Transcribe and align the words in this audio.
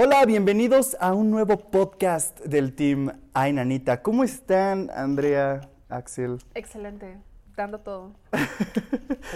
Hola, 0.00 0.24
bienvenidos 0.26 0.96
a 1.00 1.12
un 1.12 1.28
nuevo 1.28 1.56
podcast 1.58 2.38
del 2.44 2.72
team 2.72 3.10
Ay 3.34 3.52
Nanita. 3.52 4.00
¿Cómo 4.00 4.22
están, 4.22 4.90
Andrea, 4.94 5.68
Axel? 5.88 6.38
Excelente, 6.54 7.16
dando 7.56 7.80
todo. 7.80 8.12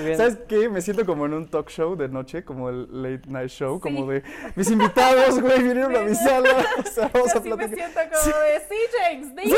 Bien. 0.04 0.16
¿Sabes 0.16 0.38
qué? 0.48 0.68
Me 0.68 0.80
siento 0.80 1.04
como 1.04 1.26
en 1.26 1.32
un 1.34 1.48
talk 1.48 1.68
show 1.68 1.96
de 1.96 2.08
noche, 2.08 2.44
como 2.44 2.68
el 2.68 2.86
late 3.02 3.28
night 3.28 3.48
show, 3.50 3.74
Sí. 3.78 3.80
como 3.80 4.06
de 4.06 4.22
mis 4.54 4.70
invitados, 4.70 5.40
güey, 5.40 5.58
vinieron 5.64 5.96
a 5.96 6.00
mi 6.02 6.14
sala. 6.14 6.50
O 6.78 6.86
sea, 6.86 7.10
vamos 7.12 7.32
Yo 7.32 7.40
a 7.40 7.42
sí 7.42 7.48
me 7.50 7.56
platicar. 7.56 7.92
siento 7.92 8.00
como 8.22 8.38
de, 8.38 8.60
sí, 8.68 8.76
James, 9.00 9.34
dime. 9.34 9.56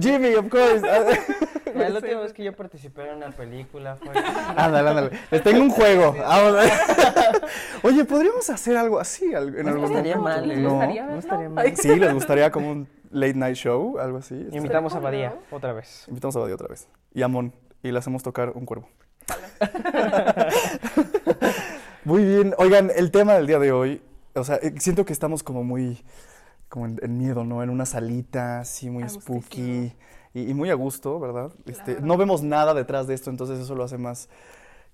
Jimmy, 0.00 0.34
of 0.36 0.48
course. 0.48 0.80
La 1.88 1.88
última 1.88 2.20
vez 2.20 2.32
que 2.32 2.44
yo 2.44 2.54
participé 2.54 3.08
en 3.08 3.16
una 3.16 3.30
película 3.30 3.96
fue... 3.96 4.12
ándale, 4.56 4.88
ándale. 4.88 5.10
Les 5.30 5.42
tengo 5.42 5.62
un 5.62 5.70
juego. 5.70 6.14
Vamos. 6.18 6.64
Oye, 7.82 8.04
¿podríamos 8.04 8.48
hacer 8.50 8.76
algo 8.76 8.98
así 9.00 9.24
en 9.26 9.64
No 9.64 9.70
algún 9.70 9.84
estaría 9.84 10.16
momento? 10.16 10.20
mal, 10.42 10.50
¿eh? 10.50 10.56
No. 10.56 10.70
gustaría 10.70 11.06
no 11.06 11.18
estaría 11.18 11.48
mal. 11.48 11.76
Sí, 11.76 11.96
les 11.96 12.12
gustaría 12.14 12.50
como 12.50 12.70
un 12.70 12.88
late 13.10 13.34
night 13.34 13.56
show, 13.56 13.98
algo 13.98 14.18
así. 14.18 14.48
Invitamos 14.52 14.94
a 14.94 15.00
Badía 15.00 15.30
¿no? 15.50 15.56
otra 15.56 15.72
vez. 15.72 16.04
Invitamos 16.08 16.36
a 16.36 16.40
Badía 16.40 16.54
otra 16.54 16.68
vez. 16.68 16.88
Y 17.12 17.22
a 17.22 17.28
Mon. 17.28 17.52
Y 17.82 17.92
le 17.92 17.98
hacemos 17.98 18.22
tocar 18.22 18.52
un 18.54 18.64
cuervo. 18.64 18.88
Muy 22.04 22.24
bien. 22.24 22.54
Oigan, 22.58 22.90
el 22.94 23.10
tema 23.10 23.34
del 23.34 23.46
día 23.46 23.58
de 23.58 23.72
hoy, 23.72 24.02
o 24.34 24.44
sea, 24.44 24.56
eh, 24.56 24.74
siento 24.78 25.04
que 25.04 25.12
estamos 25.12 25.42
como 25.42 25.64
muy, 25.64 26.02
como 26.68 26.86
en, 26.86 26.98
en 27.02 27.18
miedo, 27.18 27.44
¿no? 27.44 27.62
En 27.62 27.70
una 27.70 27.86
salita, 27.86 28.60
así 28.60 28.90
muy 28.90 29.08
spooky. 29.08 29.94
Y, 30.34 30.50
y 30.50 30.54
muy 30.54 30.68
a 30.70 30.74
gusto, 30.74 31.18
¿verdad? 31.20 31.50
Este, 31.66 31.92
Claro. 31.94 32.06
no 32.06 32.16
vemos 32.16 32.42
nada 32.42 32.74
detrás 32.74 33.06
de 33.06 33.14
esto, 33.14 33.30
entonces 33.30 33.58
eso 33.60 33.74
lo 33.74 33.84
hace 33.84 33.96
más 33.98 34.28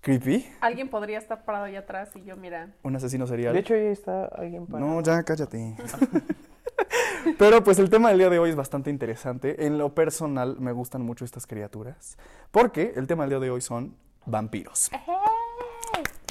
creepy. 0.03 0.47
Alguien 0.61 0.89
podría 0.89 1.19
estar 1.19 1.45
parado 1.45 1.64
allá 1.64 1.81
atrás 1.81 2.11
y 2.14 2.23
yo, 2.23 2.37
mira, 2.37 2.69
Un 2.83 2.95
asesino 2.97 3.27
serial. 3.27 3.53
De 3.55 3.61
hecho, 3.61 3.75
ahí 3.75 3.87
está 3.87 4.27
alguien 4.27 4.67
para... 4.67 4.84
No, 4.84 5.01
ya 5.03 5.23
cállate. 5.25 5.75
Pero 7.39 7.62
pues 7.62 7.79
el 7.79 7.91
tema 7.91 8.09
del 8.09 8.19
día 8.19 8.31
de 8.31 8.39
hoy 8.39 8.51
es 8.51 8.56
bastante 8.56 8.91
interesante. 8.91 9.67
En 9.67 9.77
lo 9.79 9.95
personal 9.95 10.56
me 10.59 10.73
gustan 10.73 11.03
mucho 11.03 11.25
estas 11.25 11.47
criaturas. 11.47 12.17
Porque 12.51 12.92
el 12.97 13.07
tema 13.07 13.25
del 13.25 13.31
día 13.31 13.39
de 13.41 13.51
hoy 13.51 13.61
son 13.61 13.95
vampiros. 14.27 14.91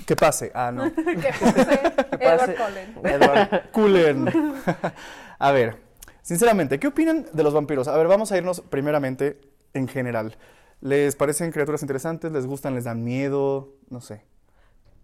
¿Qué 0.06 0.16
pase? 0.16 0.52
Ah, 0.56 0.72
no. 0.72 0.92
que 0.96 1.32
pase 1.40 1.80
Edward. 2.20 2.56
Cullen. 2.58 2.96
Edward 3.04 3.72
Cullen. 3.72 4.54
A 5.38 5.52
ver, 5.52 5.78
sinceramente, 6.30 6.80
¿qué 6.80 6.86
opinan 6.86 7.26
de 7.34 7.42
los 7.42 7.56
vampiros? 7.56 7.88
A 7.88 7.98
ver, 7.98 8.08
vamos 8.08 8.32
a 8.32 8.38
irnos 8.38 8.62
primeramente 8.62 9.42
en 9.74 9.88
general. 9.88 10.38
¿Les 10.80 11.16
parecen 11.16 11.52
criaturas 11.52 11.82
interesantes? 11.82 12.32
¿Les 12.32 12.46
gustan? 12.46 12.76
¿Les 12.76 12.84
dan 12.84 13.04
miedo? 13.04 13.74
No 13.90 14.00
sé. 14.00 14.22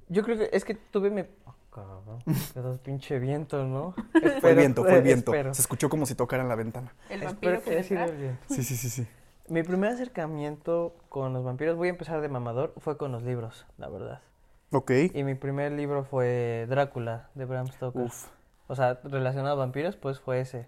Yo 0.08 0.22
creo 0.22 0.38
que 0.38 0.50
es 0.54 0.64
que 0.64 0.76
tuve 0.76 1.10
mi... 1.10 1.24
Oh, 1.46 1.56
cabrón, 1.72 2.80
pinche 2.84 3.18
viento, 3.18 3.66
¿no? 3.66 3.96
Fue 4.40 4.52
el 4.52 4.58
viento, 4.58 4.84
fue 4.84 4.98
el 4.98 5.02
viento. 5.02 5.34
Espero, 5.34 5.56
Se 5.56 5.64
escuchó 5.64 5.90
como 5.90 6.06
si 6.06 6.14
tocaran 6.14 6.48
la 6.48 6.54
ventana. 6.54 6.94
El 7.10 7.24
espero 7.24 7.54
vampiro 7.54 7.64
que 7.64 7.96
el 7.96 8.18
viento. 8.18 8.44
Sí, 8.48 8.64
sí, 8.64 8.78
sí, 8.78 8.90
sí. 8.92 9.08
Mi 9.48 9.64
primer 9.64 9.94
acercamiento 9.94 10.96
con 11.10 11.34
los 11.34 11.44
vampiros, 11.44 11.76
voy 11.76 11.88
a 11.88 11.92
empezar 11.92 12.22
de 12.22 12.30
mamador, 12.30 12.76
fue 12.78 12.98
con 12.98 13.12
los 13.12 13.24
libros, 13.24 13.66
la 13.80 13.90
verdad. 13.90 14.22
Ok. 14.70 14.92
Y 15.12 15.24
mi 15.24 15.34
primer 15.34 15.72
libro 15.72 16.04
fue 16.04 16.68
Drácula, 16.70 17.30
de 17.34 17.46
Bram 17.46 17.66
Stoker. 17.66 18.04
Uf. 18.04 18.28
O 18.68 18.76
sea, 18.76 19.00
relacionado 19.04 19.54
a 19.54 19.56
vampiros, 19.56 19.96
pues 19.96 20.20
fue 20.20 20.40
ese. 20.40 20.68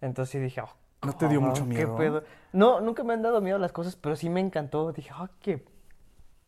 Entonces 0.00 0.30
sí 0.32 0.38
dije, 0.38 0.60
oh, 0.60 0.70
¿No 1.04 1.14
te 1.16 1.28
dio 1.28 1.40
mucho 1.40 1.62
¿qué 1.64 1.68
miedo? 1.68 1.96
pedo? 1.96 2.24
No, 2.52 2.80
nunca 2.80 3.04
me 3.04 3.12
han 3.14 3.22
dado 3.22 3.40
miedo 3.40 3.58
las 3.58 3.72
cosas, 3.72 3.94
pero 3.96 4.16
sí 4.16 4.30
me 4.30 4.40
encantó. 4.40 4.92
Dije, 4.92 5.10
oh, 5.18 5.28
qué 5.40 5.64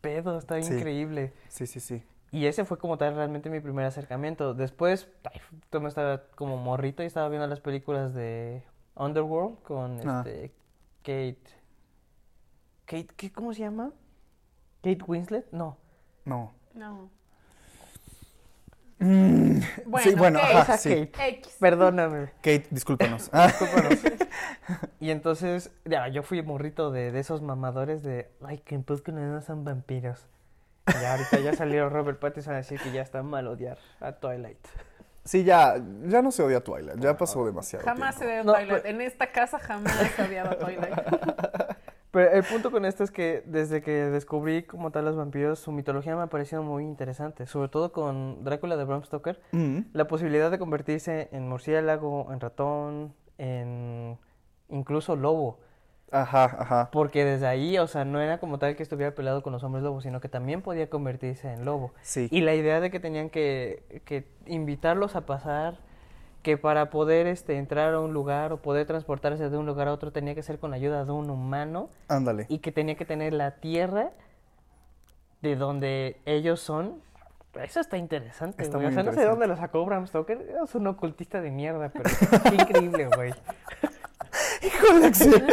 pedo, 0.01 0.37
está 0.37 0.61
Sí. 0.61 0.73
increíble. 0.73 1.33
Sí, 1.47 1.67
sí, 1.67 1.79
sí. 1.79 2.03
Y 2.31 2.45
ese 2.47 2.65
fue 2.65 2.77
como 2.77 2.97
tal 2.97 3.15
realmente 3.15 3.49
mi 3.49 3.59
primer 3.59 3.85
acercamiento. 3.85 4.53
Después, 4.53 5.09
ay, 5.31 5.39
yo 5.71 5.79
me 5.79 5.87
estaba 5.89 6.23
como 6.35 6.57
morrito 6.57 7.03
y 7.03 7.05
estaba 7.05 7.29
viendo 7.29 7.47
las 7.47 7.61
películas 7.61 8.13
de 8.13 8.63
Underworld 8.95 9.61
con 9.61 10.07
Ah. 10.09 10.23
este 10.25 10.51
Kate. 11.03 11.37
Kate, 12.85 13.07
¿qué, 13.15 13.31
¿cómo 13.31 13.53
se 13.53 13.61
llama? 13.61 13.91
Kate 14.81 15.03
Winslet? 15.07 15.51
No. 15.51 15.77
No. 16.25 16.53
No. 16.73 17.09
Mm, 18.99 19.59
Bueno, 19.85 20.09
sí, 20.09 20.15
bueno, 20.15 20.39
ok. 20.39 20.45
ajá, 20.45 20.61
Esa 20.61 20.77
sí. 20.77 21.07
Kate. 21.07 21.29
X. 21.29 21.55
Perdóname. 21.59 22.31
Kate, 22.37 22.65
discúlpanos. 22.71 23.29
Ah, 23.33 23.47
Discúlpanos. 23.47 23.99
y 24.99 25.11
entonces, 25.11 25.71
ya, 25.85 26.07
yo 26.07 26.23
fui 26.23 26.41
morrito 26.41 26.89
de, 26.91 27.11
de 27.11 27.19
esos 27.19 27.41
mamadores 27.41 28.01
de, 28.03 28.29
ay, 28.43 28.57
que 28.59 28.75
en 28.75 28.83
no 29.29 29.41
son 29.41 29.63
vampiros. 29.63 30.25
Y 30.87 31.03
ahorita 31.05 31.39
ya 31.39 31.53
salió 31.53 31.89
Robert 31.89 32.17
Pattinson 32.19 32.53
a 32.53 32.57
decir 32.57 32.79
que 32.79 32.91
ya 32.91 33.01
está 33.01 33.21
mal 33.21 33.47
odiar 33.47 33.77
a 33.99 34.13
Twilight. 34.13 34.57
sí, 35.25 35.43
ya, 35.43 35.75
ya 36.05 36.21
no 36.21 36.31
se 36.31 36.41
odia 36.41 36.63
Twilight, 36.63 36.97
ya 36.99 37.17
pasó 37.17 37.45
demasiado 37.45 37.83
Jamás 37.83 38.15
se 38.15 38.25
ve 38.25 38.43
No, 38.45 38.53
Twilight. 38.53 38.81
pero- 38.83 38.95
En 38.95 39.01
esta 39.01 39.27
casa 39.33 39.59
jamás 39.59 39.91
se 40.15 40.21
ha 40.21 40.25
odiado 40.25 40.51
a 40.51 40.57
Twilight. 40.57 40.95
Pero 42.17 42.31
el 42.31 42.43
punto 42.43 42.71
con 42.71 42.83
esto 42.83 43.03
es 43.03 43.11
que 43.11 43.43
desde 43.45 43.83
que 43.83 43.91
descubrí 43.91 44.63
como 44.63 44.89
tal 44.89 45.05
los 45.05 45.15
vampiros, 45.15 45.59
su 45.59 45.71
mitología 45.71 46.15
me 46.15 46.23
ha 46.23 46.27
parecido 46.27 46.63
muy 46.63 46.83
interesante. 46.83 47.45
Sobre 47.45 47.69
todo 47.69 47.91
con 47.91 48.43
Drácula 48.43 48.75
de 48.75 48.85
Bram 48.85 49.03
Stoker. 49.03 49.39
Mm, 49.51 49.81
La 49.93 50.07
posibilidad 50.07 50.49
de 50.49 50.57
convertirse 50.57 51.29
en 51.31 51.47
murciélago, 51.47 52.33
en 52.33 52.39
ratón, 52.39 53.13
en 53.37 54.17
incluso 54.67 55.15
lobo. 55.15 55.59
Ajá, 56.09 56.45
ajá. 56.45 56.89
Porque 56.91 57.23
desde 57.23 57.45
ahí, 57.45 57.77
o 57.77 57.85
sea, 57.85 58.03
no 58.03 58.19
era 58.19 58.39
como 58.39 58.57
tal 58.57 58.75
que 58.75 58.81
estuviera 58.81 59.13
peleado 59.13 59.43
con 59.43 59.53
los 59.53 59.63
hombres 59.63 59.83
lobos, 59.83 60.01
sino 60.01 60.19
que 60.19 60.27
también 60.27 60.63
podía 60.63 60.89
convertirse 60.89 61.53
en 61.53 61.65
lobo. 61.65 61.93
Sí. 62.01 62.29
Y 62.31 62.41
la 62.41 62.55
idea 62.55 62.79
de 62.79 62.89
que 62.89 62.99
tenían 62.99 63.29
que, 63.29 64.01
que 64.05 64.27
invitarlos 64.47 65.15
a 65.15 65.27
pasar, 65.27 65.81
que 66.47 66.55
para 66.57 66.89
poder 66.89 67.27
este, 67.27 67.57
entrar 67.57 67.93
a 67.93 67.99
un 67.99 68.13
lugar 68.13 68.53
o 68.53 68.61
poder 68.61 68.87
transportarse 68.87 69.49
de 69.49 69.57
un 69.57 69.65
lugar 69.65 69.89
a 69.89 69.91
otro 69.91 70.13
tenía 70.13 70.33
que 70.33 70.41
ser 70.41 70.59
con 70.59 70.71
la 70.71 70.77
ayuda 70.77 71.03
de 71.03 71.11
un 71.11 71.29
humano 71.29 71.89
Ándale. 72.07 72.45
y 72.47 72.59
que 72.59 72.71
tenía 72.71 72.95
que 72.95 73.03
tener 73.03 73.33
la 73.33 73.51
tierra 73.55 74.11
de 75.41 75.57
donde 75.57 76.21
ellos 76.25 76.61
son. 76.61 77.01
Eso 77.61 77.81
está 77.81 77.97
interesante, 77.97 78.63
Está 78.63 78.77
güey. 78.77 78.87
O 78.87 78.91
sea, 78.93 79.03
no 79.03 79.11
sé 79.11 79.19
de 79.19 79.25
dónde 79.25 79.45
lo 79.45 79.57
sacó 79.57 79.83
Bram 79.83 80.07
Stoker. 80.07 80.55
Es 80.63 80.73
un 80.73 80.87
ocultista 80.87 81.41
de 81.41 81.51
mierda, 81.51 81.89
pero 81.89 82.05
qué 82.49 82.55
increíble, 82.63 83.09
güey. 83.13 83.33
Híjole, 84.63 85.05
Axel. 85.07 85.45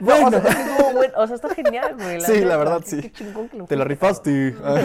No, 0.00 0.16
o, 0.16 0.20
Bueno, 0.20 0.30
sea, 0.42 0.50
es 0.50 0.54
que 0.54 0.62
estuvo 0.70 0.92
buen- 0.92 1.12
o 1.16 1.26
sea, 1.26 1.36
está 1.36 1.48
genial, 1.54 1.94
güey. 1.96 2.20
Sí, 2.20 2.32
la 2.40 2.44
neta, 2.44 2.56
verdad, 2.58 2.80
qué- 2.80 2.86
sí. 2.90 3.00
Qué 3.00 3.12
chingón 3.12 3.48
que 3.48 3.56
lo 3.56 3.64
te 3.64 3.74
la 3.74 3.84
rifaste. 3.84 4.54
Ah. 4.62 4.84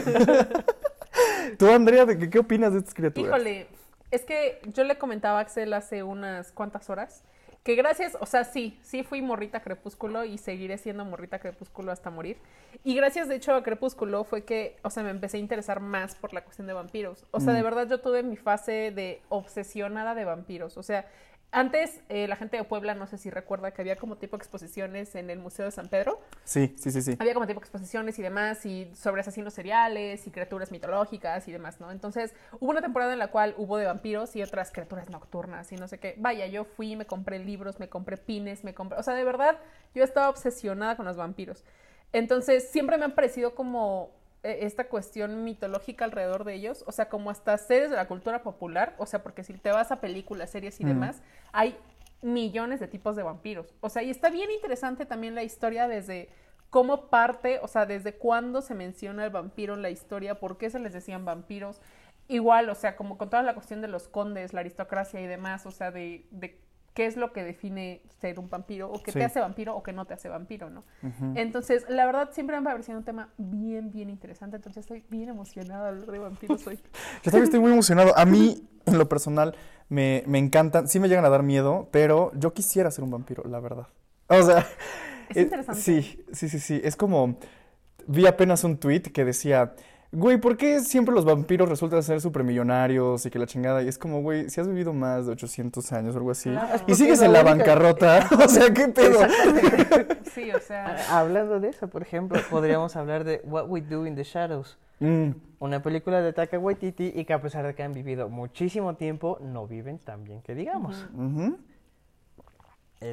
Tú, 1.60 1.70
Andrea, 1.70 2.06
¿de 2.06 2.18
qué, 2.18 2.30
qué 2.30 2.40
opinas 2.40 2.72
de 2.72 2.80
estas 2.80 2.94
criaturas? 2.94 3.30
Híjole, 3.36 3.68
es 4.16 4.24
que 4.24 4.60
yo 4.74 4.84
le 4.84 4.98
comentaba 4.98 5.40
a 5.40 5.42
Axel 5.42 5.74
hace 5.74 6.04
unas 6.04 6.52
cuantas 6.52 6.90
horas 6.90 7.24
que 7.64 7.74
gracias, 7.74 8.16
o 8.20 8.28
sea, 8.28 8.44
sí, 8.44 8.78
sí 8.84 9.02
fui 9.02 9.24
morrita 9.24 9.60
crepúsculo 9.62 10.24
y 10.24 10.38
seguiré 10.38 10.78
siendo 10.78 11.04
morrita 11.04 11.40
crepúsculo 11.40 11.92
hasta 11.92 12.12
morir. 12.12 12.38
Y 12.84 12.94
gracias, 12.96 13.28
de 13.28 13.36
hecho, 13.38 13.56
a 13.56 13.64
crepúsculo 13.64 14.24
fue 14.24 14.44
que, 14.44 14.78
o 14.84 14.92
sea, 14.92 15.02
me 15.02 15.10
empecé 15.10 15.38
a 15.38 15.40
interesar 15.40 15.80
más 15.80 16.14
por 16.16 16.32
la 16.34 16.44
cuestión 16.44 16.68
de 16.68 16.74
vampiros. 16.74 17.26
O 17.32 17.40
sea, 17.40 17.54
Mm. 17.54 17.56
de 17.56 17.64
verdad 17.64 17.88
yo 17.90 18.00
tuve 18.02 18.22
mi 18.22 18.36
fase 18.36 18.92
de 18.92 19.20
obsesionada 19.30 20.14
de 20.14 20.26
vampiros. 20.26 20.78
O 20.78 20.84
sea, 20.84 21.08
antes 21.56 22.02
eh, 22.10 22.28
la 22.28 22.36
gente 22.36 22.58
de 22.58 22.66
Puebla, 22.66 22.96
no 22.96 23.08
sé 23.08 23.18
si 23.18 23.30
recuerda 23.30 23.72
que 23.72 23.82
había 23.82 23.96
como 23.96 24.18
tipo 24.18 24.36
exposiciones 24.36 25.16
en 25.16 25.30
el 25.30 25.40
Museo 25.40 25.64
de 25.64 25.72
San 25.72 25.88
Pedro. 25.88 26.20
Sí, 26.44 26.76
sí, 26.78 26.92
sí, 26.92 27.02
sí. 27.02 27.16
Había 27.18 27.34
como 27.34 27.48
tipo 27.48 27.62
exposiciones 27.62 28.20
y 28.20 28.22
demás, 28.22 28.66
y 28.66 28.92
sobre 28.94 29.22
asesinos 29.22 29.54
seriales 29.54 30.28
y 30.28 30.32
criaturas 30.32 30.70
mitológicas 30.72 31.48
y 31.48 31.54
demás, 31.54 31.80
¿no? 31.80 31.92
Entonces, 31.92 32.34
hubo 32.60 32.72
una 32.72 32.82
temporada 32.82 33.14
en 33.14 33.20
la 33.20 33.30
cual 33.30 33.56
hubo 33.58 33.78
de 33.78 33.86
vampiros 33.86 34.36
y 34.36 34.44
otras 34.44 34.70
criaturas 34.70 35.10
nocturnas 35.10 35.72
y 35.72 35.78
no 35.78 35.88
sé 35.88 35.98
qué. 35.98 36.16
Vaya, 36.18 36.46
yo 36.48 36.66
fui, 36.66 36.98
me 36.98 37.06
compré 37.06 37.40
libros, 37.40 37.80
me 37.80 37.88
compré 37.88 38.18
pines, 38.18 38.66
me 38.66 38.74
compré... 38.74 39.00
O 39.00 39.04
sea, 39.04 39.14
de 39.14 39.24
verdad, 39.24 39.58
yo 39.94 40.04
estaba 40.04 40.28
obsesionada 40.28 40.98
con 40.98 41.06
los 41.06 41.16
vampiros. 41.16 41.64
Entonces, 42.12 42.70
siempre 42.70 42.98
me 42.98 43.06
han 43.06 43.16
parecido 43.16 43.56
como 43.56 44.12
esta 44.46 44.88
cuestión 44.88 45.44
mitológica 45.44 46.06
alrededor 46.06 46.44
de 46.44 46.54
ellos, 46.54 46.84
o 46.88 46.92
sea, 46.92 47.10
como 47.10 47.30
hasta 47.30 47.58
seres 47.58 47.90
de 47.90 47.96
la 47.96 48.08
cultura 48.08 48.44
popular, 48.44 48.96
o 48.98 49.06
sea, 49.06 49.24
porque 49.24 49.44
si 49.44 49.54
te 49.54 49.72
vas 49.72 49.92
a 49.92 50.00
películas, 50.02 50.50
series 50.52 50.80
y 50.80 50.86
Mm. 50.86 50.88
demás, 50.88 51.22
hay 51.52 51.76
millones 52.22 52.80
de 52.80 52.88
tipos 52.88 53.16
de 53.16 53.24
vampiros. 53.24 53.74
O 53.82 53.90
sea, 53.90 54.04
y 54.04 54.10
está 54.10 54.30
bien 54.30 54.50
interesante 54.52 55.06
también 55.06 55.36
la 55.36 55.44
historia 55.44 55.88
desde 55.88 56.30
cómo 56.70 57.08
parte, 57.08 57.60
o 57.62 57.68
sea, 57.68 57.86
desde 57.86 58.14
cuándo 58.14 58.62
se 58.62 58.76
menciona 58.76 59.24
el 59.24 59.30
vampiro 59.32 59.76
en 59.76 59.82
la 59.82 59.90
historia, 59.90 60.36
por 60.40 60.58
qué 60.58 60.70
se 60.70 60.80
les 60.80 60.94
decían 60.94 61.24
vampiros. 61.26 61.80
Igual, 62.28 62.70
o 62.70 62.76
sea, 62.76 62.96
como 62.96 63.18
con 63.18 63.30
toda 63.30 63.44
la 63.44 63.54
cuestión 63.54 63.82
de 63.82 63.88
los 63.88 64.08
condes, 64.08 64.54
la 64.54 64.62
aristocracia 64.62 65.22
y 65.22 65.28
demás, 65.28 65.66
o 65.68 65.72
sea, 65.72 65.92
de, 65.92 66.26
de 66.32 66.60
qué 66.96 67.06
es 67.06 67.18
lo 67.18 67.34
que 67.34 67.44
define 67.44 68.02
ser 68.22 68.40
un 68.40 68.50
vampiro, 68.50 68.90
o 68.90 69.04
que 69.04 69.12
Sí. 69.12 69.20
te 69.20 69.26
hace 69.26 69.42
vampiro 69.42 69.76
o 69.76 69.84
que 69.84 69.92
no 69.92 70.06
te 70.06 70.14
hace 70.14 70.30
vampiro, 70.30 70.70
¿no? 70.70 70.84
Entonces, 71.36 71.86
la 71.90 72.06
verdad, 72.06 72.30
siempre 72.32 72.60
me 72.60 72.68
ha 72.68 72.72
parecido 72.72 72.98
un 72.98 73.04
tema 73.04 73.30
bien, 73.38 73.92
bien 73.92 74.10
interesante. 74.10 74.56
Entonces, 74.56 74.82
estoy 74.86 75.04
bien 75.10 75.28
emocionada 75.30 75.84
de 75.84 75.90
hablar 75.90 76.12
de 76.12 76.20
vampiros 76.20 76.66
hoy. 76.66 76.80
Yo 77.24 77.32
también 77.32 77.44
estoy 77.44 77.60
muy 77.60 77.74
emocionado. 77.74 78.18
A 78.18 78.26
mí, 78.26 78.66
en 78.86 78.98
lo 78.98 79.10
personal, 79.10 79.56
me, 79.90 80.24
me 80.26 80.40
encantan. 80.40 80.88
Sí 80.88 81.02
me 81.02 81.10
llegan 81.10 81.26
a 81.26 81.30
dar 81.30 81.44
miedo, 81.44 81.90
pero 81.92 82.32
yo 82.34 82.54
quisiera 82.54 82.90
ser 82.90 83.04
un 83.04 83.12
vampiro, 83.12 83.44
la 83.44 83.60
verdad. 83.60 83.88
O 84.28 84.42
sea... 84.42 84.66
Es 85.30 85.38
eh, 85.38 85.42
interesante. 85.42 85.82
Sí, 85.82 86.24
sí, 86.32 86.50
sí, 86.50 86.60
sí. 86.60 86.82
Es 86.84 86.96
como... 86.96 87.38
Vi 88.08 88.26
apenas 88.26 88.64
un 88.64 88.78
tweet 88.78 89.02
que 89.02 89.26
decía... 89.26 89.76
Güey, 90.12 90.38
¿por 90.38 90.56
qué 90.56 90.80
siempre 90.80 91.14
los 91.14 91.26
vampiros 91.26 91.68
resultan 91.68 92.02
ser 92.02 92.22
supermillonarios 92.22 93.26
y 93.26 93.30
que 93.30 93.38
la 93.40 93.46
chingada? 93.48 93.82
Y 93.84 93.88
es 93.88 93.98
como, 93.98 94.22
güey, 94.22 94.50
si 94.50 94.62
has 94.62 94.68
vivido 94.68 94.94
más 94.94 95.26
de 95.26 95.34
800 95.34 95.92
años 95.92 96.16
o 96.16 96.20
algo 96.20 96.32
así 96.32 96.50
Claro. 96.52 96.84
y 96.88 96.92
Es 96.94 96.98
sigues 96.98 97.22
en 97.22 97.34
la 97.34 97.44
bancarrota, 97.44 98.28
o 98.46 98.48
sea, 98.48 98.74
¿qué 98.74 98.88
pedo? 98.88 99.20
Sí, 100.34 100.52
o 100.52 100.60
sea. 100.60 100.96
Ah, 101.10 101.20
Hablando 101.20 101.60
de 101.60 101.70
eso, 101.70 101.88
por 101.90 102.02
ejemplo, 102.02 102.40
podríamos 102.50 102.96
hablar 102.96 103.24
de 103.26 103.42
What 103.44 103.66
We 103.68 103.82
Do 103.82 104.06
in 104.06 104.16
the 104.16 104.24
Shadows, 104.24 104.78
Mm, 105.02 105.32
una 105.60 105.84
película 105.84 106.22
de 106.22 106.32
Taika 106.32 106.58
Waititi 106.58 107.12
y 107.14 107.26
que 107.26 107.34
a 107.34 107.42
pesar 107.42 107.66
de 107.68 107.76
que 107.76 107.84
han 107.84 107.92
vivido 107.92 108.30
muchísimo 108.30 108.96
tiempo, 108.96 109.38
no 109.42 109.68
viven 109.68 109.98
tan 110.00 110.24
bien 110.24 110.42
que 110.42 110.56
digamos. 110.56 111.06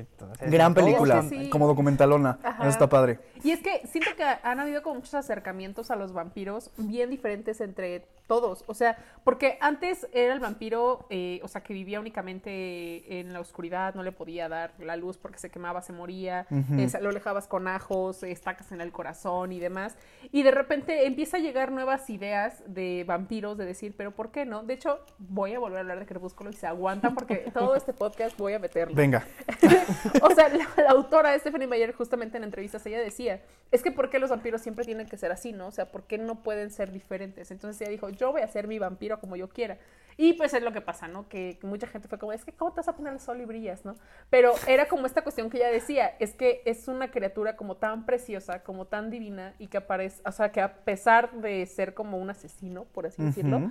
Entonces, 0.00 0.50
Gran 0.50 0.74
película, 0.74 1.22
sí. 1.22 1.48
como 1.50 1.66
documentalona. 1.66 2.38
Ajá. 2.42 2.62
Eso 2.62 2.70
está 2.70 2.88
padre. 2.88 3.18
Y 3.44 3.50
es 3.50 3.60
que 3.60 3.86
siento 3.86 4.10
que 4.16 4.24
han 4.24 4.60
habido 4.60 4.82
como 4.82 4.96
muchos 4.96 5.14
acercamientos 5.14 5.90
a 5.90 5.96
los 5.96 6.12
vampiros 6.12 6.70
bien 6.76 7.10
diferentes 7.10 7.60
entre 7.60 8.06
todos. 8.26 8.64
O 8.66 8.74
sea, 8.74 8.96
porque 9.24 9.58
antes 9.60 10.06
era 10.12 10.32
el 10.32 10.40
vampiro, 10.40 11.06
eh, 11.10 11.40
o 11.42 11.48
sea, 11.48 11.62
que 11.62 11.74
vivía 11.74 12.00
únicamente 12.00 13.20
en 13.20 13.32
la 13.32 13.40
oscuridad, 13.40 13.94
no 13.94 14.02
le 14.02 14.12
podía 14.12 14.48
dar 14.48 14.72
la 14.78 14.96
luz 14.96 15.18
porque 15.18 15.38
se 15.38 15.50
quemaba, 15.50 15.82
se 15.82 15.92
moría, 15.92 16.46
eh, 16.50 16.88
lo 17.00 17.10
alejabas 17.10 17.46
con 17.46 17.68
ajos, 17.68 18.22
estacas 18.22 18.72
en 18.72 18.80
el 18.80 18.92
corazón 18.92 19.52
y 19.52 19.58
demás. 19.58 19.96
Y 20.30 20.42
de 20.44 20.50
repente 20.50 21.06
empieza 21.06 21.36
a 21.36 21.40
llegar 21.40 21.72
nuevas 21.72 22.08
ideas 22.10 22.62
de 22.66 23.04
vampiros, 23.06 23.58
de 23.58 23.66
decir, 23.66 23.94
pero 23.96 24.12
¿por 24.12 24.30
qué 24.30 24.46
no? 24.46 24.62
De 24.62 24.74
hecho, 24.74 25.00
voy 25.18 25.52
a 25.54 25.58
volver 25.58 25.78
a 25.78 25.80
hablar 25.80 25.98
de 25.98 26.06
Crepúsculo 26.06 26.50
y 26.50 26.54
se 26.54 26.66
aguantan 26.66 27.14
porque 27.14 27.36
todo 27.52 27.74
este 27.74 27.92
podcast 27.92 28.36
voy 28.38 28.54
a 28.54 28.58
meterlo. 28.58 28.94
Venga. 28.94 29.26
O 30.22 30.30
sea, 30.34 30.48
la, 30.48 30.68
la 30.76 30.90
autora 30.90 31.38
Stephanie 31.38 31.66
Meyer 31.66 31.92
justamente 31.92 32.36
en 32.36 32.44
entrevistas 32.44 32.84
ella 32.86 33.00
decía, 33.00 33.40
es 33.70 33.82
que 33.82 33.90
¿por 33.90 34.10
qué 34.10 34.18
los 34.18 34.30
vampiros 34.30 34.60
siempre 34.60 34.84
tienen 34.84 35.06
que 35.06 35.16
ser 35.16 35.32
así, 35.32 35.52
no? 35.52 35.66
O 35.66 35.70
sea, 35.70 35.90
¿por 35.90 36.04
qué 36.04 36.18
no 36.18 36.42
pueden 36.42 36.70
ser 36.70 36.92
diferentes? 36.92 37.50
Entonces 37.50 37.80
ella 37.80 37.90
dijo, 37.90 38.08
yo 38.10 38.32
voy 38.32 38.42
a 38.42 38.48
ser 38.48 38.66
mi 38.68 38.78
vampiro 38.78 39.20
como 39.20 39.36
yo 39.36 39.48
quiera. 39.48 39.78
Y 40.16 40.34
pues 40.34 40.52
es 40.54 40.62
lo 40.62 40.72
que 40.72 40.80
pasa, 40.80 41.08
¿no? 41.08 41.28
Que 41.28 41.58
mucha 41.62 41.86
gente 41.86 42.08
fue 42.08 42.18
como, 42.18 42.32
es 42.32 42.44
que 42.44 42.52
¿cómo 42.52 42.72
te 42.72 42.76
vas 42.80 42.88
a 42.88 42.96
poner 42.96 43.14
el 43.14 43.20
sol 43.20 43.40
y 43.40 43.44
brillas, 43.44 43.84
no? 43.84 43.96
Pero 44.30 44.52
era 44.66 44.86
como 44.86 45.06
esta 45.06 45.22
cuestión 45.22 45.48
que 45.50 45.58
ella 45.58 45.70
decía, 45.70 46.14
es 46.18 46.34
que 46.34 46.62
es 46.64 46.88
una 46.88 47.10
criatura 47.10 47.56
como 47.56 47.76
tan 47.76 48.04
preciosa, 48.04 48.62
como 48.62 48.86
tan 48.86 49.10
divina 49.10 49.54
y 49.58 49.68
que 49.68 49.78
aparece, 49.78 50.20
o 50.26 50.32
sea, 50.32 50.52
que 50.52 50.60
a 50.60 50.74
pesar 50.84 51.32
de 51.32 51.64
ser 51.66 51.94
como 51.94 52.18
un 52.18 52.30
asesino, 52.30 52.84
por 52.84 53.06
así 53.06 53.22
decirlo, 53.22 53.70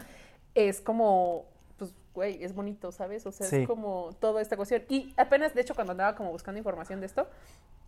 es 0.56 0.82
como, 0.82 1.46
pues, 1.82 1.96
güey, 2.14 2.44
es 2.44 2.54
bonito, 2.54 2.92
¿sabes? 2.92 3.26
O 3.26 3.32
sea, 3.32 3.48
Sí. 3.48 3.56
es 3.64 3.68
como 3.68 4.12
toda 4.20 4.40
esta 4.40 4.56
cuestión. 4.56 4.84
Y 4.88 5.12
apenas, 5.18 5.56
de 5.56 5.62
hecho, 5.62 5.74
cuando 5.74 5.92
andaba 5.92 6.16
como 6.16 6.30
buscando 6.30 6.60
información 6.60 7.00
de 7.00 7.08
esto, 7.08 7.28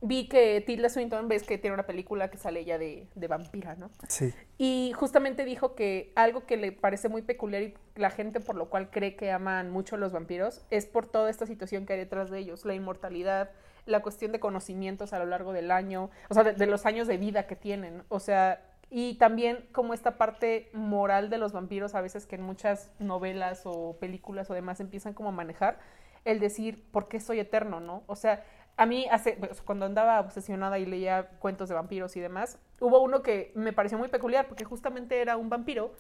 vi 0.01 0.28
que 0.28 0.62
Tilda 0.66 0.90
Swinton, 0.90 1.28
ves 1.28 1.44
que 1.44 1.60
tiene 1.60 1.75
una 1.75 1.86
película 1.86 2.31
que 2.31 2.38
sale 2.38 2.62
ella 2.62 2.80
de, 2.80 3.07
de 3.13 3.28
vampira, 3.28 3.75
¿no? 3.75 3.92
Sí. 4.07 4.34
Y 4.57 4.92
justamente 4.95 5.45
dijo 5.45 5.75
que 5.75 6.12
algo 6.16 6.48
que 6.48 6.57
le 6.57 6.72
parece 6.72 7.07
muy 7.07 7.22
peculiar 7.22 7.62
y 7.62 7.75
la 7.95 8.10
gente 8.10 8.40
por 8.40 8.56
lo 8.56 8.69
cual 8.72 8.90
cree 8.90 9.16
que 9.16 9.31
aman 9.31 9.69
mucho 9.69 9.96
a 9.96 10.00
los 10.00 10.12
vampiros 10.12 10.66
es 10.72 10.88
por 10.88 11.06
toda 11.06 11.30
esta 11.30 11.46
situación 11.46 11.86
que 11.86 11.94
hay 11.94 12.00
detrás 12.00 12.31
de 12.31 12.39
ellos, 12.39 12.66
la 12.66 12.74
inmortalidad, 12.74 13.51
la 13.86 14.01
cuestión 14.01 14.31
de 14.31 14.39
conocimientos 14.39 15.13
a 15.13 15.19
lo 15.19 15.25
largo 15.28 15.54
del 15.54 15.69
año, 15.69 16.10
o 16.30 16.34
sea, 16.34 16.44
de, 16.44 16.54
de 16.54 16.66
los 16.66 16.88
años 16.88 17.07
de 17.07 17.18
vida 17.18 17.46
que 17.46 17.56
tienen, 17.56 18.04
o 18.10 18.19
sea, 18.19 18.66
y 18.95 19.16
también 19.16 19.66
como 19.72 19.95
esta 19.95 20.19
parte 20.19 20.69
moral 20.72 21.31
de 21.31 21.40
los 21.40 21.51
vampiros 21.51 21.95
a 21.95 22.01
veces 22.01 22.28
que 22.28 22.36
en 22.36 22.44
muchas 22.44 22.92
novelas 23.00 23.63
o 23.66 23.98
películas 24.00 24.51
o 24.51 24.54
demás 24.54 24.80
empiezan 24.80 25.16
como 25.16 25.30
a 25.30 25.31
manejar, 25.31 25.80
el 26.25 26.40
decir, 26.40 26.86
¿por 26.92 27.07
qué 27.07 27.19
soy 27.19 27.40
eterno, 27.40 27.80
no? 27.80 28.04
O 28.06 28.16
sea, 28.16 28.45
a 28.78 28.86
mí 28.86 29.07
hace, 29.10 29.34
pues, 29.34 29.63
cuando 29.63 29.88
andaba 29.88 30.19
obsesionada 30.19 30.78
y 30.78 30.86
leía 30.86 31.28
cuentos 31.40 31.69
de 31.69 31.75
vampiros 31.75 32.16
y 32.18 32.19
demás, 32.19 32.60
hubo 32.80 33.01
uno 33.01 33.24
que 33.24 33.51
me 33.56 33.74
pareció 33.74 33.98
muy 33.98 34.10
peculiar 34.10 34.48
porque 34.48 34.63
justamente 34.63 35.19
era 35.19 35.38
un 35.38 35.50
vampiro 35.50 35.96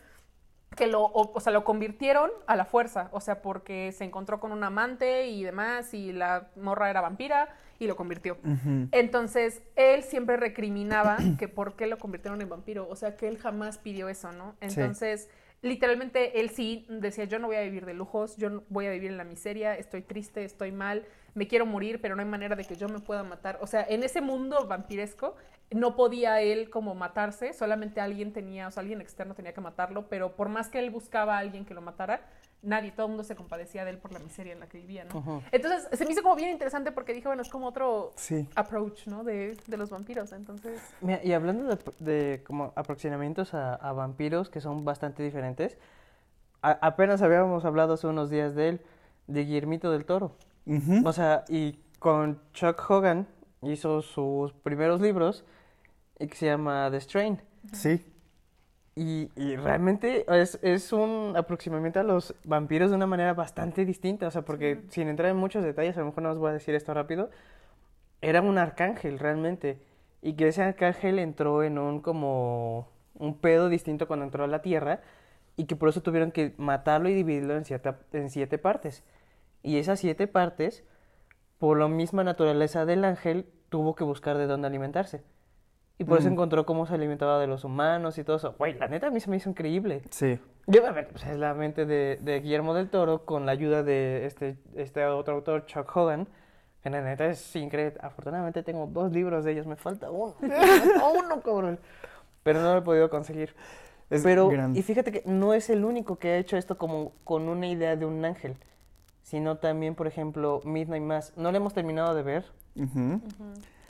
que 0.77 0.85
lo, 0.85 1.01
o, 1.01 1.31
o 1.33 1.39
sea, 1.39 1.51
lo 1.51 1.63
convirtieron 1.63 2.29
a 2.45 2.55
la 2.55 2.65
fuerza, 2.65 3.09
o 3.11 3.21
sea, 3.21 3.41
porque 3.41 3.91
se 3.91 4.03
encontró 4.03 4.39
con 4.39 4.51
un 4.51 4.63
amante 4.63 5.25
y 5.25 5.43
demás 5.43 5.95
y 5.95 6.13
la 6.13 6.49
morra 6.55 6.91
era 6.91 7.01
vampira 7.01 7.49
y 7.83 7.87
lo 7.87 7.95
convirtió. 7.95 8.37
Entonces, 8.91 9.61
él 9.75 10.03
siempre 10.03 10.37
recriminaba 10.37 11.17
que 11.37 11.47
por 11.47 11.75
qué 11.75 11.87
lo 11.87 11.97
convirtieron 11.97 12.41
en 12.41 12.49
vampiro, 12.49 12.87
o 12.89 12.95
sea, 12.95 13.15
que 13.15 13.27
él 13.27 13.37
jamás 13.37 13.77
pidió 13.77 14.09
eso, 14.09 14.31
¿no? 14.31 14.55
Entonces, 14.61 15.29
literalmente 15.61 16.41
él 16.41 16.49
sí 16.49 16.85
decía, 16.89 17.23
yo 17.23 17.39
no 17.39 17.47
voy 17.47 17.55
a 17.55 17.61
vivir 17.61 17.85
de 17.85 17.93
lujos, 17.93 18.37
yo 18.37 18.49
no 18.49 18.63
voy 18.69 18.85
a 18.85 18.91
vivir 18.91 19.09
en 19.09 19.17
la 19.17 19.23
miseria, 19.23 19.75
estoy 19.75 20.01
triste, 20.01 20.43
estoy 20.43 20.71
mal, 20.71 21.05
me 21.35 21.47
quiero 21.47 21.65
morir, 21.65 21.99
pero 22.01 22.15
no 22.15 22.21
hay 22.21 22.27
manera 22.27 22.55
de 22.55 22.65
que 22.65 22.75
yo 22.75 22.89
me 22.89 22.99
pueda 22.99 23.23
matar. 23.23 23.57
O 23.61 23.67
sea, 23.67 23.85
en 23.87 24.03
ese 24.03 24.21
mundo 24.21 24.67
vampiresco 24.67 25.35
no 25.71 25.95
podía 25.95 26.41
él 26.41 26.69
como 26.69 26.95
matarse, 26.95 27.53
solamente 27.53 28.01
alguien 28.01 28.33
tenía, 28.33 28.67
o 28.67 28.71
sea, 28.71 28.81
alguien 28.81 29.01
externo 29.01 29.33
tenía 29.33 29.53
que 29.53 29.61
matarlo, 29.61 30.07
pero 30.09 30.35
por 30.35 30.49
más 30.49 30.69
que 30.69 30.79
él 30.79 30.89
buscaba 30.89 31.37
a 31.37 31.39
alguien 31.39 31.65
que 31.65 31.73
lo 31.73 31.81
matara, 31.81 32.21
nadie, 32.63 32.91
todo 32.91 33.05
el 33.05 33.09
mundo 33.11 33.23
se 33.23 33.35
compadecía 33.35 33.83
de 33.85 33.91
él 33.91 33.97
por 33.99 34.11
la 34.11 34.19
miseria 34.19 34.53
en 34.53 34.59
la 34.59 34.67
que 34.67 34.77
vivía, 34.79 35.03
¿no? 35.05 35.41
Entonces, 35.51 35.87
se 35.91 36.05
me 36.05 36.11
hizo 36.11 36.23
como 36.23 36.35
bien 36.35 36.49
interesante 36.49 36.91
porque 36.91 37.13
dije, 37.13 37.27
bueno, 37.27 37.41
es 37.41 37.49
como 37.49 37.67
otro 37.67 38.13
Sí. 38.15 38.47
approach, 38.55 39.07
¿no? 39.07 39.23
De, 39.23 39.57
de 39.67 39.77
los 39.77 39.89
vampiros. 39.89 40.31
Entonces, 40.31 40.81
Mira, 41.01 41.19
y 41.23 41.33
hablando 41.33 41.65
de, 41.75 41.77
de 41.99 42.43
como 42.43 42.73
aproximamientos 42.75 43.53
a, 43.53 43.75
a 43.75 43.91
vampiros 43.93 44.49
que 44.49 44.61
son 44.61 44.83
bastante 44.85 45.21
diferentes, 45.23 45.77
a- 46.61 46.71
apenas 46.81 47.21
habíamos 47.21 47.65
hablado 47.65 47.93
hace 47.93 48.07
unos 48.07 48.29
días 48.29 48.55
de 48.55 48.69
él, 48.69 48.81
de 49.27 49.43
Guillermito 49.45 49.91
del 49.91 50.05
Toro. 50.05 50.35
Ujú. 50.65 51.07
O 51.07 51.13
sea, 51.13 51.43
y 51.49 51.79
con 51.99 52.41
Chuck 52.53 52.89
Hogan 52.89 53.27
hizo 53.61 54.01
sus 54.01 54.53
primeros 54.53 55.01
libros 55.01 55.45
y 56.19 56.27
que 56.27 56.35
se 56.35 56.45
llama 56.45 56.89
The 56.91 57.01
Strain. 57.01 57.41
Sí. 57.73 58.05
Y, 58.95 59.31
y 59.35 59.55
realmente 59.55 60.25
es, 60.27 60.59
es 60.61 60.93
un 60.93 61.33
aproximamiento 61.35 61.99
a 61.99 62.03
los 62.03 62.35
vampiros 62.43 62.91
de 62.91 62.95
una 62.95 63.07
manera 63.07 63.33
bastante 63.33 63.85
distinta. 63.85 64.27
O 64.27 64.31
sea, 64.31 64.43
porque 64.43 64.81
sin 64.89 65.07
entrar 65.07 65.29
en 65.31 65.37
muchos 65.37 65.63
detalles, 65.63 65.97
a 65.97 66.01
lo 66.01 66.07
mejor 66.07 66.23
no 66.23 66.31
os 66.31 66.37
voy 66.37 66.51
a 66.51 66.53
decir 66.53 66.75
esto 66.75 66.93
rápido, 66.93 67.29
era 68.21 68.41
un 68.41 68.57
arcángel 68.57 69.19
realmente. 69.19 69.79
Y 70.21 70.33
que 70.33 70.47
ese 70.47 70.63
arcángel 70.63 71.19
entró 71.19 71.63
en 71.63 71.77
un 71.77 72.01
como 72.01 72.89
un 73.15 73.37
pedo 73.37 73.69
distinto 73.69 74.07
cuando 74.07 74.25
entró 74.25 74.43
a 74.43 74.47
la 74.47 74.61
Tierra 74.61 75.01
y 75.55 75.65
que 75.65 75.75
por 75.75 75.89
eso 75.89 76.01
tuvieron 76.01 76.31
que 76.31 76.53
matarlo 76.57 77.09
y 77.09 77.13
dividirlo 77.13 77.55
en, 77.55 77.65
cierta, 77.65 77.99
en 78.11 78.29
siete 78.29 78.57
partes. 78.57 79.03
Y 79.61 79.77
esas 79.77 79.99
siete 79.99 80.27
partes, 80.27 80.83
por 81.59 81.79
la 81.79 81.87
misma 81.87 82.23
naturaleza 82.23 82.85
del 82.85 83.05
ángel, 83.05 83.47
tuvo 83.69 83.95
que 83.95 84.03
buscar 84.03 84.37
de 84.37 84.47
dónde 84.47 84.67
alimentarse. 84.67 85.23
Y 85.99 86.05
por 86.05 86.17
eso 86.19 86.27
Mm. 86.29 86.33
encontró 86.33 86.65
cómo 86.65 86.85
se 86.87 86.95
alimentaba 86.95 87.39
de 87.39 87.47
los 87.47 87.63
humanos 87.63 88.17
y 88.17 88.23
todo 88.23 88.37
eso. 88.37 88.55
Güey, 88.57 88.73
la 88.73 88.87
neta 88.87 89.07
a 89.07 89.11
mí 89.11 89.19
se 89.19 89.29
me 89.29 89.37
hizo 89.37 89.49
increíble. 89.49 90.01
Sí. 90.09 90.39
Y 90.67 90.77
obviamente 90.77 91.11
pues, 91.11 91.25
es 91.25 91.37
la 91.37 91.53
mente 91.53 91.85
de, 91.85 92.17
de 92.21 92.39
Guillermo 92.39 92.73
del 92.73 92.89
Toro 92.89 93.25
con 93.25 93.45
la 93.45 93.51
ayuda 93.51 93.83
de 93.83 94.25
este, 94.25 94.57
este 94.75 95.05
otro 95.05 95.35
autor, 95.35 95.65
Chuck 95.65 95.95
Hogan. 95.95 96.27
Que 96.81 96.89
la 96.89 97.01
neta 97.01 97.27
es 97.27 97.55
increíble. 97.55 97.97
Afortunadamente 98.01 98.63
tengo 98.63 98.87
dos 98.87 99.11
libros 99.11 99.45
de 99.45 99.51
ellos, 99.53 99.67
me 99.67 99.75
falta 99.77 100.09
uno. 100.11 100.35
Me 100.41 100.49
falta 100.49 101.07
uno, 101.09 101.41
cabrón. 101.41 101.79
Pero 102.43 102.61
no 102.61 102.73
lo 102.73 102.79
he 102.79 102.81
podido 102.81 103.09
conseguir. 103.09 103.55
Es 104.09 104.21
Pero, 104.23 104.49
gran- 104.49 104.75
y 104.75 104.81
fíjate 104.81 105.11
que 105.11 105.23
no 105.25 105.53
es 105.53 105.69
el 105.69 105.85
único 105.85 106.17
que 106.17 106.31
ha 106.31 106.37
hecho 106.37 106.57
esto 106.57 106.77
como 106.77 107.13
con 107.23 107.47
una 107.47 107.67
idea 107.67 107.95
de 107.95 108.05
un 108.05 108.25
ángel. 108.25 108.57
Sino 109.21 109.57
también, 109.57 109.95
por 109.95 110.07
ejemplo, 110.07 110.59
Midnight 110.65 111.03
Mass. 111.03 111.33
No 111.37 111.51
lo 111.51 111.57
hemos 111.57 111.73
terminado 111.73 112.13
de 112.15 112.23
ver. 112.23 112.45
Ujú. 112.75 113.21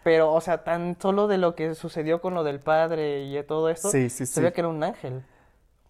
Pero, 0.04 0.34
o 0.34 0.42
sea, 0.42 0.64
tan 0.64 0.98
solo 1.02 1.28
de 1.28 1.38
lo 1.38 1.56
que 1.56 1.76
sucedió 1.76 2.20
con 2.22 2.34
lo 2.34 2.44
del 2.44 2.60
padre 2.60 3.24
y 3.24 3.34
de 3.34 3.44
todo 3.44 3.70
esto, 3.70 3.90
Sí, 3.90 4.10
sí, 4.10 4.26
se 4.26 4.34
sí. 4.36 4.42
ve 4.42 4.52
que 4.54 4.62
era 4.62 4.68
un 4.68 4.84
ángel. 4.84 5.24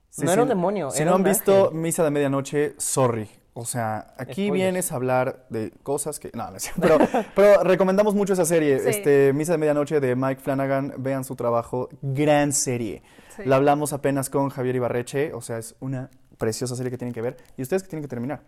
Sí, 0.09 0.23
no 0.25 0.31
era 0.31 0.43
un 0.43 0.49
demonio, 0.49 0.91
Si 0.91 1.01
era 1.01 1.09
no 1.11 1.15
han 1.17 1.23
visto 1.23 1.65
ángel. 1.65 1.79
Misa 1.79 2.03
de 2.03 2.11
Medianoche, 2.11 2.75
sorry. 2.77 3.29
O 3.55 3.65
sea, 3.65 4.13
aquí 4.17 4.45
Spoilers. 4.47 4.53
vienes 4.53 4.91
a 4.91 4.95
hablar 4.95 5.45
de 5.49 5.71
cosas 5.83 6.19
que... 6.19 6.31
No, 6.33 6.49
no 6.49 6.59
cierto, 6.59 6.81
pero, 6.81 6.97
pero 7.35 7.63
recomendamos 7.63 8.15
mucho 8.15 8.33
esa 8.33 8.45
serie. 8.45 8.79
Sí. 8.79 8.89
Este, 8.89 9.31
Misa 9.33 9.51
de 9.53 9.57
Medianoche 9.59 9.99
de 9.99 10.15
Mike 10.15 10.41
Flanagan. 10.41 10.93
Vean 10.97 11.23
su 11.23 11.35
trabajo. 11.35 11.89
Gran 12.01 12.51
serie. 12.53 13.03
sí. 13.35 13.43
La 13.45 13.55
hablamos 13.57 13.93
apenas 13.93 14.29
con 14.31 14.49
Javier 14.49 14.75
Ibarreche. 14.75 15.33
O 15.33 15.41
sea, 15.41 15.57
es 15.59 15.75
una 15.79 16.09
preciosa 16.37 16.75
serie 16.75 16.91
que 16.91 16.97
tienen 16.97 17.13
que 17.13 17.21
ver. 17.21 17.37
Y 17.57 17.61
ustedes 17.61 17.83
que 17.83 17.89
tienen 17.89 18.03
que 18.03 18.09
terminar. 18.09 18.41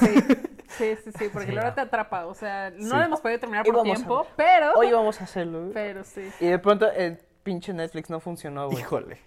Sí, 0.00 0.06
sí, 0.78 0.96
sí, 1.04 1.10
sí, 1.18 1.28
porque 1.32 1.48
Sí, 1.48 1.54
la 1.54 1.64
no. 1.64 1.74
te 1.74 1.80
atrapa. 1.82 2.26
O 2.26 2.34
sea, 2.34 2.70
no 2.70 2.76
Sí. 2.82 2.88
lo 2.96 3.02
hemos 3.02 3.20
podido 3.20 3.40
terminar 3.40 3.64
por 3.64 3.78
a 3.78 3.82
tiempo, 3.82 4.26
pero. 4.36 4.72
Hoy 4.76 4.92
vamos 4.92 5.20
a 5.20 5.24
hacerlo. 5.24 5.60
güey. 5.62 5.72
Pero 5.74 6.04
sí. 6.04 6.28
Y 6.40 6.46
de 6.46 6.58
pronto 6.58 6.90
el 6.90 7.18
pinche 7.42 7.72
Netflix 7.72 8.08
no 8.10 8.20
funcionó, 8.20 8.66
güey. 8.68 8.80
Híjole. 8.80 9.18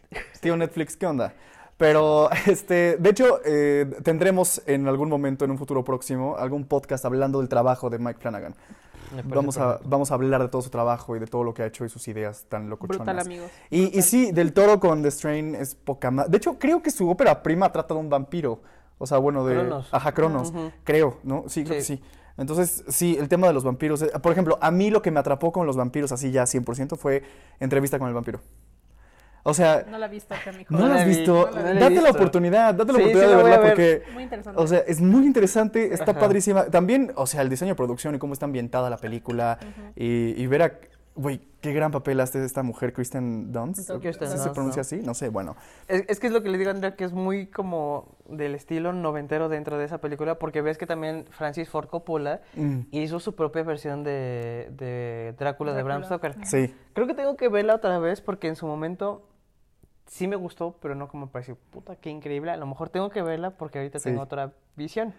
Tío 0.42 0.56
Netflix, 0.58 0.96
¿qué 0.98 1.06
onda? 1.06 1.34
Pero, 1.78 2.30
este, 2.48 2.96
de 2.98 3.10
hecho, 3.10 3.42
eh, 3.44 3.86
tendremos 4.04 4.62
en 4.66 4.88
algún 4.88 5.10
momento, 5.10 5.44
en 5.46 5.52
un 5.52 5.58
futuro 5.58 5.84
próximo, 5.84 6.38
algún 6.38 6.66
podcast 6.66 7.04
hablando 7.06 7.40
del 7.40 7.50
trabajo 7.50 7.90
de 7.90 8.00
Mike 8.00 8.20
Flanagan. 8.22 8.56
Vamos 9.26 9.58
a, 9.58 9.80
vamos 9.86 10.12
a 10.12 10.16
hablar 10.16 10.42
de 10.42 10.48
todo 10.50 10.62
su 10.62 10.70
trabajo 10.70 11.16
y 11.16 11.20
de 11.20 11.28
todo 11.28 11.44
lo 11.44 11.54
que 11.54 11.64
ha 11.64 11.66
hecho 11.66 11.86
y 11.86 11.90
sus 11.90 12.08
ideas 12.08 12.46
tan 12.50 12.70
locochonas. 12.70 13.00
Brutal, 13.00 13.20
amigos. 13.20 13.52
Y, 13.70 13.98
y 13.98 14.02
sí, 14.02 14.32
Del 14.32 14.54
Toro 14.54 14.80
con 14.80 15.02
The 15.02 15.12
Strain 15.12 15.56
es 15.56 15.76
poca 15.76 16.12
más. 16.12 16.30
De 16.30 16.38
hecho, 16.38 16.58
creo 16.60 16.82
que 16.82 16.92
su 16.92 17.10
ópera 17.10 17.42
prima 17.44 17.72
trata 17.72 17.94
de 17.94 18.00
un 18.00 18.10
vampiro. 18.10 18.62
O 18.98 19.06
sea, 19.08 19.18
bueno, 19.18 19.46
de. 19.46 19.56
Cronos. 19.56 19.88
Ajá, 19.92 20.12
Cronos. 20.14 20.54
Creo, 20.84 21.18
¿no? 21.24 21.44
Sí, 21.48 21.64
creo 21.64 21.82
Sí. 21.82 21.98
que 21.98 22.04
sí. 22.04 22.04
Entonces, 22.38 22.84
sí, 22.90 23.16
el 23.20 23.30
tema 23.30 23.48
de 23.48 23.54
los 23.54 23.64
vampiros. 23.64 24.02
eh, 24.02 24.12
Por 24.22 24.32
ejemplo, 24.32 24.58
a 24.62 24.70
mí 24.72 24.90
lo 24.90 25.02
que 25.02 25.10
me 25.12 25.20
atrapó 25.22 25.52
con 25.54 25.66
los 25.66 25.78
vampiros 25.78 26.12
así 26.12 26.32
ya 26.32 26.44
100% 26.46 26.98
fue 26.98 27.24
entrevista 27.60 27.98
con 28.00 28.08
el 28.10 28.14
vampiro. 28.14 28.42
O 29.48 29.54
sea, 29.54 29.86
No 29.88 29.98
la 30.00 30.08
he 30.08 30.10
visto 30.10 30.34
acá, 30.34 30.52
mijo. 30.52 30.74
¿no 30.74 30.80
No 30.80 30.88
la 30.88 31.02
has 31.02 31.08
visto? 31.08 31.50
no 31.54 31.62
la 31.62 31.74
Date 31.76 32.02
la 32.02 32.10
oportunidad, 32.10 32.74
date 32.74 32.92
la 32.94 32.98
Sí, 32.98 33.04
oportunidad 33.04 33.30
sí 33.30 33.30
de 33.30 33.44
verla 33.44 33.58
ver. 33.60 33.68
porque... 33.70 34.04
Muy 34.14 34.24
interesante. 34.24 34.60
O 34.62 34.66
sea, 34.68 34.80
es 34.80 35.02
muy 35.02 35.26
interesante, 35.26 35.94
está 35.94 36.12
Ajá. 36.12 36.20
padrísima. 36.20 36.66
También, 36.66 37.12
o 37.16 37.28
sea, 37.28 37.44
el 37.44 37.50
diseño 37.50 37.74
de 37.74 37.76
producción 37.76 38.16
y 38.16 38.18
cómo 38.20 38.34
está 38.34 38.46
ambientada 38.46 38.90
la 38.90 38.98
película. 38.98 39.60
y, 39.96 40.34
y 40.42 40.48
ver 40.48 40.62
a. 40.64 40.72
Güey, 41.18 41.40
qué 41.62 41.72
gran 41.72 41.92
papel 41.92 42.20
hace 42.20 42.44
esta 42.44 42.62
mujer, 42.62 42.92
Kristen 42.92 43.54
Dunst. 43.54 43.78
¿Sí 43.80 43.86
¿Se 43.86 44.50
pronuncia 44.50 44.80
¿no? 44.80 44.82
así? 44.82 44.98
No 44.98 45.14
sé, 45.14 45.30
bueno. 45.30 45.56
Es, 45.88 46.04
es 46.10 46.20
que 46.20 46.28
es 46.28 46.34
lo 46.34 46.44
que 46.44 46.50
le 46.50 46.58
digo 46.58 46.72
a 46.72 46.74
Andrea, 46.74 46.98
que 46.98 47.06
es 47.06 47.14
muy 47.14 47.46
como 47.48 48.18
del 48.28 48.54
estilo 48.54 48.92
noventero 48.92 49.48
dentro 49.48 49.78
de 49.78 49.86
esa 49.86 50.00
película, 50.00 50.38
porque 50.40 50.62
ves 50.62 50.78
que 50.78 50.86
también 50.86 51.24
Francis 51.30 51.70
Ford 51.70 51.88
Coppola 51.88 52.42
Mm, 52.56 52.80
hizo 52.92 53.22
su 53.22 53.34
propia 53.34 53.64
versión 53.64 54.04
de, 54.04 54.68
de 54.72 55.34
Drácula, 55.40 55.74
de 55.74 55.84
Bram 55.84 56.02
Drácula. 56.02 56.34
Stoker. 56.34 56.46
sí. 56.48 56.76
Creo 56.94 57.08
que 57.08 57.14
tengo 57.14 57.38
que 57.38 57.48
verla 57.48 57.76
otra 57.76 57.98
vez 58.00 58.20
porque 58.20 58.48
en 58.50 58.58
su 58.58 58.68
momento 58.68 59.26
sí 60.08 60.28
me 60.28 60.36
gustó, 60.36 60.76
pero 60.82 60.96
no 60.96 61.08
como 61.08 61.26
me 61.28 61.32
pareció, 61.32 61.58
puta, 61.72 61.96
qué 61.96 62.10
increíble. 62.10 62.52
A 62.52 62.58
lo 62.58 62.66
mejor 62.66 62.90
tengo 62.90 63.10
que 63.10 63.22
verla 63.22 63.52
porque 63.52 63.80
ahorita 63.80 64.00
Sí. 64.00 64.06
tengo 64.10 64.22
otra 64.22 64.54
visión. 64.76 65.14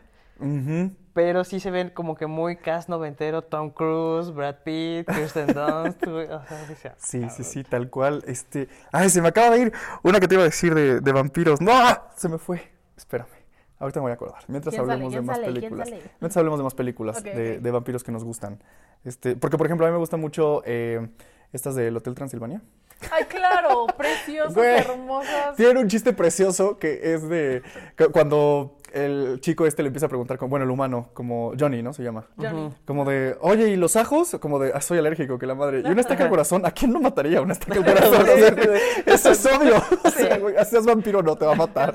Pero 1.15 1.45
sí 1.45 1.61
se 1.61 1.71
ven 1.71 1.89
como 1.91 2.15
que 2.15 2.27
muy 2.27 2.57
cast 2.57 2.91
noventero, 2.91 3.41
Tom 3.43 3.71
Cruise, 3.71 4.31
Brad 4.35 4.57
Pitt, 4.65 5.11
Kirsten 5.11 5.47
Dunst, 5.47 6.05
güey, 6.05 6.27
o 6.31 6.45
sea, 6.45 6.67
dice, 6.69 6.93
Sí, 6.99 7.27
sí, 7.31 7.43
sí, 7.43 7.65
tal 7.65 7.89
cual. 7.89 8.23
Este. 8.27 8.69
Ay, 8.93 9.09
se 9.09 9.23
me 9.23 9.29
acaba 9.29 9.57
de 9.57 9.63
ir 9.63 9.73
una 10.03 10.21
que 10.21 10.29
te 10.29 10.35
iba 10.35 10.43
a 10.43 10.47
decir 10.47 10.75
de, 10.75 11.01
de 11.01 11.13
vampiros. 11.13 11.61
¡No! 11.63 11.73
Se 12.17 12.29
me 12.29 12.37
fue. 12.37 12.61
Espérame. 12.99 13.29
Ahorita 13.79 14.01
me 14.01 14.05
voy 14.05 14.11
a 14.11 14.15
acordar. 14.15 14.43
Mientras 14.49 14.79
hablemos 14.79 15.11
de 15.13 15.19
¿Quién 15.19 15.27
más 15.27 15.39
películas. 15.39 15.91
Mientras 15.91 16.37
hablemos 16.37 16.59
de 16.59 16.65
más 16.65 16.75
películas 16.75 17.23
de, 17.23 17.59
de 17.59 17.71
vampiros 17.71 18.05
que 18.05 18.13
nos 18.13 18.23
gustan. 18.25 18.63
Este, 19.05 19.37
porque, 19.37 19.57
por 19.57 19.67
ejemplo, 19.67 19.87
a 19.87 19.89
mí 19.91 19.93
me 19.93 19.99
gustan 19.99 20.21
mucho 20.21 20.63
eh, 20.67 21.09
estas 21.53 21.75
del 21.75 21.97
Hotel 21.97 22.15
Transilvania. 22.15 22.63
Ay, 23.13 23.25
claro, 23.25 23.87
preciosas, 23.99 24.55
Güey. 24.55 24.79
hermosas. 24.79 25.57
Tiene 25.57 25.81
un 25.81 25.89
chiste 25.89 26.13
precioso 26.13 26.79
que 26.79 27.15
es 27.15 27.29
de 27.29 27.63
que 27.95 28.07
cuando 28.07 28.79
el 28.93 29.39
chico 29.43 29.67
este 29.67 29.83
le 29.83 29.89
empieza 29.89 30.07
a 30.07 30.09
preguntar, 30.09 30.39
como, 30.39 30.49
bueno, 30.51 30.65
el 30.65 30.71
humano, 30.71 31.11
como 31.13 31.53
Johnny, 31.59 31.83
¿no? 31.83 31.93
Se 31.93 32.03
llama. 32.03 32.25
Johnny. 32.39 32.73
Como 32.87 33.05
de, 33.05 33.37
oye, 33.43 33.69
¿y 33.69 33.77
los 33.77 33.97
ajos? 33.97 34.39
Como 34.41 34.59
de, 34.59 34.73
"Ah, 34.75 34.81
soy 34.81 34.97
alérgico, 34.97 35.39
que 35.39 35.45
la 35.45 35.55
madre. 35.55 35.83
Y 35.85 35.91
una 35.91 36.01
estaca 36.01 36.25
al 36.25 36.31
corazón, 36.31 36.65
¿a 36.65 36.71
quién 36.71 36.93
no 36.93 37.01
mataría 37.01 37.43
una 37.43 37.53
estaca 37.53 37.79
al 37.81 37.85
corazón? 37.85 38.23
O 38.23 38.37
sea, 38.37 38.51
güey, 38.55 38.81
eso 39.05 39.31
es 39.31 39.47
obvio. 39.47 39.75
O 40.05 40.11
sea, 40.11 40.39
güey, 40.39 40.55
seas 40.65 40.87
vampiro 40.87 41.23
no 41.23 41.37
te 41.37 41.45
va 41.45 41.53
a 41.53 41.57
matar. 41.57 41.93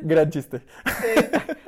Gran 0.00 0.30
chiste. 0.30 0.62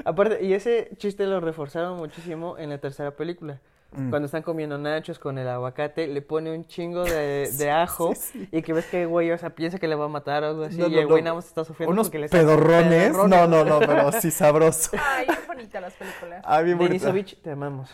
Aparte, 0.07 0.43
y 0.45 0.55
ese 0.55 0.91
chiste 0.97 1.27
lo 1.27 1.41
reforzaron 1.41 1.99
muchísimo 1.99 2.57
en 2.57 2.71
la 2.71 2.79
tercera 2.79 3.11
película. 3.11 3.61
Mm. 3.97 4.11
Cuando 4.11 4.27
están 4.27 4.43
comiendo 4.43 4.77
nachos 4.79 5.19
con 5.19 5.39
el 5.39 5.49
aguacate, 5.49 6.07
le 6.07 6.23
pone 6.23 6.53
un 6.55 6.65
chingo 6.67 7.05
de, 7.05 7.51
de 7.57 7.71
ajo 7.71 8.13
y 8.53 8.63
que 8.63 8.73
ves 8.73 8.87
que 8.87 9.03
el 9.03 9.09
güey, 9.09 9.31
o 9.33 9.39
sea, 9.39 9.51
piensa 9.51 9.79
que 9.79 9.89
le 9.89 9.95
va 9.95 10.07
a 10.07 10.09
matar 10.09 10.43
o 10.45 10.49
algo 10.49 10.65
así 10.65 10.77
No, 10.79 10.87
y 10.89 10.91
no, 10.93 11.01
el 11.01 11.07
güey 11.07 11.23
no. 11.23 11.27
nada 11.27 11.37
más 11.37 11.47
está 11.47 11.65
sufriendo 11.65 11.93
Unos 11.93 12.09
porque 12.09 12.19
le 12.19 12.25
está 12.27 12.39
pedorrones. 12.39 13.09
pedorrones. 13.11 13.31
No, 13.31 13.47
no, 13.47 13.65
no, 13.65 13.79
pero 13.81 14.13
sí 14.13 14.31
sabroso. 14.31 14.91
Ay, 15.17 15.27
qué 15.27 15.47
bonitas 15.47 15.83
las 15.83 15.93
películas. 15.95 16.43
Ah, 16.45 16.61
bien 16.63 16.77
bonita. 16.79 17.07
Denisovich, 17.07 17.41
te 17.43 17.51
amamos. 17.51 17.91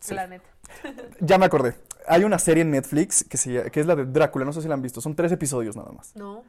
Sí. 0.00 0.14
La 0.14 0.26
neta. 0.26 0.48
Ya 1.20 1.36
me 1.38 1.44
acordé. 1.46 1.74
Hay 2.06 2.24
una 2.24 2.38
serie 2.38 2.62
en 2.62 2.70
Netflix 2.70 3.24
que, 3.28 3.36
se, 3.36 3.52
llama- 3.52 3.70
que 3.70 3.80
es 3.80 3.86
la 3.86 3.94
de 3.96 4.06
Drácula, 4.06 4.44
no 4.44 4.52
sé 4.52 4.62
si 4.62 4.68
la 4.68 4.74
han 4.74 4.82
visto. 4.82 5.00
Son 5.00 5.14
tres 5.14 5.30
episodios 5.32 5.76
nada 5.76 5.92
más. 5.92 6.14
No. 6.16 6.42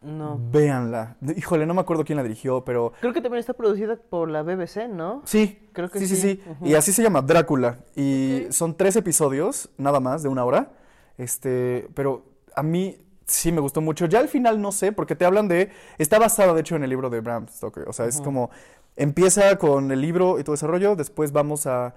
No. 0.00 0.38
Véanla. 0.52 1.16
Híjole, 1.36 1.66
no 1.66 1.74
me 1.74 1.80
acuerdo 1.80 2.04
quién 2.04 2.16
la 2.16 2.22
dirigió, 2.22 2.64
pero 2.64 2.92
Creo 3.00 3.12
que 3.12 3.20
también 3.20 3.40
está 3.40 3.54
producida 3.54 3.96
por 3.96 4.30
la 4.30 4.42
BBC, 4.42 4.88
¿no? 4.88 5.22
Sí, 5.24 5.68
Creo 5.72 5.90
que 5.90 5.98
sí, 5.98 6.06
sí, 6.06 6.16
sí. 6.16 6.42
sí. 6.44 6.54
Y 6.62 6.74
así 6.74 6.92
se 6.92 7.02
llama 7.02 7.22
Drácula. 7.22 7.78
Y 7.96 8.46
son 8.50 8.76
tres 8.76 8.96
episodios, 8.96 9.70
nada 9.78 10.00
más, 10.00 10.22
de 10.22 10.28
una 10.28 10.44
hora. 10.44 10.70
Este, 11.18 11.88
pero 11.94 12.24
a 12.54 12.62
mí 12.62 12.98
sí 13.26 13.52
me 13.52 13.60
gustó 13.60 13.80
mucho. 13.80 14.06
Ya 14.06 14.20
al 14.20 14.28
final 14.28 14.60
no 14.60 14.72
sé, 14.72 14.92
porque 14.92 15.16
te 15.16 15.24
hablan 15.24 15.48
de. 15.48 15.70
Está 15.98 16.18
basado, 16.18 16.54
de 16.54 16.60
hecho, 16.60 16.76
en 16.76 16.84
el 16.84 16.90
libro 16.90 17.10
de 17.10 17.20
Bram 17.20 17.48
Stoker. 17.48 17.88
O 17.88 17.92
sea, 17.92 18.06
es 18.06 18.20
como. 18.20 18.50
Empieza 18.96 19.56
con 19.58 19.90
el 19.92 20.00
libro 20.00 20.38
y 20.38 20.44
todo 20.44 20.54
ese 20.54 20.66
rollo. 20.66 20.96
Después 20.96 21.32
vamos 21.32 21.66
a 21.66 21.94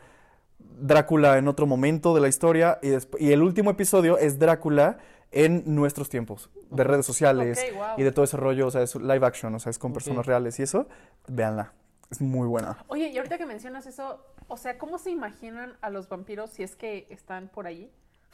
Drácula 0.58 1.38
en 1.38 1.48
otro 1.48 1.66
momento 1.66 2.14
de 2.14 2.22
la 2.22 2.28
historia. 2.28 2.80
Y 2.82 3.32
el 3.32 3.42
último 3.42 3.72
episodio 3.72 4.18
es 4.18 4.40
Drácula 4.40 4.98
en 5.32 5.64
nuestros 5.76 6.10
tiempos, 6.10 6.50
de 6.70 6.84
redes 6.84 7.06
sociales 7.06 7.60
Ok, 7.70 7.76
wow. 7.76 7.88
y 7.98 8.04
de 8.04 8.12
todo 8.12 8.26
ese 8.26 8.38
rollo. 8.38 8.68
O 8.68 8.72
sea, 8.72 8.82
es 8.82 8.96
live 8.96 9.26
action, 9.26 9.54
o 9.56 9.60
sea, 9.60 9.70
es 9.70 9.80
con 9.80 9.94
personas 9.94 10.26
reales 10.26 10.60
y 10.60 10.64
eso. 10.64 10.88
Véanla. 11.28 11.74
Es 12.10 12.22
muy 12.22 12.48
buena. 12.48 12.84
Oye, 12.88 13.10
y 13.10 13.18
ahorita 13.18 13.38
que 13.38 13.46
mencionas 13.46 13.86
eso, 13.86 14.26
o 14.48 14.58
sea, 14.58 14.80
¿cómo 14.80 14.98
se 14.98 15.12
imaginan 15.12 15.78
a 15.82 15.92
los 15.92 16.10
vampiros 16.10 16.50
si 16.50 16.64
es 16.64 16.76
que 16.76 17.06
están 17.12 17.50
por 17.50 17.68
ahí? 17.68 17.92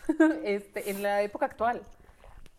este, 0.44 0.92
en 0.92 1.04
la 1.04 1.22
época 1.22 1.46
actual. 1.46 1.82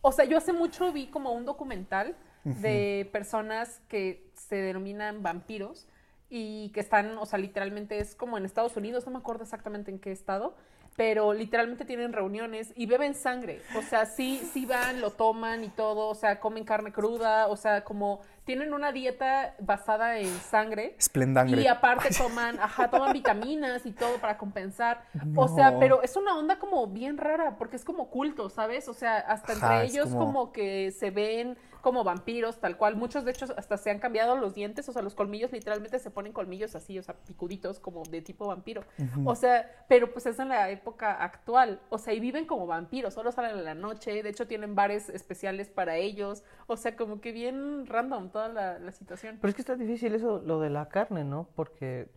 O 0.01 0.11
sea, 0.11 0.25
yo 0.25 0.37
hace 0.37 0.53
mucho 0.53 0.91
vi 0.91 1.07
como 1.07 1.31
un 1.31 1.45
documental 1.45 2.15
de 2.43 3.09
personas 3.11 3.81
que 3.89 4.31
se 4.33 4.55
denominan 4.55 5.21
vampiros 5.21 5.85
y 6.29 6.69
que 6.69 6.79
están, 6.79 7.17
o 7.17 7.25
sea, 7.25 7.39
literalmente 7.39 7.99
es 7.99 8.15
como 8.15 8.37
en 8.37 8.45
Estados 8.45 8.77
Unidos, 8.77 9.05
no 9.05 9.11
me 9.11 9.17
acuerdo 9.17 9.43
exactamente 9.43 9.91
en 9.91 9.99
qué 9.99 10.13
estado, 10.13 10.55
pero 10.97 11.31
literalmente 11.31 11.85
tienen 11.85 12.11
reuniones 12.11 12.73
y 12.75 12.87
beben 12.87 13.13
sangre. 13.13 13.61
O 13.77 13.83
sea, 13.83 14.07
sí, 14.07 14.41
sí 14.51 14.65
van, 14.65 14.99
lo 14.99 15.11
toman 15.11 15.63
y 15.63 15.69
todo, 15.69 16.07
o 16.07 16.15
sea, 16.15 16.39
comen 16.39 16.65
carne 16.65 16.91
cruda, 16.91 17.45
o 17.47 17.55
sea, 17.55 17.83
como 17.83 18.21
tienen 18.45 18.73
una 18.73 18.91
dieta 18.91 19.53
basada 19.59 20.17
en 20.17 20.27
sangre. 20.39 20.95
Esplendangre. 20.97 21.61
Y 21.61 21.67
aparte 21.67 22.09
toman, 22.17 22.59
ajá, 22.59 22.89
toman 22.89 23.13
vitaminas 23.13 23.85
y 23.85 23.91
todo 23.91 24.17
para 24.17 24.39
compensar. 24.39 25.03
O 25.35 25.47
sea, 25.47 25.77
pero 25.79 26.01
es 26.01 26.15
una 26.15 26.35
onda 26.35 26.57
como 26.57 26.87
bien 26.87 27.19
rara, 27.19 27.57
porque 27.59 27.75
es 27.75 27.85
como 27.85 28.09
culto, 28.09 28.49
¿sabes? 28.49 28.87
O 28.89 28.93
sea, 28.95 29.17
hasta 29.19 29.53
Ajá, 29.53 29.83
entre 29.83 29.91
ellos 29.93 30.09
como- 30.09 30.25
como... 30.25 30.51
que 30.51 30.91
se 30.91 31.11
ven 31.11 31.57
como 31.81 32.03
vampiros, 32.03 32.59
tal 32.59 32.77
cual. 32.77 32.95
Muchos, 32.95 33.25
de 33.25 33.31
hecho, 33.31 33.45
hasta 33.57 33.77
se 33.77 33.91
han 33.91 33.99
cambiado 33.99 34.35
los 34.37 34.53
dientes, 34.53 34.87
o 34.89 34.93
sea, 34.93 35.01
los 35.01 35.15
colmillos 35.15 35.51
literalmente 35.51 35.99
se 35.99 36.11
ponen 36.11 36.33
colmillos 36.33 36.75
así, 36.75 36.97
o 36.99 37.03
sea, 37.03 37.15
picuditos, 37.15 37.79
como 37.79 38.03
de 38.03 38.21
tipo 38.21 38.47
vampiro. 38.47 38.83
O 39.25 39.35
sea, 39.35 39.85
pero 39.87 40.11
pues 40.11 40.25
es 40.25 40.39
en 40.39 40.49
la 40.49 40.69
época 40.69 41.23
actual. 41.23 41.79
O 41.89 41.97
sea, 41.97 42.13
y 42.13 42.19
viven 42.19 42.45
como 42.45 42.67
vampiros, 42.67 43.13
solo 43.13 43.31
salen 43.31 43.57
en 43.57 43.65
la 43.65 43.75
noche. 43.75 44.23
De 44.23 44.29
hecho, 44.29 44.47
tienen 44.47 44.75
bares 44.75 45.09
especiales 45.09 45.69
para 45.69 45.97
ellos. 45.97 46.43
O 46.67 46.77
sea, 46.77 46.95
como 46.95 47.21
que 47.21 47.31
bien 47.31 47.85
random 47.85 48.29
toda 48.29 48.49
la, 48.49 48.79
la 48.79 48.91
situación. 48.91 49.37
Pero 49.41 49.49
es 49.49 49.55
que 49.55 49.61
está 49.61 49.75
difícil 49.75 50.15
eso, 50.15 50.41
lo 50.45 50.59
de 50.59 50.69
la 50.69 50.89
carne, 50.89 51.23
¿no? 51.23 51.47
Porque, 51.55 52.09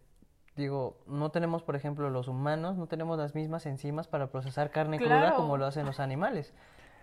digo, 0.57 0.99
no 1.07 1.31
tenemos, 1.31 1.63
por 1.63 1.77
ejemplo, 1.77 2.11
los 2.11 2.29
humanos, 2.29 2.77
no 2.77 2.87
tenemos 2.87 3.19
las 3.19 3.35
mismas 3.35 3.67
enzimas 3.67 4.09
para 4.09 4.31
procesar 4.31 4.71
carne 4.71 4.99
cruda 4.99 5.35
como 5.35 5.57
lo 5.57 5.67
hacen 5.67 5.87
los 5.87 6.01
animales. 6.01 6.53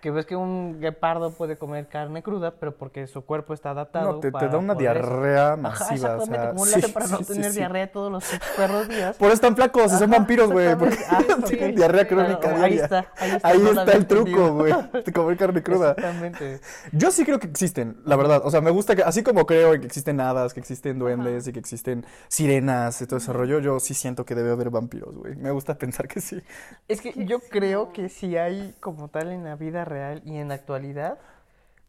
Que 0.01 0.11
ves 0.11 0.25
que 0.25 0.35
un 0.35 0.79
guepardo 0.79 1.31
puede 1.31 1.57
comer 1.57 1.87
carne 1.87 2.21
cruda, 2.21 2.53
pero 2.59 2.75
porque 2.75 3.07
su 3.07 3.25
cuerpo 3.25 3.53
está 3.53 3.71
adaptado 3.71 4.13
No, 4.13 4.19
te, 4.19 4.31
da 4.31 4.57
una 4.57 4.75
diarrea 4.75 5.53
Ajá, 5.53 5.57
masiva. 5.57 5.93
exactamente, 5.93 6.35
o 6.35 6.41
sea, 6.41 6.49
como 6.51 6.65
sí, 6.65 6.75
hacen 6.75 6.93
para 6.93 7.07
no 7.07 7.17
sí, 7.17 7.23
sí, 7.23 7.33
tener 7.33 7.51
sí. 7.51 7.57
diarrea 7.57 7.91
todos 7.91 8.11
los 8.11 8.23
perros 8.55 8.87
días. 8.87 9.17
Por 9.17 9.27
eso 9.27 9.35
están 9.35 9.55
flacos, 9.55 9.85
y 9.85 9.97
son 9.97 10.03
Ajá, 10.03 10.19
vampiros, 10.19 10.51
güey. 10.51 10.75
Porque. 10.75 10.97
Ah, 11.09 11.19
tienen 11.47 11.75
diarrea 11.75 12.07
Claro, 12.07 12.39
crónica 12.39 12.63
ahí 12.63 12.77
está, 12.77 13.11
ahí 13.17 13.31
está, 13.31 13.47
Ahí 13.47 13.65
está 13.65 13.91
el 13.93 14.05
truco, 14.07 14.53
güey. 14.53 14.73
De 15.05 15.11
comer 15.11 15.37
carne 15.37 15.63
cruda. 15.63 15.91
Exactamente. 15.91 16.59
Yo 16.91 17.11
sí 17.11 17.25
creo 17.25 17.39
que 17.39 17.47
existen, 17.47 17.97
la 18.05 18.15
verdad. 18.15 18.41
O 18.45 18.51
sea, 18.51 18.61
me 18.61 18.71
gusta 18.71 18.95
que, 18.95 19.03
así 19.03 19.23
como 19.23 19.45
creo 19.45 19.79
que 19.79 19.85
existen 19.87 20.19
hadas, 20.21 20.53
que 20.53 20.59
existen 20.59 20.99
duendes 20.99 21.47
y 21.47 21.53
que 21.53 21.59
existen 21.59 22.05
sirenas 22.27 23.01
y 23.01 23.07
todo 23.07 23.17
ese 23.17 23.33
rollo, 23.33 23.59
yo 23.59 23.79
sí 23.79 23.93
siento 23.93 24.25
que 24.25 24.35
debe 24.35 24.51
haber 24.51 24.69
vampiros, 24.69 25.15
güey. 25.15 25.35
Me 25.35 25.51
gusta 25.51 25.75
pensar 25.77 26.07
que 26.07 26.21
sí. 26.21 26.41
Es 26.87 27.01
que 27.01 27.13
yo 27.25 27.39
creo 27.39 27.91
que 27.91 28.09
si 28.09 28.37
hay 28.37 28.75
como 28.79 29.07
tal 29.07 29.31
en 29.31 29.43
la 29.43 29.55
vida 29.55 29.85
real 29.87 30.21
y 30.25 30.37
en 30.37 30.49
la 30.49 30.55
actualidad, 30.55 31.17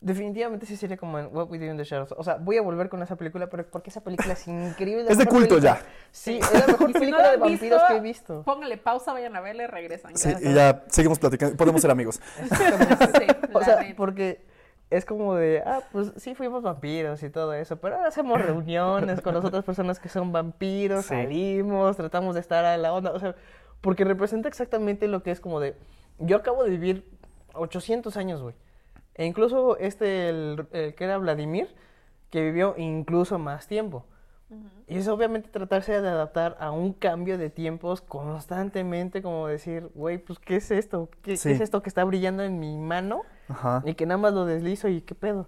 definitivamente 0.00 0.64
sí 0.66 0.76
sería 0.76 0.96
como 0.96 1.18
en 1.18 1.26
What 1.34 1.50
We 1.50 1.58
Do 1.58 1.64
in 1.66 1.76
the 1.76 1.84
Shadows. 1.84 2.14
O 2.16 2.22
sea, 2.22 2.36
voy 2.36 2.56
a 2.56 2.62
volver 2.62 2.88
con 2.88 3.02
esa 3.02 3.16
película, 3.16 3.48
pero 3.48 3.66
porque 3.68 3.90
esa 3.90 4.00
película 4.00 4.32
es 4.34 4.46
increíble. 4.46 5.04
la 5.04 5.10
Es 5.10 5.18
de 5.18 5.26
culto 5.26 5.56
película- 5.56 5.80
ya. 5.80 5.86
Sí, 6.12 6.38
es 6.38 6.52
la 6.60 6.66
mejor 6.68 6.90
Y 6.90 6.92
si 6.92 6.92
no 6.92 7.00
película 7.00 7.22
la 7.24 7.30
de 7.32 7.36
vampiros 7.38 7.60
visto, 7.80 7.86
que 7.88 7.96
he 7.96 8.00
visto. 8.00 8.42
Póngale 8.44 8.76
pausa, 8.76 9.12
vayan 9.12 9.34
a 9.34 9.40
verla 9.40 9.64
y 9.64 9.66
regresan. 9.66 10.16
Sí, 10.16 10.32
y 10.40 10.54
ya 10.54 10.84
seguimos 10.88 11.18
platicando. 11.18 11.56
Podemos 11.56 11.80
ser 11.82 11.90
amigos. 11.90 12.20
Sí, 12.38 12.46
O 13.52 13.62
sea, 13.62 13.80
neta. 13.80 13.94
porque 13.96 14.46
es 14.90 15.04
como 15.04 15.34
de, 15.34 15.62
ah, 15.66 15.80
pues 15.92 16.12
sí 16.16 16.34
fuimos 16.34 16.62
vampiros 16.62 17.22
y 17.22 17.28
todo 17.28 17.52
eso, 17.54 17.76
pero 17.76 17.96
ahora 17.96 18.08
hacemos 18.08 18.40
reuniones 18.40 19.20
con 19.20 19.34
las 19.34 19.44
otras 19.44 19.64
personas 19.64 19.98
que 19.98 20.08
son 20.08 20.32
vampiros, 20.32 21.04
Sí. 21.06 21.08
salimos, 21.14 21.96
tratamos 21.96 22.34
de 22.36 22.40
estar 22.40 22.64
a 22.64 22.76
la 22.78 22.92
onda, 22.94 23.10
o 23.12 23.18
sea, 23.18 23.34
porque 23.82 24.04
representa 24.04 24.48
exactamente 24.48 25.06
lo 25.08 25.22
que 25.22 25.30
es 25.30 25.40
como 25.40 25.60
de, 25.60 25.74
yo 26.20 26.36
acabo 26.36 26.64
de 26.64 26.70
vivir 26.70 27.17
800 27.58 28.16
años, 28.16 28.42
güey. 28.42 28.54
E 29.14 29.26
incluso 29.26 29.76
este, 29.78 30.28
el, 30.28 30.66
el 30.72 30.94
que 30.94 31.04
era 31.04 31.18
Vladimir, 31.18 31.68
que 32.30 32.42
vivió 32.42 32.74
incluso 32.76 33.38
más 33.38 33.66
tiempo. 33.66 34.04
Y 34.86 34.96
es 34.96 35.08
obviamente 35.08 35.50
tratarse 35.50 36.00
de 36.00 36.08
adaptar 36.08 36.56
a 36.58 36.70
un 36.70 36.94
cambio 36.94 37.36
de 37.36 37.50
tiempos 37.50 38.00
constantemente, 38.00 39.20
como 39.20 39.46
decir, 39.46 39.90
güey, 39.94 40.16
pues, 40.16 40.38
¿qué 40.38 40.56
es 40.56 40.70
esto? 40.70 41.10
¿Qué, 41.22 41.34
es 41.34 41.44
esto 41.44 41.82
que 41.82 41.90
está 41.90 42.02
brillando 42.04 42.42
en 42.42 42.58
mi 42.58 42.78
mano? 42.78 43.22
Ajá. 43.48 43.82
Y 43.84 43.92
que 43.94 44.06
nada 44.06 44.16
más 44.16 44.32
lo 44.32 44.46
deslizo 44.46 44.88
y 44.88 45.02
qué 45.02 45.14
pedo. 45.14 45.46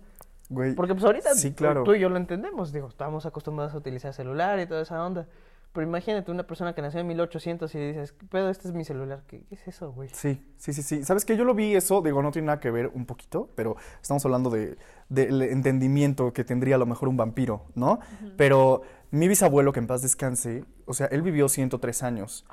Güey. 0.50 0.74
Porque 0.74 0.92
pues 0.94 1.04
ahorita 1.04 1.32
Sí, 1.34 1.50
tú- 1.50 1.56
claro. 1.56 1.84
tú 1.84 1.94
y 1.94 2.00
yo 2.00 2.10
lo 2.10 2.18
entendemos, 2.18 2.72
digo, 2.72 2.88
estamos 2.88 3.24
acostumbrados 3.24 3.72
a 3.72 3.78
utilizar 3.78 4.12
celular 4.12 4.58
y 4.60 4.66
toda 4.66 4.82
esa 4.82 5.02
onda. 5.06 5.26
Pero 5.72 5.86
imagínate 5.86 6.32
una 6.32 6.44
persona 6.46 6.74
que 6.74 6.82
nació 6.82 6.98
en 7.00 7.06
1800 7.06 7.72
y 7.74 7.78
dices, 7.78 8.14
pero 8.28 8.48
este 8.48 8.66
es 8.66 8.74
mi 8.74 8.84
celular. 8.84 9.22
¿Qué, 9.28 9.44
qué 9.44 9.54
es 9.54 9.68
eso, 9.68 9.92
güey? 9.92 10.08
Sí, 10.08 10.44
sí, 10.56 10.72
sí, 10.72 10.82
sí. 10.82 11.04
¿Sabes 11.04 11.24
qué? 11.24 11.36
Yo 11.36 11.44
lo 11.44 11.54
vi 11.54 11.76
eso, 11.76 12.02
digo, 12.02 12.22
no 12.22 12.32
tiene 12.32 12.46
nada 12.46 12.58
que 12.58 12.72
ver 12.72 12.88
un 12.88 13.06
poquito, 13.06 13.50
pero 13.54 13.76
estamos 14.02 14.24
hablando 14.24 14.50
de, 14.50 14.76
del 15.08 15.42
entendimiento 15.42 16.32
que 16.32 16.42
tendría 16.42 16.74
a 16.74 16.78
lo 16.78 16.86
mejor 16.86 17.08
un 17.08 17.16
vampiro, 17.16 17.66
¿no? 17.76 18.00
Pero 18.36 18.82
mi 19.12 19.28
bisabuelo, 19.28 19.72
que 19.72 19.78
en 19.78 19.86
paz 19.86 20.02
descanse, 20.02 20.64
o 20.86 20.92
sea, 20.94 21.06
él 21.06 21.22
vivió 21.22 21.48
103 21.48 22.02
años. 22.02 22.44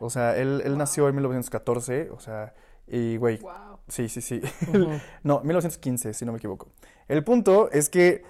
O 0.00 0.10
sea, 0.10 0.36
él, 0.36 0.60
él 0.64 0.76
nació 0.76 1.08
en 1.08 1.14
1914, 1.14 2.10
o 2.10 2.18
sea, 2.18 2.54
y 2.88 3.16
güey, 3.18 3.38
Wow. 3.38 3.78
sí, 3.86 4.08
sí, 4.08 4.20
sí. 4.20 4.40
No, 5.22 5.40
1915, 5.42 6.12
si 6.12 6.24
no 6.24 6.32
me 6.32 6.38
equivoco. 6.38 6.72
El 7.06 7.22
punto 7.22 7.70
es 7.70 7.88
que, 7.88 8.24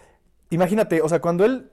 imagínate, 0.50 1.00
o 1.00 1.08
sea, 1.08 1.20
cuando 1.20 1.46
él 1.46 1.70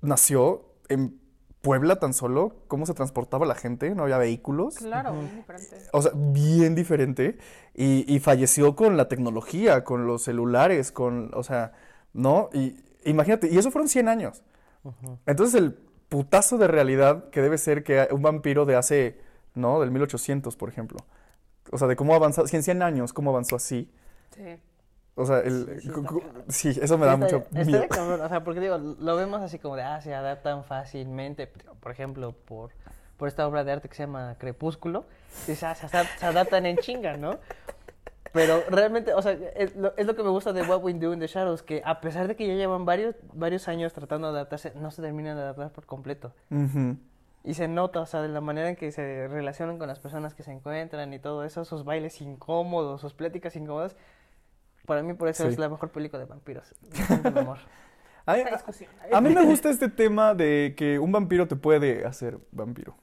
nació 0.00 0.64
en 0.88 1.20
Puebla 1.66 1.96
tan 1.96 2.14
solo, 2.14 2.52
cómo 2.68 2.86
se 2.86 2.94
transportaba 2.94 3.44
la 3.44 3.56
gente, 3.56 3.92
no 3.96 4.04
había 4.04 4.18
vehículos. 4.18 4.76
Claro, 4.76 5.14
bien 5.14 5.34
diferente. 5.34 5.76
O 5.92 6.00
sea, 6.00 6.12
bien 6.14 6.74
diferente. 6.76 7.38
Y, 7.74 8.04
y 8.06 8.20
falleció 8.20 8.76
con 8.76 8.96
la 8.96 9.08
tecnología, 9.08 9.82
con 9.82 10.06
los 10.06 10.22
celulares, 10.22 10.92
con, 10.92 11.32
o 11.34 11.42
sea, 11.42 11.72
¿no? 12.12 12.50
Y 12.52 12.76
imagínate, 13.04 13.48
y 13.50 13.58
eso 13.58 13.72
fueron 13.72 13.88
100 13.88 14.08
años. 14.08 14.44
Entonces 15.26 15.60
el 15.60 15.72
putazo 16.08 16.56
de 16.56 16.68
realidad 16.68 17.30
que 17.30 17.42
debe 17.42 17.58
ser 17.58 17.82
que 17.82 18.06
un 18.12 18.22
vampiro 18.22 18.64
de 18.64 18.76
hace, 18.76 19.20
¿no? 19.56 19.80
Del 19.80 19.90
1800, 19.90 20.54
por 20.54 20.68
ejemplo. 20.68 20.98
O 21.72 21.78
sea, 21.78 21.88
de 21.88 21.96
cómo 21.96 22.14
avanzó, 22.14 22.46
si 22.46 22.54
en 22.54 22.62
100 22.62 22.82
años, 22.82 23.12
cómo 23.12 23.30
avanzó 23.30 23.56
así. 23.56 23.90
Sí. 24.36 24.60
O 25.18 25.24
sea, 25.24 25.38
el, 25.40 25.80
Sí, 25.80 25.90
sí 26.48 26.72
sí, 26.74 26.80
eso 26.82 26.98
me 26.98 27.06
da 27.06 27.16
Sí, 27.16 27.22
está- 27.24 27.36
mucho 27.38 27.48
está 27.48 27.64
miedo. 27.64 27.84
cabrón, 27.88 28.20
O 28.20 28.28
sea, 28.28 28.44
porque 28.44 28.60
digo, 28.60 28.76
lo 28.78 29.16
vemos 29.16 29.40
así 29.40 29.58
como 29.58 29.74
de, 29.76 29.82
ah, 29.82 30.00
se 30.00 30.14
adaptan 30.14 30.62
fácilmente. 30.64 31.46
Por 31.80 31.90
ejemplo, 31.90 32.32
por, 32.32 32.70
por 33.16 33.26
esta 33.28 33.46
obra 33.48 33.64
de 33.64 33.72
arte 33.72 33.88
que 33.88 33.94
se 33.94 34.02
llama 34.02 34.36
Crepúsculo. 34.38 35.04
Dices, 35.46 35.62
ah, 35.64 35.74
se, 35.74 35.88
se 35.88 36.26
adaptan 36.26 36.66
en 36.66 36.76
chinga, 36.78 37.16
¿no? 37.16 37.38
Pero 38.32 38.62
realmente, 38.68 39.14
o 39.14 39.22
sea, 39.22 39.32
es 39.32 39.74
lo, 39.76 39.96
es 39.96 40.06
lo 40.06 40.14
que 40.14 40.22
me 40.22 40.28
gusta 40.28 40.52
de 40.52 40.60
What 40.62 40.82
We 40.82 40.92
Do 40.94 41.14
in 41.14 41.20
the 41.20 41.26
Shadows, 41.26 41.62
que 41.62 41.80
a 41.84 42.02
pesar 42.02 42.28
de 42.28 42.36
que 42.36 42.46
ya 42.46 42.52
llevan 42.52 42.84
varios, 42.84 43.14
varios 43.32 43.66
años 43.68 43.94
tratando 43.94 44.30
de 44.30 44.34
adaptarse, 44.40 44.72
no 44.76 44.90
se 44.90 45.00
terminan 45.00 45.36
de 45.36 45.42
adaptar 45.42 45.70
por 45.70 45.86
completo. 45.86 46.32
Ujú. 46.50 46.96
Y 47.44 47.54
se 47.54 47.68
nota, 47.68 48.00
o 48.00 48.06
sea, 48.06 48.20
de 48.20 48.28
la 48.28 48.42
manera 48.42 48.68
en 48.68 48.76
que 48.76 48.92
se 48.92 49.28
relacionan 49.28 49.78
con 49.78 49.88
las 49.88 50.00
personas 50.00 50.34
que 50.34 50.42
se 50.42 50.52
encuentran 50.52 51.14
y 51.14 51.18
todo 51.18 51.44
eso, 51.44 51.64
sus 51.64 51.84
bailes 51.84 52.20
incómodos, 52.20 53.00
sus 53.00 53.14
pláticas 53.14 53.56
incómodas. 53.56 53.96
Para 54.86 55.02
mí, 55.02 55.14
por 55.14 55.28
eso 55.28 55.42
Sí. 55.44 55.50
es 55.50 55.58
la 55.58 55.68
mejor 55.68 55.90
película 55.90 56.20
de 56.20 56.26
vampiros. 56.26 56.74
Amor. 57.24 57.58
A, 58.26 59.20
mí 59.20 59.30
me 59.34 59.44
gusta 59.44 59.70
este 59.70 59.88
tema 59.88 60.34
de 60.34 60.74
que 60.76 60.98
un 60.98 61.12
vampiro 61.12 61.46
te 61.46 61.54
puede 61.54 62.04
hacer 62.04 62.38
vampiro. 62.50 62.96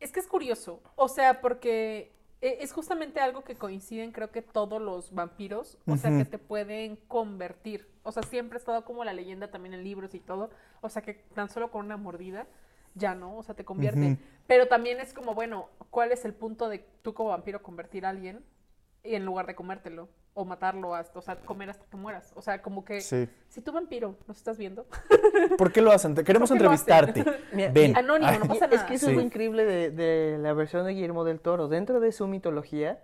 Es 0.00 0.10
que 0.10 0.18
es 0.18 0.26
curioso, 0.26 0.82
o 0.96 1.08
sea, 1.08 1.40
porque 1.40 2.12
e- 2.40 2.58
es 2.60 2.72
justamente 2.72 3.20
algo 3.20 3.44
que 3.44 3.54
coinciden 3.54 4.10
creo 4.10 4.32
que 4.32 4.42
todos 4.42 4.82
los 4.82 5.14
vampiros, 5.14 5.78
o 5.86 5.96
sea, 5.96 6.10
que 6.16 6.24
te 6.24 6.38
pueden 6.38 6.96
convertir. 7.08 7.88
O 8.02 8.10
sea, 8.10 8.24
siempre 8.24 8.56
ha 8.56 8.58
estado 8.60 8.84
como 8.84 9.04
la 9.04 9.12
leyenda 9.12 9.50
también 9.50 9.74
en 9.74 9.84
libros 9.84 10.12
y 10.14 10.20
todo, 10.20 10.50
o 10.80 10.88
sea, 10.88 11.02
que 11.02 11.14
tan 11.14 11.48
solo 11.48 11.70
con 11.70 11.86
una 11.86 11.96
mordida 11.96 12.46
ya 12.94 13.14
no, 13.14 13.36
o 13.36 13.42
sea, 13.44 13.54
te 13.54 13.64
convierte. 13.64 14.18
Pero 14.48 14.66
también 14.66 14.98
es 15.00 15.14
como, 15.14 15.34
bueno, 15.34 15.68
¿cuál 15.90 16.10
es 16.12 16.24
el 16.24 16.34
punto 16.34 16.68
de 16.68 16.84
tú 17.02 17.14
como 17.14 17.30
vampiro 17.30 17.62
convertir 17.62 18.06
a 18.06 18.08
alguien 18.10 18.44
en 19.14 19.24
lugar 19.24 19.46
de 19.46 19.54
comértelo 19.54 20.08
o 20.34 20.44
matarlo 20.44 20.94
hasta, 20.94 21.18
o 21.18 21.22
sea, 21.22 21.36
comer 21.36 21.70
hasta 21.70 21.84
que 21.86 21.96
mueras? 21.96 22.32
O 22.34 22.42
sea, 22.42 22.60
como 22.60 22.84
que 22.84 23.00
Sí. 23.00 23.28
si 23.48 23.60
tú 23.60 23.72
vampiro 23.72 24.16
nos 24.26 24.36
estás 24.38 24.58
viendo, 24.58 24.86
¿Por 25.58 25.72
qué 25.72 25.80
lo 25.80 25.92
hacen? 25.92 26.14
Te- 26.14 26.24
queremos 26.24 26.48
¿Por 26.50 26.58
qué 26.58 26.64
lo 26.64 26.70
entrevistarte. 26.72 27.24
Mira, 27.52 27.70
Ven. 27.72 27.92
y- 27.92 27.94
Anónimo, 27.98 28.30
no 28.32 28.44
y 28.44 28.48
pasa 28.48 28.64
es 28.66 28.70
nada. 28.72 28.86
que 28.86 28.94
eso 28.94 29.06
Sí. 29.06 29.12
es 29.12 29.16
lo 29.16 29.22
increíble 29.22 29.64
de, 29.64 29.90
de 29.90 30.38
la 30.38 30.52
versión 30.52 30.84
de 30.86 30.92
Guillermo 30.92 31.24
del 31.24 31.40
Toro. 31.40 31.68
Dentro 31.68 32.00
de 32.00 32.12
su 32.12 32.26
mitología, 32.26 33.00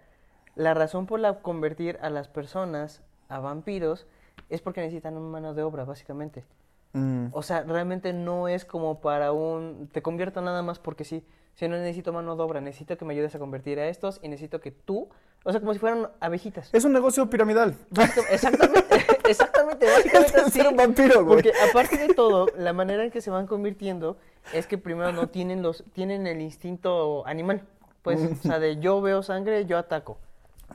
la 0.54 0.74
razón 0.74 1.06
por 1.06 1.20
la 1.20 1.40
convertir 1.40 1.98
a 2.02 2.10
las 2.10 2.28
personas 2.28 3.02
a 3.28 3.38
vampiros 3.40 4.06
es 4.50 4.60
porque 4.60 4.80
necesitan 4.82 5.16
una 5.16 5.28
mano 5.30 5.54
de 5.54 5.62
obra, 5.62 5.84
básicamente. 5.84 6.44
Mm, 6.92 7.26
O 7.32 7.42
sea, 7.42 7.62
realmente 7.62 8.12
no 8.12 8.48
es 8.48 8.64
como 8.64 9.00
para 9.00 9.32
un... 9.32 9.88
Te 9.92 10.02
convierto 10.02 10.40
nada 10.42 10.62
más 10.62 10.78
porque 10.78 11.04
sí. 11.04 11.24
Si 11.54 11.68
no 11.68 11.76
necesito 11.76 12.12
mano 12.12 12.36
de 12.36 12.42
obra, 12.42 12.60
necesito 12.60 12.96
que 12.96 13.04
me 13.04 13.14
ayudes 13.14 13.34
a 13.34 13.38
convertir 13.38 13.78
a 13.78 13.88
estos 13.88 14.20
y 14.22 14.28
necesito 14.28 14.60
que 14.60 14.70
tú... 14.70 15.08
O 15.44 15.50
sea, 15.50 15.60
como 15.60 15.72
si 15.72 15.80
fueran 15.80 16.08
abejitas. 16.20 16.72
Es 16.72 16.84
un 16.84 16.92
negocio 16.92 17.28
piramidal. 17.28 17.74
Exactamente, 18.30 18.94
exactamente, 19.28 19.86
básicamente 19.86 20.40
Es 20.40 20.52
ser 20.52 20.68
un 20.68 20.76
vampiro, 20.76 21.24
güey. 21.24 21.42
Porque 21.42 21.52
aparte 21.68 21.96
de 21.96 22.14
todo, 22.14 22.46
la 22.56 22.72
manera 22.72 23.04
en 23.04 23.10
que 23.10 23.20
se 23.20 23.30
van 23.30 23.46
convirtiendo 23.46 24.16
es 24.52 24.66
que 24.66 24.78
primero 24.78 25.12
no 25.12 25.28
tienen 25.28 25.62
los 25.62 25.84
tienen 25.94 26.26
el 26.26 26.40
instinto 26.40 27.26
animal. 27.26 27.62
Pues, 28.02 28.20
o 28.20 28.34
sea, 28.36 28.58
de 28.60 28.78
yo 28.78 29.00
veo 29.00 29.22
sangre, 29.22 29.66
yo 29.66 29.78
ataco. 29.78 30.18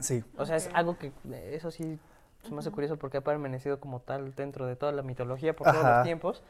Sí. 0.00 0.22
O 0.36 0.44
sea, 0.44 0.56
es 0.56 0.68
algo 0.74 0.98
que 0.98 1.12
eso 1.52 1.70
sí 1.70 1.98
se 2.42 2.52
me 2.52 2.58
hace 2.58 2.70
curioso 2.70 2.96
porque 2.96 3.18
ha 3.18 3.20
permanecido 3.22 3.80
como 3.80 4.00
tal 4.00 4.34
dentro 4.34 4.66
de 4.66 4.76
toda 4.76 4.92
la 4.92 5.02
mitología 5.02 5.54
por 5.54 5.66
todos 5.66 5.84
Ajá. 5.84 5.96
los 5.96 6.04
tiempos. 6.04 6.42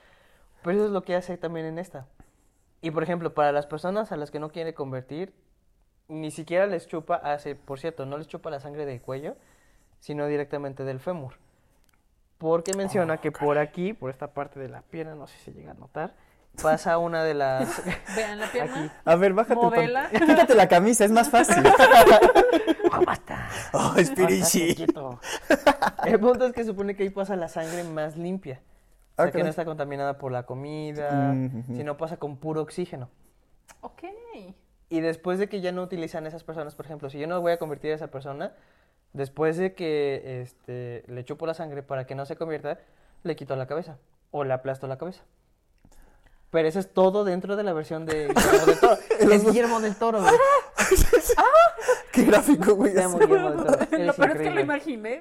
Pero 0.62 0.76
eso 0.76 0.86
es 0.86 0.92
lo 0.92 1.02
que 1.02 1.14
hace 1.16 1.36
también 1.38 1.66
en 1.66 1.78
esta. 1.78 2.06
Y 2.80 2.90
por 2.90 3.02
ejemplo, 3.02 3.34
para 3.34 3.52
las 3.52 3.66
personas 3.66 4.12
a 4.12 4.16
las 4.16 4.30
que 4.30 4.38
no 4.38 4.50
quiere 4.50 4.74
convertir, 4.74 5.32
ni 6.08 6.30
siquiera 6.30 6.66
les 6.66 6.86
chupa, 6.86 7.16
hace, 7.16 7.54
por 7.54 7.78
cierto, 7.78 8.06
no 8.06 8.18
les 8.18 8.28
chupa 8.28 8.50
la 8.50 8.60
sangre 8.60 8.86
del 8.86 9.00
cuello, 9.00 9.36
sino 10.00 10.26
directamente 10.26 10.84
del 10.84 11.00
fémur. 11.00 11.34
Porque 12.38 12.72
menciona 12.76 13.18
que 13.18 13.32
por 13.32 13.58
aquí, 13.58 13.92
por 13.92 14.10
esta 14.10 14.28
parte 14.28 14.60
de 14.60 14.68
la 14.68 14.82
pierna, 14.82 15.14
no 15.14 15.26
sé 15.26 15.36
si 15.38 15.44
se 15.44 15.52
llega 15.52 15.72
a 15.72 15.74
notar, 15.74 16.14
pasa 16.62 16.98
una 16.98 17.24
de 17.24 17.34
las... 17.34 17.82
vean 18.16 18.38
la 18.38 18.50
pierna. 18.50 18.74
Aquí. 18.74 18.90
A 19.04 19.16
ver, 19.16 19.32
bájate. 19.32 19.84
el. 19.84 19.96
Quítate 20.26 20.54
la 20.54 20.68
camisa, 20.68 21.04
es 21.04 21.10
más 21.10 21.30
fácil. 21.30 21.62
¡Ah, 22.90 23.00
basta! 23.04 23.48
Oh, 23.72 23.94
Spirichi. 23.98 24.86
El 26.04 26.20
punto 26.20 26.46
es 26.46 26.52
que 26.52 26.64
supone 26.64 26.96
que 26.96 27.02
ahí 27.04 27.10
pasa 27.10 27.36
la 27.36 27.48
sangre 27.48 27.84
más 27.84 28.16
limpia. 28.16 28.60
O 29.16 29.22
sea, 29.22 29.32
que 29.32 29.42
no 29.42 29.48
está 29.48 29.64
contaminada 29.64 30.18
por 30.18 30.30
la 30.30 30.44
comida, 30.44 31.32
Mm, 31.32 31.74
sino 31.74 31.96
pasa 31.96 32.18
con 32.18 32.36
puro 32.36 32.62
oxígeno. 32.62 33.10
Ok. 33.80 34.04
Y 34.90 35.00
después 35.00 35.38
de 35.38 35.48
que 35.48 35.60
ya 35.60 35.72
no 35.72 35.82
utilizan 35.82 36.26
esas 36.26 36.44
personas, 36.44 36.74
por 36.74 36.86
ejemplo, 36.86 37.10
si 37.10 37.18
yo 37.18 37.26
no 37.26 37.40
voy 37.40 37.52
a 37.52 37.58
convertir 37.58 37.92
a 37.92 37.94
esa 37.96 38.08
persona, 38.08 38.52
después 39.12 39.56
de 39.56 39.74
que 39.74 40.42
este, 40.42 41.04
le 41.08 41.24
chupo 41.24 41.46
la 41.46 41.54
sangre 41.54 41.82
para 41.82 42.06
que 42.06 42.14
no 42.14 42.24
se 42.26 42.36
convierta, 42.36 42.78
le 43.22 43.36
quito 43.36 43.56
la 43.56 43.66
cabeza 43.66 43.98
o 44.30 44.44
le 44.44 44.54
aplasto 44.54 44.86
la 44.86 44.98
cabeza. 44.98 45.24
Pero 46.50 46.66
eso 46.66 46.78
es 46.78 46.92
todo 46.92 47.24
dentro 47.24 47.56
de 47.56 47.62
la 47.62 47.72
versión 47.72 48.06
de 48.06 48.28
Guillermo 48.28 48.66
del 48.66 48.80
Toro. 48.80 48.98
es 49.18 49.44
Guillermo 49.44 49.80
del 49.80 49.96
Toro, 49.96 50.22
güey. 50.22 50.34
Qué 52.12 52.24
gráfico, 52.24 52.74
güey. 52.74 52.94
Te 52.94 53.02
amo, 53.02 53.18
Guillermo 53.18 53.50
del 53.50 53.64
Toro. 53.64 53.98
lo 53.98 54.14
peor 54.14 54.30
es 54.30 54.38
que 54.38 54.50
lo 54.50 54.60
imaginé. 54.60 55.20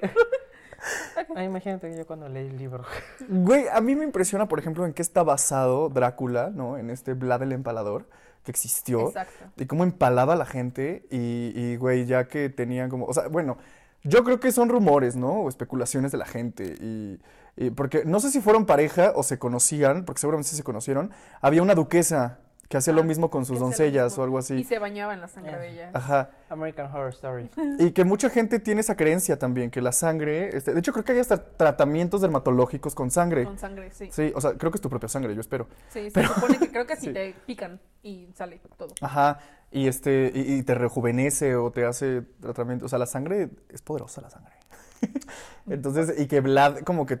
Ay, 1.34 1.44
imagínate 1.46 1.90
que 1.90 1.96
yo 1.98 2.06
cuando 2.06 2.28
leí 2.28 2.46
el 2.46 2.56
libro. 2.56 2.84
Güey, 3.28 3.66
a 3.68 3.80
mí 3.80 3.94
me 3.94 4.04
impresiona, 4.04 4.48
por 4.48 4.58
ejemplo, 4.58 4.86
en 4.86 4.94
qué 4.94 5.02
está 5.02 5.22
basado 5.22 5.90
Drácula, 5.90 6.50
¿no? 6.50 6.78
En 6.78 6.90
este 6.90 7.14
Vlad 7.14 7.42
el 7.42 7.52
Empalador 7.52 8.06
que 8.44 8.50
existió. 8.50 9.08
Exacto. 9.08 9.44
Y 9.58 9.66
cómo 9.66 9.84
empalaba 9.84 10.32
a 10.32 10.36
la 10.36 10.46
gente 10.46 11.06
y, 11.10 11.52
y, 11.54 11.76
güey, 11.76 12.06
ya 12.06 12.28
que 12.28 12.48
tenían 12.48 12.88
como... 12.88 13.04
O 13.04 13.12
sea, 13.12 13.28
bueno, 13.28 13.58
yo 14.04 14.24
creo 14.24 14.40
que 14.40 14.52
son 14.52 14.68
rumores, 14.68 15.16
¿no? 15.16 15.32
O 15.42 15.48
especulaciones 15.48 16.12
de 16.12 16.18
la 16.18 16.26
gente. 16.26 16.74
Y, 16.80 17.70
porque 17.70 18.04
no 18.04 18.20
sé 18.20 18.30
si 18.30 18.40
fueron 18.40 18.66
pareja 18.66 19.12
o 19.16 19.22
se 19.22 19.38
conocían, 19.38 20.04
porque 20.04 20.20
seguramente 20.20 20.50
se 20.50 20.62
conocieron. 20.62 21.10
Había 21.40 21.62
una 21.62 21.74
duquesa 21.74 22.38
que 22.68 22.76
hacía 22.76 22.92
lo 22.92 23.00
Ah, 23.00 23.04
mismo 23.04 23.30
con 23.30 23.46
sus 23.46 23.58
doncellas 23.58 24.18
o 24.18 24.22
algo 24.22 24.36
Y 24.36 24.40
así. 24.40 24.64
se 24.64 24.78
bañaba 24.78 25.14
en 25.14 25.22
la 25.22 25.28
sangre 25.28 25.54
Eh. 25.54 25.58
de 25.58 25.68
ella. 25.72 25.90
Ajá. 25.94 26.30
American 26.50 26.86
Horror 26.94 27.08
Story. 27.14 27.48
Y 27.78 27.92
que 27.92 28.04
mucha 28.04 28.28
gente 28.28 28.58
tiene 28.60 28.82
esa 28.82 28.94
creencia 28.94 29.38
también, 29.38 29.70
que 29.70 29.80
la 29.80 29.92
sangre... 29.92 30.54
este, 30.54 30.74
de 30.74 30.78
hecho, 30.80 30.92
creo 30.92 31.04
que 31.04 31.12
hay 31.12 31.18
hasta 31.18 31.42
tratamientos 31.56 32.20
dermatológicos 32.20 32.94
con 32.94 33.10
sangre. 33.10 33.44
Con 33.44 33.58
sangre, 33.58 33.90
sí. 33.92 34.10
Sí, 34.12 34.32
o 34.34 34.40
sea, 34.42 34.52
creo 34.58 34.70
que 34.70 34.76
es 34.76 34.82
tu 34.82 34.90
propia 34.90 35.08
sangre, 35.08 35.34
yo 35.34 35.40
espero. 35.40 35.66
Sí, 35.88 36.10
se 36.10 36.26
supone 36.26 36.58
que 36.58 36.70
creo 36.70 36.86
que 36.86 36.96
si 36.96 37.06
Sí. 37.06 37.12
te 37.14 37.34
pican 37.46 37.80
y 38.02 38.28
sale 38.34 38.60
todo. 38.76 38.94
Ajá, 39.00 39.38
y 39.70 39.86
este, 39.88 40.30
y, 40.34 40.54
y 40.56 40.62
te 40.62 40.74
rejuvenece 40.74 41.56
o 41.56 41.70
te 41.70 41.86
hace 41.86 42.22
tratamiento. 42.40 42.84
O 42.84 42.88
sea, 42.90 42.98
la 42.98 43.06
sangre 43.06 43.48
es 43.70 43.80
poderosa 43.82 44.20
la 44.20 44.28
sangre. 44.30 44.52
Entonces, 45.68 46.14
y 46.18 46.26
que 46.26 46.40
Vlad, 46.40 46.80
como 46.80 47.06
que, 47.06 47.18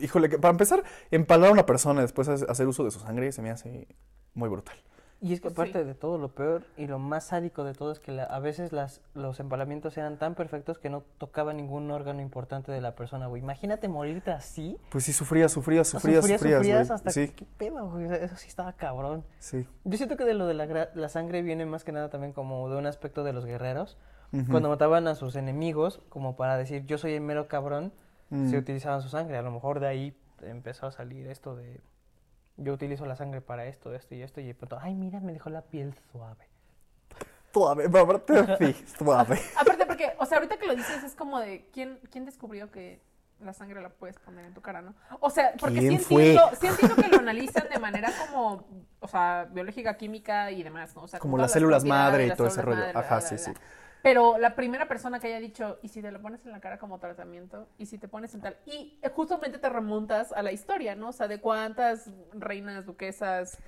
híjole, 0.00 0.28
que 0.28 0.38
para 0.38 0.52
empezar, 0.52 0.82
empalar 1.10 1.48
a 1.50 1.52
una 1.52 1.66
persona 1.66 2.00
y 2.00 2.04
después 2.04 2.28
hace- 2.28 2.46
hacer 2.48 2.66
uso 2.66 2.84
de 2.84 2.90
su 2.90 3.00
sangre 3.00 3.32
se 3.32 3.42
me 3.42 3.50
hace 3.50 3.86
muy 4.36 4.48
brutal. 4.48 4.76
Y 5.18 5.32
es 5.32 5.40
que 5.40 5.48
Sí. 5.48 5.54
aparte 5.54 5.82
de 5.82 5.94
todo, 5.94 6.18
lo 6.18 6.28
peor 6.28 6.62
y 6.76 6.86
lo 6.86 6.98
más 6.98 7.24
sádico 7.24 7.64
de 7.64 7.72
todo 7.72 7.90
es 7.90 7.98
que 8.00 8.12
la- 8.12 8.24
a 8.24 8.38
veces 8.38 8.70
las, 8.70 9.00
los 9.14 9.40
empalamientos 9.40 9.96
eran 9.96 10.18
tan 10.18 10.34
perfectos 10.34 10.78
que 10.78 10.90
no 10.90 11.02
tocaba 11.16 11.54
ningún 11.54 11.90
órgano 11.90 12.20
importante 12.20 12.70
de 12.70 12.82
la 12.82 12.94
persona, 12.94 13.26
güey. 13.26 13.40
Imagínate 13.42 13.88
morirte 13.88 14.30
así. 14.30 14.76
Pues 14.90 15.04
sí, 15.04 15.14
sufrías, 15.14 15.50
sufrías, 15.52 15.88
O 15.88 15.90
sea, 15.92 16.00
sufrías, 16.00 16.20
sufrías, 16.22 16.40
sufrías, 16.40 16.58
sufrías 16.60 16.86
güey. 16.88 16.94
hasta 16.96 17.10
Sí, 17.10 17.28
qué 17.28 17.46
pedo, 17.56 17.90
güey. 17.90 18.04
Eso 18.12 18.36
sí 18.36 18.46
estaba 18.48 18.74
cabrón. 18.74 19.24
sí. 19.38 19.66
Yo 19.84 19.96
siento 19.96 20.18
que 20.18 20.24
de 20.24 20.34
lo 20.34 20.46
de 20.46 20.52
la, 20.54 20.66
gra- 20.66 20.90
la 20.94 21.08
sangre 21.08 21.40
viene 21.40 21.64
más 21.64 21.82
que 21.82 21.92
nada 21.92 22.10
también 22.10 22.34
como 22.34 22.68
de 22.68 22.76
un 22.76 22.84
aspecto 22.86 23.24
de 23.24 23.32
los 23.32 23.46
guerreros. 23.46 23.96
Cuando 24.50 24.68
mataban 24.68 25.08
a 25.08 25.14
sus 25.14 25.34
enemigos, 25.34 26.02
como 26.10 26.36
para 26.36 26.58
decir 26.58 26.84
yo 26.84 26.98
soy 26.98 27.14
el 27.14 27.22
mero 27.22 27.48
cabrón, 27.48 27.90
Mm. 28.28 28.50
se 28.50 28.58
utilizaban 28.58 29.00
su 29.00 29.08
sangre. 29.08 29.38
A 29.38 29.42
lo 29.42 29.50
mejor 29.50 29.80
de 29.80 29.86
ahí 29.86 30.14
empezó 30.42 30.86
a 30.86 30.90
salir 30.90 31.26
esto 31.28 31.56
de, 31.56 31.80
yo 32.56 32.72
utilizo 32.72 33.06
la 33.06 33.16
sangre 33.16 33.40
para 33.40 33.66
esto, 33.66 33.94
esto 33.94 34.14
y 34.14 34.22
esto, 34.22 34.40
y 34.40 34.46
de 34.46 34.54
pronto, 34.54 34.78
ay, 34.80 34.94
mira, 34.94 35.20
me 35.20 35.32
dejó 35.32 35.50
la 35.50 35.62
piel 35.62 35.94
suave. 36.12 36.48
Suave, 37.52 37.88
pero 37.88 38.04
aparte 38.04 38.56
sí, 38.74 38.84
suave. 38.98 39.40
Aparte 39.58 39.86
porque, 39.86 40.12
o 40.18 40.26
sea, 40.26 40.38
ahorita 40.38 40.56
que 40.58 40.66
lo 40.66 40.74
dices 40.74 41.02
es 41.02 41.14
como 41.14 41.40
de, 41.40 41.68
¿quién, 41.72 41.98
quién 42.10 42.24
descubrió 42.24 42.70
que 42.70 43.00
la 43.40 43.52
sangre 43.52 43.82
la 43.82 43.90
puedes 43.90 44.18
poner 44.18 44.46
en 44.46 44.54
tu 44.54 44.62
cara, 44.62 44.80
no? 44.80 44.94
O 45.20 45.30
sea, 45.30 45.52
porque 45.58 45.80
sí 45.80 45.86
entiendo, 45.86 46.50
sí 46.58 46.66
entiendo 46.66 46.96
que 46.96 47.08
lo 47.08 47.18
analizan 47.18 47.68
de 47.68 47.78
manera 47.78 48.10
como, 48.26 48.64
o 49.00 49.08
sea, 49.08 49.46
biológica, 49.50 49.96
química 49.96 50.50
y 50.50 50.62
demás, 50.62 50.94
¿no? 50.94 51.02
O 51.02 51.08
sea, 51.08 51.18
Como 51.20 51.36
las 51.36 51.52
células 51.52 51.84
madre 51.84 52.26
y 52.26 52.34
todo 52.34 52.46
ese 52.48 52.62
rollo. 52.62 52.80
madre, 52.80 52.98
Ajá, 52.98 53.20
sí, 53.20 53.36
sí. 53.38 53.52
Pero 54.06 54.38
la 54.38 54.54
primera 54.54 54.86
persona 54.86 55.18
que 55.18 55.26
haya 55.26 55.40
dicho, 55.40 55.80
y 55.82 55.88
si 55.88 56.00
te 56.00 56.12
lo 56.12 56.22
pones 56.22 56.46
en 56.46 56.52
la 56.52 56.60
cara 56.60 56.78
como 56.78 57.00
tratamiento, 57.00 57.66
y 57.76 57.86
si 57.86 57.98
te 57.98 58.06
pones 58.06 58.32
en 58.34 58.40
tal. 58.40 58.56
Y 58.64 59.00
eh, 59.02 59.10
justamente 59.12 59.58
te 59.58 59.68
remontas 59.68 60.30
a 60.30 60.44
la 60.44 60.52
historia, 60.52 60.94
¿no? 60.94 61.08
O 61.08 61.12
sea, 61.12 61.26
de 61.26 61.40
cuántas 61.40 62.08
reinas, 62.32 62.86
duquesas 62.86 63.58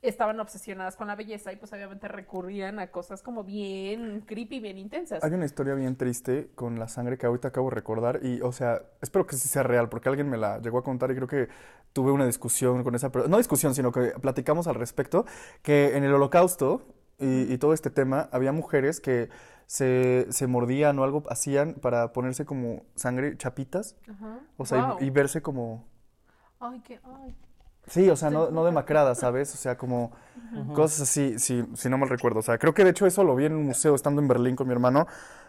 estaban 0.00 0.38
obsesionadas 0.38 0.94
con 0.94 1.08
la 1.08 1.16
belleza 1.16 1.52
y 1.52 1.56
pues 1.56 1.72
obviamente 1.72 2.06
recurrían 2.06 2.78
a 2.78 2.92
cosas 2.92 3.22
como 3.22 3.42
bien 3.42 4.20
creepy, 4.20 4.60
bien 4.60 4.78
intensas. 4.78 5.24
Hay 5.24 5.32
una 5.32 5.46
historia 5.46 5.74
bien 5.74 5.96
triste 5.96 6.52
con 6.54 6.78
la 6.78 6.86
sangre 6.86 7.18
que 7.18 7.26
ahorita 7.26 7.48
acabo 7.48 7.68
de 7.70 7.74
recordar 7.74 8.20
y, 8.22 8.40
o 8.40 8.52
sea, 8.52 8.80
espero 9.02 9.26
que 9.26 9.34
sí 9.34 9.48
sea 9.48 9.64
real 9.64 9.88
porque 9.88 10.08
alguien 10.08 10.30
me 10.30 10.36
la 10.36 10.60
llegó 10.60 10.78
a 10.78 10.84
contar 10.84 11.10
y 11.10 11.16
creo 11.16 11.26
que 11.26 11.48
tuve 11.92 12.12
una 12.12 12.24
discusión 12.26 12.84
con 12.84 12.94
esa 12.94 13.10
persona, 13.10 13.32
no 13.32 13.38
discusión, 13.38 13.74
sino 13.74 13.90
que 13.90 14.12
platicamos 14.20 14.68
al 14.68 14.76
respecto, 14.76 15.26
que 15.62 15.96
en 15.96 16.04
el 16.04 16.14
holocausto 16.14 16.86
y, 17.18 17.52
y 17.52 17.58
todo 17.58 17.72
este 17.72 17.90
tema 17.90 18.28
había 18.32 18.52
mujeres 18.52 19.00
que 19.00 19.28
se, 19.66 20.26
se 20.30 20.46
mordían 20.46 20.98
o 20.98 21.04
algo 21.04 21.22
hacían 21.30 21.74
para 21.74 22.12
ponerse 22.12 22.44
como 22.46 22.84
sangre, 22.94 23.36
chapitas, 23.36 23.96
Ajá. 24.10 24.40
o 24.56 24.64
sea, 24.64 24.92
Wow. 24.94 24.96
y, 25.02 25.10
verse 25.10 25.42
como... 25.42 25.84
Ay, 26.60 26.80
qué. 26.80 27.00
Ay. 27.04 27.34
Sí, 27.86 28.08
o 28.10 28.16
sea, 28.16 28.30
no, 28.30 28.50
no 28.50 28.64
demacradas, 28.64 29.18
¿sabes? 29.18 29.54
O 29.54 29.56
sea, 29.56 29.78
como 29.78 30.12
cosas 30.74 31.02
así, 31.02 31.38
si, 31.38 31.64
si 31.74 31.88
no 31.88 31.96
mal 31.96 32.08
recuerdo. 32.10 32.40
O 32.40 32.42
sea, 32.42 32.58
creo 32.58 32.74
que 32.74 32.84
de 32.84 32.90
hecho 32.90 33.06
eso 33.06 33.24
lo 33.24 33.34
vi 33.34 33.46
en 33.46 33.54
un 33.54 33.64
museo 33.64 33.94
estando 33.94 34.20
en 34.20 34.28
Berlín 34.28 34.56
con 34.56 34.66
mi 34.66 34.72
hermano, 34.74 35.06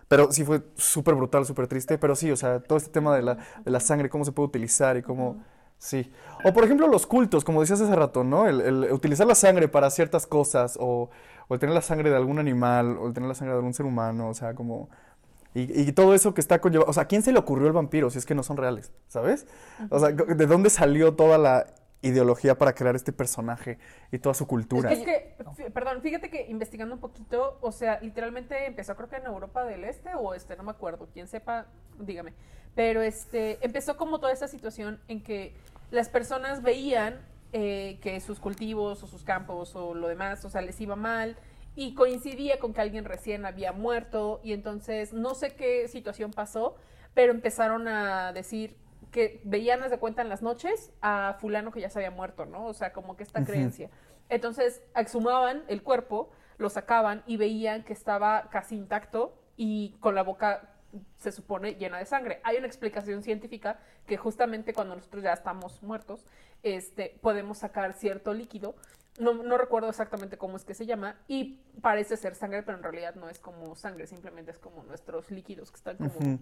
pero 0.07 0.31
sí 0.31 0.45
fue 0.45 0.61
súper 0.75 1.15
brutal, 1.15 1.45
súper 1.45 1.67
triste. 1.67 1.97
Pero 1.97 2.15
sí, 2.15 2.31
o 2.31 2.37
sea, 2.37 2.61
todo 2.61 2.77
este 2.77 2.91
tema 2.91 3.13
de 3.15 3.23
la, 3.23 3.35
de 3.35 3.71
la 3.71 3.79
sangre, 3.81 4.09
cómo 4.09 4.23
se 4.25 4.31
puede 4.31 4.47
utilizar 4.47 4.95
y 4.97 5.01
cómo... 5.01 5.43
Sí. 5.79 6.11
O 6.43 6.53
por 6.53 6.65
ejemplo 6.65 6.87
los 6.87 7.07
cultos, 7.07 7.43
como 7.43 7.61
decías 7.61 7.81
hace 7.81 7.95
rato, 7.95 8.23
¿no? 8.23 8.47
El, 8.47 8.61
el 8.61 8.91
utilizar 8.91 9.25
la 9.25 9.33
sangre 9.33 9.67
para 9.67 9.89
ciertas 9.89 10.27
cosas, 10.27 10.77
o, 10.79 11.09
o 11.47 11.53
el 11.53 11.59
tener 11.59 11.73
la 11.73 11.81
sangre 11.81 12.09
de 12.09 12.15
algún 12.15 12.37
animal, 12.37 12.97
o 12.97 13.07
el 13.07 13.13
tener 13.13 13.27
la 13.27 13.35
sangre 13.35 13.53
de 13.53 13.59
algún 13.59 13.73
ser 13.73 13.85
humano, 13.85 14.29
o 14.29 14.33
sea, 14.33 14.53
como... 14.53 14.89
Y, 15.55 15.81
y 15.81 15.91
todo 15.93 16.13
eso 16.13 16.35
que 16.35 16.41
está 16.41 16.61
conllevado, 16.61 16.91
o 16.91 16.93
sea, 16.93 17.03
¿a 17.03 17.07
quién 17.07 17.23
se 17.23 17.31
le 17.31 17.39
ocurrió 17.39 17.65
el 17.65 17.73
vampiro 17.73 18.11
si 18.11 18.19
es 18.19 18.25
que 18.25 18.35
no 18.35 18.43
son 18.43 18.57
reales, 18.57 18.91
¿sabes? 19.07 19.47
O 19.89 19.99
sea, 19.99 20.09
¿de 20.11 20.45
dónde 20.45 20.69
salió 20.69 21.15
toda 21.15 21.39
la 21.39 21.65
ideología 22.01 22.57
para 22.57 22.73
crear 22.73 22.95
este 22.95 23.11
personaje 23.11 23.79
y 24.11 24.19
toda 24.19 24.35
su 24.35 24.45
cultura? 24.45 24.91
Es 24.91 24.99
que, 24.99 25.35
perdón, 25.73 26.01
fíjate 26.01 26.29
que 26.29 26.45
investigando 26.49 26.93
un 26.93 27.01
poquito, 27.01 27.57
o 27.61 27.71
sea, 27.71 27.99
literalmente 28.01 28.67
empezó 28.67 28.95
creo 28.95 29.09
que 29.09 29.15
en 29.15 29.25
Europa 29.25 29.63
del 29.63 29.85
Este 29.85 30.13
o 30.15 30.33
Este, 30.33 30.55
no 30.55 30.63
me 30.63 30.71
acuerdo, 30.71 31.07
quien 31.13 31.27
sepa, 31.27 31.65
dígame. 31.99 32.33
Pero 32.75 33.01
este, 33.01 33.57
empezó 33.65 33.97
como 33.97 34.19
toda 34.19 34.31
esta 34.31 34.47
situación 34.47 34.99
en 35.07 35.23
que 35.23 35.55
las 35.91 36.09
personas 36.09 36.61
veían 36.61 37.19
eh, 37.51 37.99
que 38.01 38.19
sus 38.19 38.39
cultivos 38.39 39.03
o 39.03 39.07
sus 39.07 39.23
campos 39.23 39.75
o 39.75 39.93
lo 39.93 40.07
demás, 40.07 40.45
o 40.45 40.49
sea, 40.49 40.61
les 40.61 40.79
iba 40.81 40.95
mal 40.95 41.35
y 41.75 41.93
coincidía 41.95 42.59
con 42.59 42.73
que 42.73 42.81
alguien 42.81 43.05
recién 43.05 43.45
había 43.45 43.71
muerto 43.71 44.39
y 44.43 44.53
entonces 44.53 45.13
no 45.13 45.33
sé 45.33 45.55
qué 45.55 45.87
situación 45.87 46.31
pasó, 46.31 46.75
pero 47.13 47.31
empezaron 47.31 47.87
a 47.87 48.33
decir 48.33 48.75
que 49.11 49.41
veían, 49.43 49.81
haz 49.81 49.91
de 49.91 49.97
cuenta, 49.97 50.21
en 50.21 50.29
las 50.29 50.41
noches 50.41 50.91
a 51.01 51.37
fulano 51.39 51.71
que 51.71 51.81
ya 51.81 51.89
se 51.89 51.99
había 51.99 52.11
muerto, 52.11 52.45
¿no? 52.45 52.65
O 52.65 52.73
sea, 52.73 52.93
como 52.93 53.17
que 53.17 53.23
esta 53.23 53.43
creencia. 53.43 53.89
Entonces, 54.29 54.83
exhumaban 54.95 55.63
el 55.67 55.81
cuerpo, 55.81 56.29
lo 56.57 56.69
sacaban 56.69 57.23
y 57.25 57.37
veían 57.37 57.83
que 57.83 57.93
estaba 57.93 58.49
casi 58.51 58.75
intacto 58.75 59.33
y 59.57 59.97
con 59.99 60.13
la 60.13 60.21
boca 60.21 60.75
se 61.17 61.31
supone 61.31 61.75
llena 61.75 61.97
de 61.97 62.05
sangre. 62.05 62.39
Hay 62.43 62.57
una 62.57 62.67
explicación 62.67 63.23
científica 63.23 63.79
que 64.05 64.17
justamente 64.17 64.73
cuando 64.73 64.95
nosotros 64.95 65.23
ya 65.23 65.33
estamos 65.33 65.81
muertos, 65.83 66.25
este, 66.63 67.17
podemos 67.21 67.59
sacar 67.59 67.93
cierto 67.93 68.33
líquido. 68.33 68.75
No, 69.19 69.33
no 69.33 69.57
recuerdo 69.57 69.89
exactamente 69.89 70.37
cómo 70.37 70.55
es 70.55 70.63
que 70.63 70.73
se 70.73 70.85
llama 70.85 71.17
y 71.27 71.59
parece 71.81 72.15
ser 72.15 72.35
sangre, 72.35 72.63
pero 72.63 72.77
en 72.77 72.83
realidad 72.83 73.15
no 73.15 73.29
es 73.29 73.39
como 73.39 73.75
sangre, 73.75 74.07
simplemente 74.07 74.51
es 74.51 74.59
como 74.59 74.83
nuestros 74.83 75.29
líquidos 75.29 75.71
que 75.71 75.77
están 75.77 75.97
como 75.97 76.39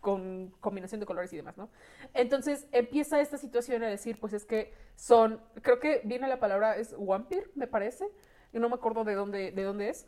con 0.00 0.52
combinación 0.60 1.00
de 1.00 1.06
colores 1.06 1.32
y 1.32 1.36
demás, 1.36 1.56
¿no? 1.56 1.68
Entonces 2.14 2.66
empieza 2.72 3.20
esta 3.20 3.36
situación 3.36 3.82
a 3.82 3.88
decir, 3.88 4.18
pues 4.18 4.32
es 4.32 4.44
que 4.44 4.72
son, 4.96 5.40
creo 5.62 5.78
que 5.78 6.00
viene 6.04 6.26
la 6.28 6.40
palabra, 6.40 6.76
es 6.76 6.94
vampir, 6.98 7.50
me 7.54 7.66
parece, 7.66 8.08
y 8.52 8.58
no 8.58 8.68
me 8.68 8.76
acuerdo 8.76 9.04
de 9.04 9.14
dónde, 9.14 9.52
de 9.52 9.62
dónde 9.62 9.90
es, 9.90 10.06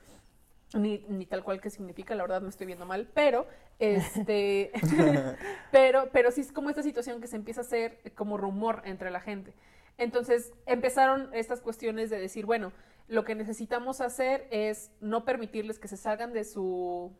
ni, 0.74 1.04
ni 1.08 1.26
tal 1.26 1.42
cual 1.42 1.60
qué 1.60 1.70
significa, 1.70 2.14
la 2.14 2.22
verdad 2.22 2.42
me 2.42 2.48
estoy 2.48 2.66
viendo 2.66 2.86
mal, 2.86 3.08
pero, 3.14 3.46
este, 3.78 4.72
pero, 5.72 6.08
pero 6.12 6.30
sí 6.30 6.40
es 6.40 6.52
como 6.52 6.70
esta 6.70 6.82
situación 6.82 7.20
que 7.20 7.26
se 7.26 7.36
empieza 7.36 7.60
a 7.60 7.64
hacer 7.64 8.00
como 8.14 8.36
rumor 8.36 8.82
entre 8.84 9.10
la 9.10 9.20
gente. 9.20 9.54
Entonces 9.98 10.52
empezaron 10.66 11.30
estas 11.34 11.60
cuestiones 11.60 12.10
de 12.10 12.18
decir, 12.18 12.46
bueno, 12.46 12.72
lo 13.08 13.24
que 13.24 13.34
necesitamos 13.34 14.00
hacer 14.00 14.46
es 14.50 14.90
no 15.00 15.24
permitirles 15.24 15.78
que 15.78 15.88
se 15.88 15.96
salgan 15.96 16.32
de 16.32 16.44
su, 16.44 17.12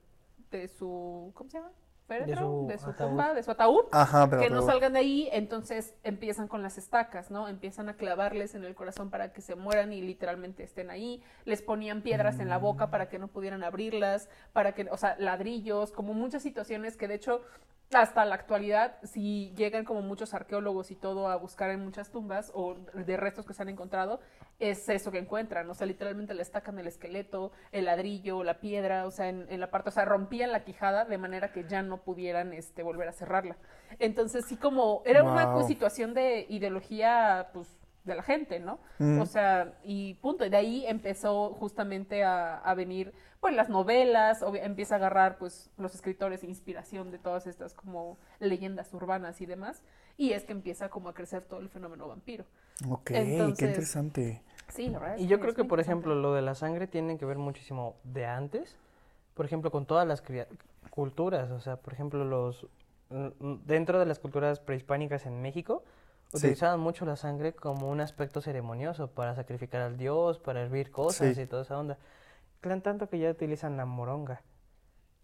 de 0.50 0.68
su, 0.68 1.32
¿cómo 1.34 1.50
se 1.50 1.58
llama? 1.58 1.72
Féretro, 2.06 2.40
su 2.40 2.66
de 2.68 2.78
su 2.78 2.90
ataúd. 2.90 3.08
tumba, 3.08 3.34
de 3.34 3.42
su 3.42 3.50
ataúd 3.50 3.84
Ajá, 3.92 4.28
pero... 4.28 4.42
que 4.42 4.50
no 4.50 4.60
pero- 4.60 4.66
salgan 4.72 4.92
de 4.92 4.98
ahí, 4.98 5.28
entonces 5.32 5.94
empiezan 6.02 6.48
con 6.48 6.62
las 6.62 6.78
estacas, 6.78 7.30
¿no? 7.30 7.48
Empiezan 7.48 7.88
a 7.88 7.94
clavarles 7.94 8.54
en 8.54 8.64
el 8.64 8.74
corazón 8.74 9.10
para 9.10 9.32
que 9.32 9.40
se 9.40 9.54
mueran 9.54 9.92
y 9.92 10.02
literalmente 10.02 10.62
estén 10.62 10.90
ahí. 10.90 11.22
Les 11.44 11.62
ponían 11.62 12.02
piedras 12.02 12.38
en 12.40 12.48
la 12.48 12.58
boca 12.58 12.90
para 12.90 13.08
que 13.08 13.18
no 13.18 13.28
pudieran 13.28 13.62
abrirlas, 13.64 14.28
para 14.52 14.72
que, 14.74 14.88
o 14.90 14.96
sea, 14.96 15.16
ladrillos, 15.18 15.92
como 15.92 16.12
muchas 16.14 16.42
situaciones 16.42 16.96
que 16.96 17.08
de 17.08 17.14
hecho 17.14 17.42
hasta 17.94 18.24
la 18.24 18.35
actualidad, 18.35 18.96
si 19.02 19.52
llegan 19.57 19.85
como 19.85 20.02
muchos 20.02 20.35
arqueólogos 20.35 20.90
y 20.90 20.96
todo 20.96 21.28
a 21.28 21.37
buscar 21.37 21.70
en 21.70 21.85
muchas 21.85 22.11
tumbas 22.11 22.50
o 22.55 22.74
de 22.94 23.16
restos 23.16 23.46
que 23.46 23.55
se 23.55 23.62
han 23.62 23.68
encontrado, 23.68 24.20
es 24.59 24.88
eso 24.88 25.11
que 25.11 25.18
encuentran, 25.18 25.68
o 25.68 25.74
sea, 25.74 25.87
literalmente 25.87 26.35
le 26.35 26.42
estacan 26.42 26.78
el 26.78 26.87
esqueleto, 26.87 27.52
el 27.72 27.87
ladrillo, 27.87 28.44
la 28.44 28.61
piedra, 28.61 29.07
o 29.07 29.11
sea, 29.11 29.28
en, 29.28 29.46
en 29.50 29.61
la 29.61 29.70
parte, 29.70 29.88
o 29.88 29.92
sea, 29.92 30.05
rompían 30.05 30.52
la 30.52 30.64
quijada 30.64 31.05
de 31.05 31.18
manera 31.18 31.52
que 31.52 31.64
ya 31.64 31.83
no 31.83 31.98
pudieran 31.98 32.52
este, 32.52 32.83
volver 32.83 33.09
a 33.09 33.12
cerrarla. 33.12 33.57
Entonces, 33.98 34.44
sí, 34.46 34.57
como 34.57 35.02
era 35.05 35.24
una 35.24 35.62
situación 35.64 36.14
de 36.14 36.46
ideología, 36.48 37.50
pues, 37.52 37.68
de 38.04 38.14
la 38.16 38.22
gente, 38.22 38.58
¿no? 38.60 38.78
Mm. 38.98 39.20
O 39.20 39.26
sea, 39.26 39.74
y 39.84 40.14
punto. 40.14 40.44
Y 40.44 40.48
de 40.50 40.56
ahí 40.56 40.86
empezó 40.86 41.50
justamente 41.54 42.24
a, 42.24 42.56
a 42.58 42.74
venir, 42.74 43.12
pues, 43.40 43.54
las 43.54 43.68
novelas, 43.68 44.42
obvi- 44.42 44.60
empieza 44.62 44.94
a 44.94 44.98
agarrar, 44.98 45.38
pues, 45.38 45.70
los 45.78 45.94
escritores 45.94 46.42
inspiración 46.44 47.10
de 47.10 47.18
todas 47.18 47.46
estas 47.46 47.74
como 47.74 48.18
leyendas 48.40 48.92
urbanas 48.94 49.40
y 49.40 49.46
demás. 49.46 49.82
Y 50.16 50.32
es 50.32 50.44
que 50.44 50.52
empieza 50.52 50.88
como 50.88 51.08
a 51.08 51.14
crecer 51.14 51.42
todo 51.44 51.60
el 51.60 51.68
fenómeno 51.68 52.08
vampiro. 52.08 52.44
Ok, 52.88 53.10
Entonces- 53.12 53.58
qué 53.58 53.64
interesante. 53.66 54.42
Sí, 54.68 54.88
la 54.88 54.98
verdad. 54.98 55.16
es 55.16 55.22
Y 55.22 55.26
yo 55.26 55.38
creo 55.38 55.54
que, 55.54 55.64
por 55.64 55.80
ejemplo, 55.80 56.14
lo 56.14 56.32
de 56.34 56.42
la 56.42 56.54
sangre 56.54 56.86
tiene 56.86 57.18
que 57.18 57.24
ver 57.26 57.38
muchísimo 57.38 57.94
de 58.04 58.26
antes. 58.26 58.76
Por 59.34 59.46
ejemplo, 59.46 59.70
con 59.70 59.86
todas 59.86 60.06
las 60.08 60.22
culturas. 60.90 61.50
O 61.50 61.60
sea, 61.60 61.76
por 61.76 61.92
ejemplo, 61.92 62.24
los 62.24 62.66
dentro 63.66 63.98
de 63.98 64.06
las 64.06 64.18
culturas 64.18 64.58
prehispánicas 64.60 65.26
en 65.26 65.42
México, 65.42 65.82
Sí. 66.32 66.46
utilizaban 66.46 66.80
mucho 66.80 67.04
la 67.04 67.16
sangre 67.16 67.52
como 67.54 67.90
un 67.90 68.00
aspecto 68.00 68.40
ceremonioso 68.40 69.08
para 69.10 69.34
sacrificar 69.34 69.82
al 69.82 69.96
dios, 69.98 70.38
para 70.38 70.62
hervir 70.62 70.90
cosas 70.90 71.34
Sí. 71.36 71.42
y 71.42 71.46
toda 71.46 71.62
esa 71.62 71.78
onda. 71.78 71.98
Clan 72.60 72.80
tanto 72.80 73.08
que 73.08 73.18
ya 73.18 73.30
utilizan 73.30 73.76
la 73.76 73.84
moronga. 73.84 74.42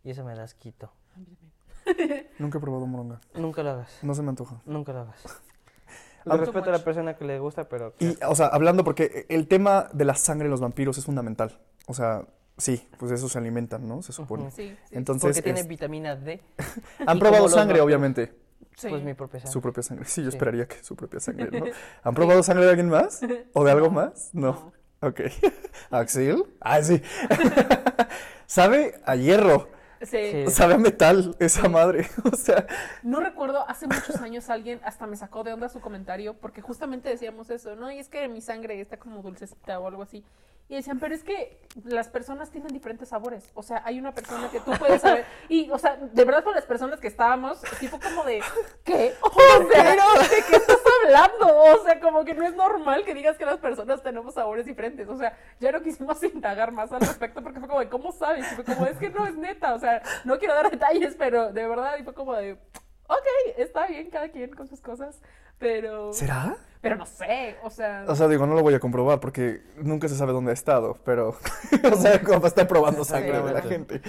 Y 0.05 0.11
eso 0.11 0.25
me 0.25 0.35
das 0.35 0.55
quito. 0.55 0.91
Nunca 2.39 2.59
he 2.59 2.61
probado 2.61 2.87
moronga. 2.87 3.21
Nunca 3.35 3.63
lo 3.63 3.71
hagas. 3.71 3.99
No 4.03 4.15
se 4.15 4.23
me 4.23 4.29
antoja. 4.31 4.61
Nunca 4.67 4.93
lo 4.93 5.01
hagas. 5.01 5.23
Yo 6.27 6.37
respeto 6.37 6.69
a 6.69 6.73
la 6.73 6.85
persona 6.85 7.17
que 7.17 7.25
le 7.25 7.39
gusta, 7.39 7.69
pero... 7.69 7.95
Y, 8.01 8.19
o 8.25 8.35
sea, 8.35 8.47
hablando, 8.49 8.85
porque 8.85 9.25
el 9.31 9.49
tema 9.49 9.89
de 9.95 10.05
la 10.05 10.15
sangre 10.15 10.45
en 10.47 10.51
los 10.51 10.61
vampiros 10.61 10.99
es 10.99 11.05
fundamental. 11.07 11.59
O 11.87 11.95
sea, 11.95 12.27
sí, 12.59 12.87
pues 12.99 13.09
de 13.11 13.17
eso 13.17 13.31
se 13.31 13.39
alimentan, 13.39 13.89
¿no? 13.89 14.03
Se 14.03 14.13
supone. 14.13 14.43
Ujú. 14.49 14.53
Sí, 14.57 14.77
sí. 14.89 14.95
Entonces, 14.97 15.23
Porque 15.29 15.41
tiene 15.43 15.61
es- 15.61 15.69
vitamina 15.69 16.17
D. 16.17 16.43
han 17.07 17.19
probado 17.19 17.49
sangre, 17.49 17.79
vampiros. 17.81 17.85
obviamente. 17.87 18.35
Sí. 18.77 18.89
Pues 18.89 19.03
mi 19.03 19.15
propia 19.15 19.41
sangre. 19.41 19.53
Su 19.53 19.61
propia 19.61 19.83
sangre. 19.83 20.05
Sí, 20.05 20.23
yo 20.23 20.31
Sí. 20.31 20.37
esperaría 20.37 20.67
que 20.69 20.83
su 20.85 20.95
propia 20.95 21.19
sangre, 21.21 21.61
¿no? 21.61 21.67
¿Han 22.05 22.15
probado 22.15 22.43
sangre 22.43 22.65
de 22.65 22.71
alguien 22.71 22.89
más? 22.89 23.21
¿O 23.53 23.65
de 23.65 23.71
algo 23.73 23.91
más? 23.91 24.31
No. 24.35 24.73
Ok. 25.01 25.21
¿Axel? 25.91 26.45
Ah, 26.61 26.83
sí. 26.83 27.03
Sabe 28.47 29.01
a 29.05 29.17
hierro. 29.17 29.69
Sí. 30.03 30.17
Sí. 30.47 30.51
Sabe 30.53 30.75
a 30.75 30.79
metal 30.79 31.35
esa 31.41 31.69
madre. 31.69 32.09
O 32.33 32.37
sea, 32.37 32.67
No 33.03 33.19
recuerdo, 33.21 33.69
hace 33.69 33.87
muchos 33.89 34.17
años 34.17 34.49
alguien 34.49 34.81
hasta 34.85 35.07
me 35.09 35.17
sacó 35.17 35.43
de 35.43 35.53
onda 35.53 35.69
su 35.69 35.81
comentario 35.81 36.35
porque 36.35 36.63
justamente 36.63 37.09
decíamos 37.09 37.51
eso, 37.51 37.75
¿no? 37.75 37.91
Y 37.91 37.99
es 37.99 38.09
que 38.09 38.29
mi 38.29 38.41
sangre 38.41 38.81
está 38.81 38.97
como 38.97 39.23
dulcecita 39.23 39.79
o 39.81 39.89
algo 39.89 40.03
así. 40.03 40.25
Y 40.71 40.75
decían, 40.75 40.99
pero 41.01 41.15
es 41.15 41.25
que 41.25 41.59
las 41.85 42.09
personas 42.09 42.51
tienen 42.51 42.71
diferentes 42.73 43.09
sabores. 43.09 43.51
O 43.55 43.63
sea, 43.63 43.81
hay 43.87 43.99
una 43.99 44.13
persona 44.13 44.51
que 44.51 44.61
tú 44.61 44.73
puedes 44.79 45.01
saber. 45.01 45.25
Y, 45.49 45.71
o 45.71 45.79
sea, 45.79 45.97
de 45.97 46.25
verdad, 46.25 46.45
con 46.45 46.55
las 46.55 46.67
personas 46.67 47.01
que 47.01 47.07
estábamos, 47.07 47.59
sí 47.79 47.89
fue 47.89 47.99
como 47.99 48.23
de, 48.25 48.43
¿qué? 48.85 49.15
O 49.23 49.71
sea, 49.73 49.93
¿de 49.93 50.43
qué 50.49 50.57
estás 50.57 50.81
hablando? 51.05 51.47
O 51.47 51.85
sea, 51.85 51.99
como 52.01 52.23
que 52.25 52.35
no 52.35 52.47
es 52.47 52.55
normal 52.55 53.05
que 53.05 53.15
digas 53.15 53.39
que 53.39 53.47
las 53.47 53.59
personas 53.59 54.03
tenemos 54.03 54.35
sabores 54.35 54.67
diferentes. 54.67 55.09
O 55.09 55.17
sea, 55.17 55.39
ya 55.59 55.73
no 55.73 55.81
quisimos 55.81 56.23
indagar 56.35 56.71
más 56.71 56.93
al 56.93 57.01
respecto 57.01 57.43
porque 57.43 57.61
fue 57.61 57.69
como 57.69 57.81
de, 57.81 57.89
¿cómo 57.89 58.13
sabes? 58.13 58.51
Y 58.53 58.55
fue 58.55 58.65
como, 58.65 58.85
es 58.85 58.99
que 58.99 59.09
no 59.09 59.27
es 59.27 59.37
neta. 59.37 59.75
O 59.75 59.79
sea, 59.79 60.03
no 60.25 60.39
quiero 60.39 60.55
dar 60.55 60.71
detalles, 60.71 61.15
pero 61.19 61.51
de 61.51 61.67
verdad, 61.67 61.97
y 61.99 62.03
fue 62.03 62.13
como 62.13 62.35
de, 62.35 62.59
ok, 63.07 63.27
está 63.57 63.87
bien, 63.87 64.11
cada 64.11 64.29
quien 64.29 64.55
con 64.55 64.69
sus 64.69 64.83
cosas, 64.83 65.23
pero... 65.59 66.13
¿Será? 66.13 66.57
Pero 66.81 66.97
no 66.97 67.07
sé, 67.07 67.57
o 67.65 67.71
sea... 67.71 68.05
O 68.07 68.15
sea, 68.15 68.29
digo, 68.29 68.47
no 68.47 68.55
lo 68.55 68.63
voy 68.63 68.75
a 68.75 68.81
comprobar 68.81 69.19
porque 69.21 69.63
nunca 69.79 70.07
se 70.09 70.17
sabe 70.17 70.33
dónde 70.33 70.53
ha 70.53 70.55
estado, 70.55 70.97
pero. 71.05 71.31
o 71.93 71.97
sea, 71.97 72.21
como 72.23 72.37
para 72.39 72.49
estar 72.49 72.69
probando 72.69 73.05
sangre 73.05 73.41
de 73.43 73.53
la 73.53 73.63
Sí. 73.63 73.69
gente. 73.69 74.01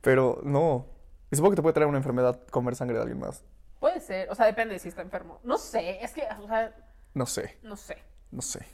Pero 0.00 0.40
no. 0.44 0.86
Y 1.30 1.36
supongo 1.36 1.52
que 1.52 1.56
te 1.56 1.62
puede 1.62 1.72
traer 1.72 1.88
una 1.88 1.98
enfermedad 1.98 2.40
comer 2.50 2.76
sangre 2.76 2.96
de 2.96 3.02
alguien 3.02 3.18
más. 3.20 3.44
Puede 3.80 3.98
ser, 4.00 4.30
o 4.30 4.34
sea, 4.36 4.46
depende 4.46 4.74
de 4.74 4.78
si 4.78 4.88
está 4.88 5.02
enfermo. 5.02 5.40
No 5.42 5.58
sé, 5.58 6.02
es 6.04 6.12
que, 6.12 6.22
o 6.40 6.46
sea, 6.46 6.74
No 7.14 7.26
sé, 7.26 7.58
no 7.62 7.76
sé. 7.76 7.96
no 8.30 8.40
sé. 8.42 8.64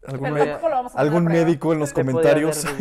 Pero 0.00 0.12
¿Algún, 0.14 0.32
me- 0.32 0.44
tampoco 0.46 0.68
lo 0.68 0.74
vamos 0.76 0.92
a 0.92 0.96
poner 0.96 1.06
algún 1.12 1.24
médico 1.32 1.72
en 1.72 1.78
los 1.78 1.92
comentarios? 1.92 2.64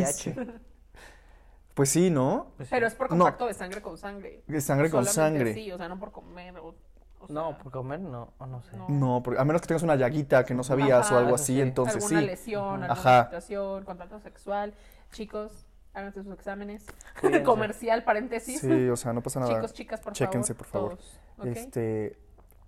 Pues 1.74 1.90
sí, 1.90 2.10
¿no? 2.10 2.54
Pues 2.58 2.70
sí. 2.70 2.74
Pero 2.76 2.88
es 2.88 2.96
por 2.96 3.12
No. 3.12 3.26
contacto 3.26 3.46
de 3.46 3.54
sangre 3.54 3.82
con 3.84 3.98
sangre. 4.00 4.44
De 4.48 4.62
sangre 4.62 4.90
con 4.90 5.06
Solamente 5.06 5.38
sangre. 5.38 5.52
así, 5.52 5.72
o 5.72 5.78
sea, 5.78 5.88
no 5.88 6.00
por 6.00 6.12
comer. 6.12 6.58
O, 6.58 6.74
o 7.20 7.28
No, 7.32 7.58
por 7.58 7.72
comer 7.72 8.00
no, 8.00 8.34
o 8.38 8.46
no 8.46 8.62
sé. 8.62 8.76
No. 8.78 8.88
No, 8.90 9.24
porque 9.24 9.40
a 9.40 9.46
menos 9.46 9.62
que 9.62 9.68
tengas 9.68 9.84
una 9.84 9.96
llaguita 9.96 10.46
que 10.46 10.54
no 10.54 10.64
sabías 10.64 11.08
Ajá, 11.08 11.16
o 11.16 11.18
algo 11.20 11.36
así, 11.36 11.56
sí. 11.56 11.62
entonces 11.62 12.04
alguna 12.04 12.20
sí. 12.22 12.26
lesión, 12.26 12.84
alguna 12.84 12.94
Ajá. 12.94 13.24
situación, 13.26 13.84
contacto 13.86 14.20
sexual. 14.20 14.74
Chicos, 15.12 15.66
háganse 15.94 16.24
sus 16.24 16.34
exámenes. 16.34 16.86
Cuídense. 17.22 17.44
Comercial, 17.44 18.04
paréntesis. 18.04 18.62
Sí, 18.62 18.90
o 18.90 18.96
sea, 18.96 19.14
no 19.14 19.22
pasa 19.22 19.40
nada. 19.40 19.56
Chicos, 19.56 19.74
chicas, 19.74 20.00
por 20.02 20.14
Chéquense, 20.14 20.54
favor. 20.54 20.58
por 20.58 20.68
favor. 20.68 20.98
todos, 20.98 21.20
¿ok? 21.40 21.46
Este, 21.58 22.18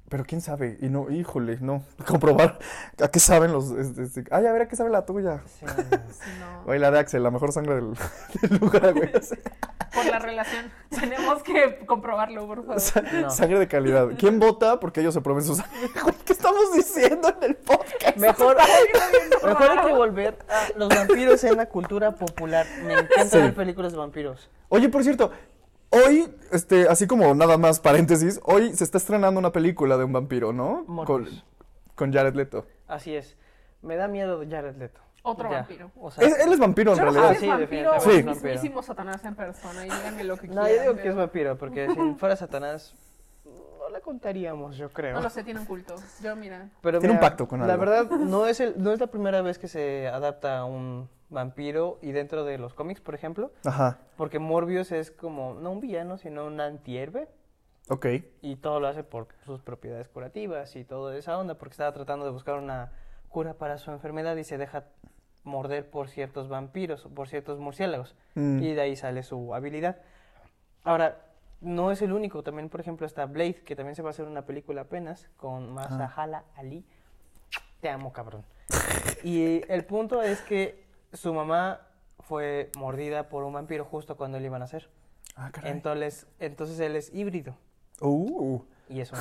pero 0.10 0.26
quién 0.26 0.42
sabe, 0.42 0.78
y 0.82 0.90
no, 0.90 1.10
híjole, 1.10 1.58
no, 1.62 1.84
comprobar 2.08 2.60
a 3.02 3.08
qué 3.10 3.20
saben 3.20 3.52
los, 3.54 3.72
este, 3.72 4.04
este, 4.04 4.24
ay, 4.32 4.46
a 4.48 4.52
ver 4.52 4.64
a 4.64 4.68
qué 4.68 4.76
sabe 4.76 4.90
la 4.90 5.06
tuya. 5.06 5.42
Sí. 5.60 5.66
Sí, 6.10 6.30
no. 6.40 6.70
Oye, 6.72 6.80
la 6.80 6.92
de 6.92 7.00
Axel, 7.00 7.24
la 7.24 7.32
mejor 7.32 7.52
sangre 7.54 7.76
del, 7.76 7.94
del 8.42 8.58
lugar, 8.60 8.94
güey. 8.94 9.12
Por 9.94 10.06
la 10.06 10.20
relación. 10.20 10.72
Tenemos 10.90 11.42
que 11.44 11.84
comprobarlo, 11.86 12.46
por 12.46 12.58
favor. 12.66 12.80
sa- 12.80 13.02
No. 13.02 13.30
Sangre 13.30 13.60
de 13.60 13.68
calidad. 13.68 14.08
¿Quién 14.18 14.40
vota? 14.40 14.80
Porque 14.80 15.00
ellos 15.02 15.14
se 15.14 15.22
prueben 15.22 15.44
su 15.44 15.56
sangre. 15.56 15.90
Güey, 16.04 16.16
¿Qué 16.26 16.34
estamos 16.34 16.74
diciendo 16.74 17.30
en 17.30 17.44
el 17.44 17.56
podcast? 17.56 18.18
Mejor, 18.18 18.58
mejor 19.46 19.70
hay 19.72 19.86
que 19.88 19.94
volver 19.94 20.38
a 20.50 20.78
los 20.78 20.90
vampiros 20.90 21.44
en 21.44 21.58
la 21.58 21.66
cultura 21.68 22.12
popular. 22.16 22.66
Me 22.86 22.94
encanta 22.94 23.26
Sí. 23.30 23.38
ver 23.38 23.54
películas 23.56 23.92
de 23.94 23.98
vampiros. 23.98 24.50
Oye, 24.70 24.90
por 24.90 25.04
cierto, 25.04 25.32
hoy, 25.90 26.34
este, 26.52 26.88
así 26.88 27.08
como 27.08 27.34
nada 27.36 27.58
más 27.58 27.80
paréntesis, 27.80 28.40
hoy 28.44 28.74
se 28.76 28.84
está 28.84 28.98
estrenando 28.98 29.40
una 29.40 29.52
película 29.52 29.98
de 29.98 30.04
un 30.04 30.14
vampiro, 30.14 30.54
¿no? 30.54 30.86
Con, 31.06 31.28
con 31.96 32.14
Jared 32.14 32.36
Leto. 32.36 32.66
Así 32.88 33.16
es. 33.16 33.36
Me 33.82 33.96
da 33.96 34.08
miedo 34.08 34.42
Jared 34.50 34.76
Leto. 34.78 35.00
Otro 35.22 35.50
Ya. 35.50 35.58
vampiro. 35.58 35.92
O 36.00 36.12
sea, 36.12 36.26
Es- 36.26 36.40
él 36.40 36.54
es 36.54 36.60
vampiro 36.60 36.94
en 36.94 36.98
no 37.00 37.04
realidad. 37.12 37.34
si 37.34 37.40
sí, 37.40 37.46
es 37.46 37.52
vampiro 37.52 37.94
es 37.96 38.26
mismísimo 38.26 38.82
Satanás 38.82 39.24
en 39.26 39.36
persona. 39.36 39.86
Y 39.86 39.90
díganme 39.90 40.24
lo 40.24 40.38
que 40.38 40.48
no, 40.48 40.64
quieran. 40.64 40.76
yo 40.76 40.82
digo 40.94 40.96
que 41.04 41.10
es 41.10 41.16
vampiro, 41.16 41.58
porque 41.58 41.88
si 41.90 41.96
fuera 42.18 42.36
Satanás, 42.36 42.96
no 43.46 43.90
le 43.90 44.02
contaríamos, 44.02 44.78
yo 44.78 44.90
creo. 44.92 45.14
No 45.16 45.22
lo 45.22 45.30
sé, 45.30 45.44
tiene 45.44 45.60
un 45.60 45.66
culto. 45.66 45.96
Yo, 46.24 46.36
mira. 46.36 46.70
Pero 46.82 47.00
Tiene 47.00 47.16
un 47.16 47.20
pacto 47.20 47.48
con 47.48 47.60
La 47.60 47.74
algo. 47.74 47.86
verdad, 47.86 48.10
no 48.10 48.48
es, 48.48 48.60
el, 48.60 48.82
no 48.82 48.92
es 48.94 49.00
la 49.00 49.08
primera 49.08 49.42
vez 49.42 49.58
que 49.60 49.68
se 49.68 50.08
adapta 50.08 50.60
a 50.60 50.66
un 50.66 51.10
vampiro 51.30 52.00
y 52.02 52.12
dentro 52.12 52.44
de 52.44 52.58
los 52.58 52.74
cómics, 52.74 53.02
por 53.02 53.16
ejemplo, 53.16 53.52
Ajá, 53.66 54.00
porque 54.18 54.40
Morbius 54.40 54.92
es 54.92 55.12
como, 55.12 55.54
no 55.54 55.72
un 55.72 55.80
villano, 55.80 56.18
sino 56.18 56.46
un 56.46 56.60
antihéroe. 56.60 57.28
ok. 57.90 58.06
Y 58.42 58.56
todo 58.58 58.80
lo 58.80 58.88
hace 58.88 59.04
por 59.04 59.28
sus 59.46 59.62
propiedades 59.62 60.08
curativas 60.10 60.76
y 60.76 60.84
toda 60.84 61.16
esa 61.18 61.38
onda, 61.38 61.56
porque 61.56 61.74
estaba 61.74 61.92
tratando 61.94 62.26
de 62.26 62.32
buscar 62.32 62.56
una 62.56 62.92
cura 63.30 63.54
para 63.54 63.78
su 63.78 63.92
enfermedad 63.92 64.36
y 64.38 64.44
se 64.44 64.58
deja 64.58 64.86
morder 65.44 65.90
por 65.90 66.10
ciertos 66.10 66.50
vampiros 66.50 67.06
o 67.06 67.10
por 67.10 67.28
ciertos 67.30 67.60
murciélagos. 67.60 68.16
Mm. 68.36 68.64
Y 68.64 68.74
de 68.74 68.82
ahí 68.82 68.96
sale 68.96 69.24
su 69.24 69.54
habilidad. 69.54 69.98
Ahora, 70.84 71.22
no 71.62 71.92
es 71.92 72.02
el 72.02 72.14
único, 72.14 72.44
también 72.44 72.70
por 72.70 72.80
ejemplo 72.80 73.06
está 73.06 73.26
Blade, 73.26 73.62
que 73.66 73.76
también 73.76 73.96
se 73.96 74.02
va 74.02 74.10
a 74.10 74.12
hacer 74.12 74.26
una 74.26 74.46
película 74.46 74.82
apenas 74.82 75.30
con 75.38 75.74
Masahala 75.74 76.46
Ali. 76.56 76.86
Te 77.82 77.90
amo, 77.90 78.14
cabrón. 78.14 78.44
y 79.24 79.62
el 79.72 79.86
punto 79.86 80.22
es 80.22 80.42
que 80.42 80.89
su 81.14 81.34
mamá 81.34 81.82
fue 82.20 82.72
mordida 82.78 83.30
por 83.30 83.44
un 83.44 83.54
vampiro 83.54 83.86
justo 83.86 84.18
cuando 84.18 84.38
él 84.38 84.46
iba 84.46 84.58
a 84.58 84.60
nacer. 84.60 84.90
Ah, 85.36 85.50
caray. 85.52 85.72
Entonces, 85.72 86.28
entonces 86.40 86.80
él 86.80 86.96
es 86.96 87.14
híbrido 87.14 87.56
Uh, 88.02 88.62
y 88.88 89.02
es 89.02 89.12
un. 89.12 89.20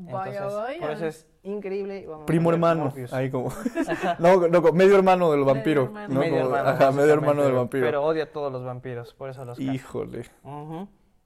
Vaya, 0.00 0.30
Entonces, 0.36 0.54
vaya. 0.54 0.80
Por 0.80 0.90
eso 0.92 1.06
es 1.06 1.26
increíble. 1.42 2.06
vamos 2.06 2.24
primo 2.26 2.52
hermano. 2.52 2.84
Morbius. 2.84 3.12
Ahí 3.12 3.30
como. 3.30 3.50
No, 4.20 4.46
no, 4.46 4.60
medio 4.72 4.94
hermano 4.96 5.32
del 5.32 5.42
vampiro. 5.42 5.84
hermano. 5.86 6.14
¿no? 6.14 6.20
Medio 6.20 6.42
Como- 6.44 6.56
hermano. 6.56 6.68
Ajá, 6.68 6.92
medio 6.92 7.12
hermano 7.12 7.42
del 7.42 7.52
vampiro. 7.54 7.84
Pero 7.84 8.04
odia 8.04 8.24
a 8.24 8.32
todos 8.32 8.52
los 8.52 8.64
vampiros, 8.64 9.12
por 9.14 9.28
eso 9.30 9.44
los. 9.44 9.58
Híjole. 9.58 10.24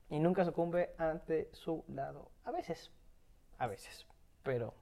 Y 0.09 0.19
nunca 0.21 0.45
sucumbe 0.47 0.95
ante 0.99 1.51
su 1.53 1.85
lado. 1.89 2.31
A 2.45 2.51
veces. 2.51 2.91
A 3.59 3.67
veces. 3.67 4.07
Pero 4.43 4.75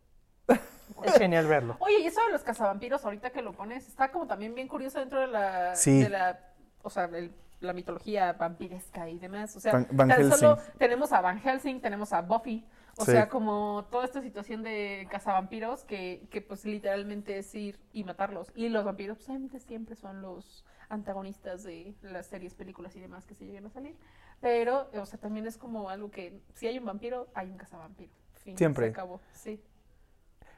es 1.05 1.15
genial 1.19 1.47
verlo. 1.47 1.77
Oye, 1.81 2.01
y 2.01 2.07
eso 2.07 2.21
de 2.27 2.33
los 2.33 2.43
cazavampiros, 2.43 3.05
ahorita 3.05 3.31
que 3.31 3.43
lo 3.43 3.53
pones, 3.53 3.87
está 3.89 4.11
como 4.11 4.27
también 4.27 4.55
bien 4.55 4.69
curioso 4.69 4.99
dentro 4.99 5.21
de 5.21 5.27
la, 5.29 5.75
Sí. 5.77 6.03
de 6.03 6.09
la 6.09 6.39
o 6.83 6.91
sea, 6.91 7.05
el- 7.05 7.33
la 7.61 7.75
mitología 7.75 8.33
vampiresca 8.33 9.09
y 9.11 9.19
demás. 9.19 9.55
O 9.55 9.61
sea, 9.61 9.73
Van- 9.73 9.89
Van 9.93 10.09
tan 10.09 10.31
solo 10.33 10.59
tenemos 10.79 11.13
a 11.13 11.21
Van 11.21 11.39
Helsing, 11.41 11.81
tenemos 11.83 12.13
a 12.15 12.23
Buffy. 12.23 12.67
O 12.97 13.05
Sí. 13.05 13.13
sea, 13.13 13.29
como 13.29 13.87
toda 13.91 14.05
esta 14.07 14.21
situación 14.23 14.63
de 14.63 15.07
cazavampiros 15.11 15.85
que, 15.85 16.27
que 16.31 16.41
pues 16.41 16.65
literalmente 16.65 17.39
es 17.39 17.55
ir 17.55 17.79
y 17.93 18.03
matarlos. 18.05 18.51
Y 18.55 18.69
los 18.71 18.85
vampiros 18.85 19.19
pues, 19.19 19.29
obviamente 19.29 19.61
siempre 19.61 19.95
son 19.95 20.23
los 20.23 20.65
antagonistas 20.89 21.63
de 21.63 21.95
las 22.03 22.27
series, 22.27 22.55
películas 22.55 22.97
y 22.97 23.01
demás 23.01 23.27
que 23.27 23.35
se 23.35 23.45
lleguen 23.45 23.67
a 23.67 23.71
salir. 23.71 23.95
Pero, 24.41 24.89
o 24.95 25.07
sea, 25.07 25.19
también 25.21 25.47
es 25.47 25.57
como 25.59 25.89
algo 25.91 26.11
que 26.11 26.41
si 26.55 26.67
hay 26.67 26.79
un 26.79 26.85
vampiro, 26.87 27.29
hay 27.35 27.51
un 27.51 27.59
cazavampiro. 27.59 28.11
Fin, 28.43 28.57
Siempre. 28.57 28.87
Se 28.87 28.91
acabó, 28.93 29.21
sí. 29.35 29.63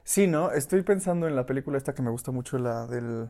Sí, 0.05 0.27
¿no? 0.27 0.51
Estoy 0.53 0.83
pensando 0.83 1.29
en 1.29 1.37
la 1.37 1.47
película 1.47 1.79
esta 1.79 1.95
que 1.95 2.03
me 2.03 2.11
gusta 2.11 2.33
mucho, 2.33 2.59
la 2.59 2.87
del. 2.87 3.29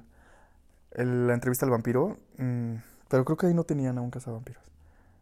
el- 0.93 1.27
la 1.29 1.35
entrevista 1.35 1.67
al 1.67 1.71
vampiro. 1.73 2.19
mm, 2.39 2.75
pero 3.09 3.25
creo 3.25 3.37
que 3.37 3.47
ahí 3.47 3.55
no 3.55 3.65
tenían 3.65 3.99
a 3.99 4.03
un 4.03 4.11
cazavampiros. 4.11 4.63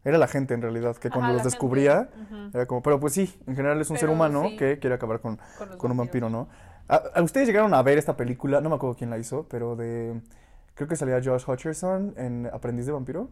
Era 0.05 0.19
la 0.19 0.29
gente 0.29 0.55
en 0.55 0.63
realidad, 0.63 0.97
que 0.97 1.11
cuando 1.11 1.29
Ajá, 1.29 1.35
los 1.35 1.45
descubría, 1.45 2.09
era 2.55 2.67
como. 2.67 2.83
Pero 2.83 3.01
pues 3.01 3.13
sí, 3.15 3.35
en 3.47 3.57
general 3.57 3.81
es 3.81 3.91
un 3.91 3.99
ser 3.99 4.09
humano 4.11 4.43
sí. 4.45 4.57
que 4.57 4.79
quiere 4.79 4.95
acabar 4.97 5.21
con, 5.21 5.39
Con 5.79 5.91
un 5.91 5.97
vampiro, 5.99 6.31
¿no? 6.31 6.49
¿A, 6.89 6.97
a 7.15 7.23
ustedes 7.23 7.47
llegaron 7.49 7.75
a 7.75 7.83
ver 7.83 7.99
esta 7.99 8.17
película? 8.17 8.61
No 8.61 8.71
me 8.71 8.77
acuerdo 8.77 8.97
quién 8.97 9.11
la 9.11 9.19
hizo, 9.19 9.47
pero 9.51 9.77
de. 9.77 10.21
Creo 10.75 10.89
que 10.89 10.97
salía 10.97 11.21
Josh 11.23 11.45
Hutcherson 11.49 12.15
en 12.17 12.49
Aprendiz 12.53 12.87
de 12.87 12.93
Vampiro. 12.93 13.29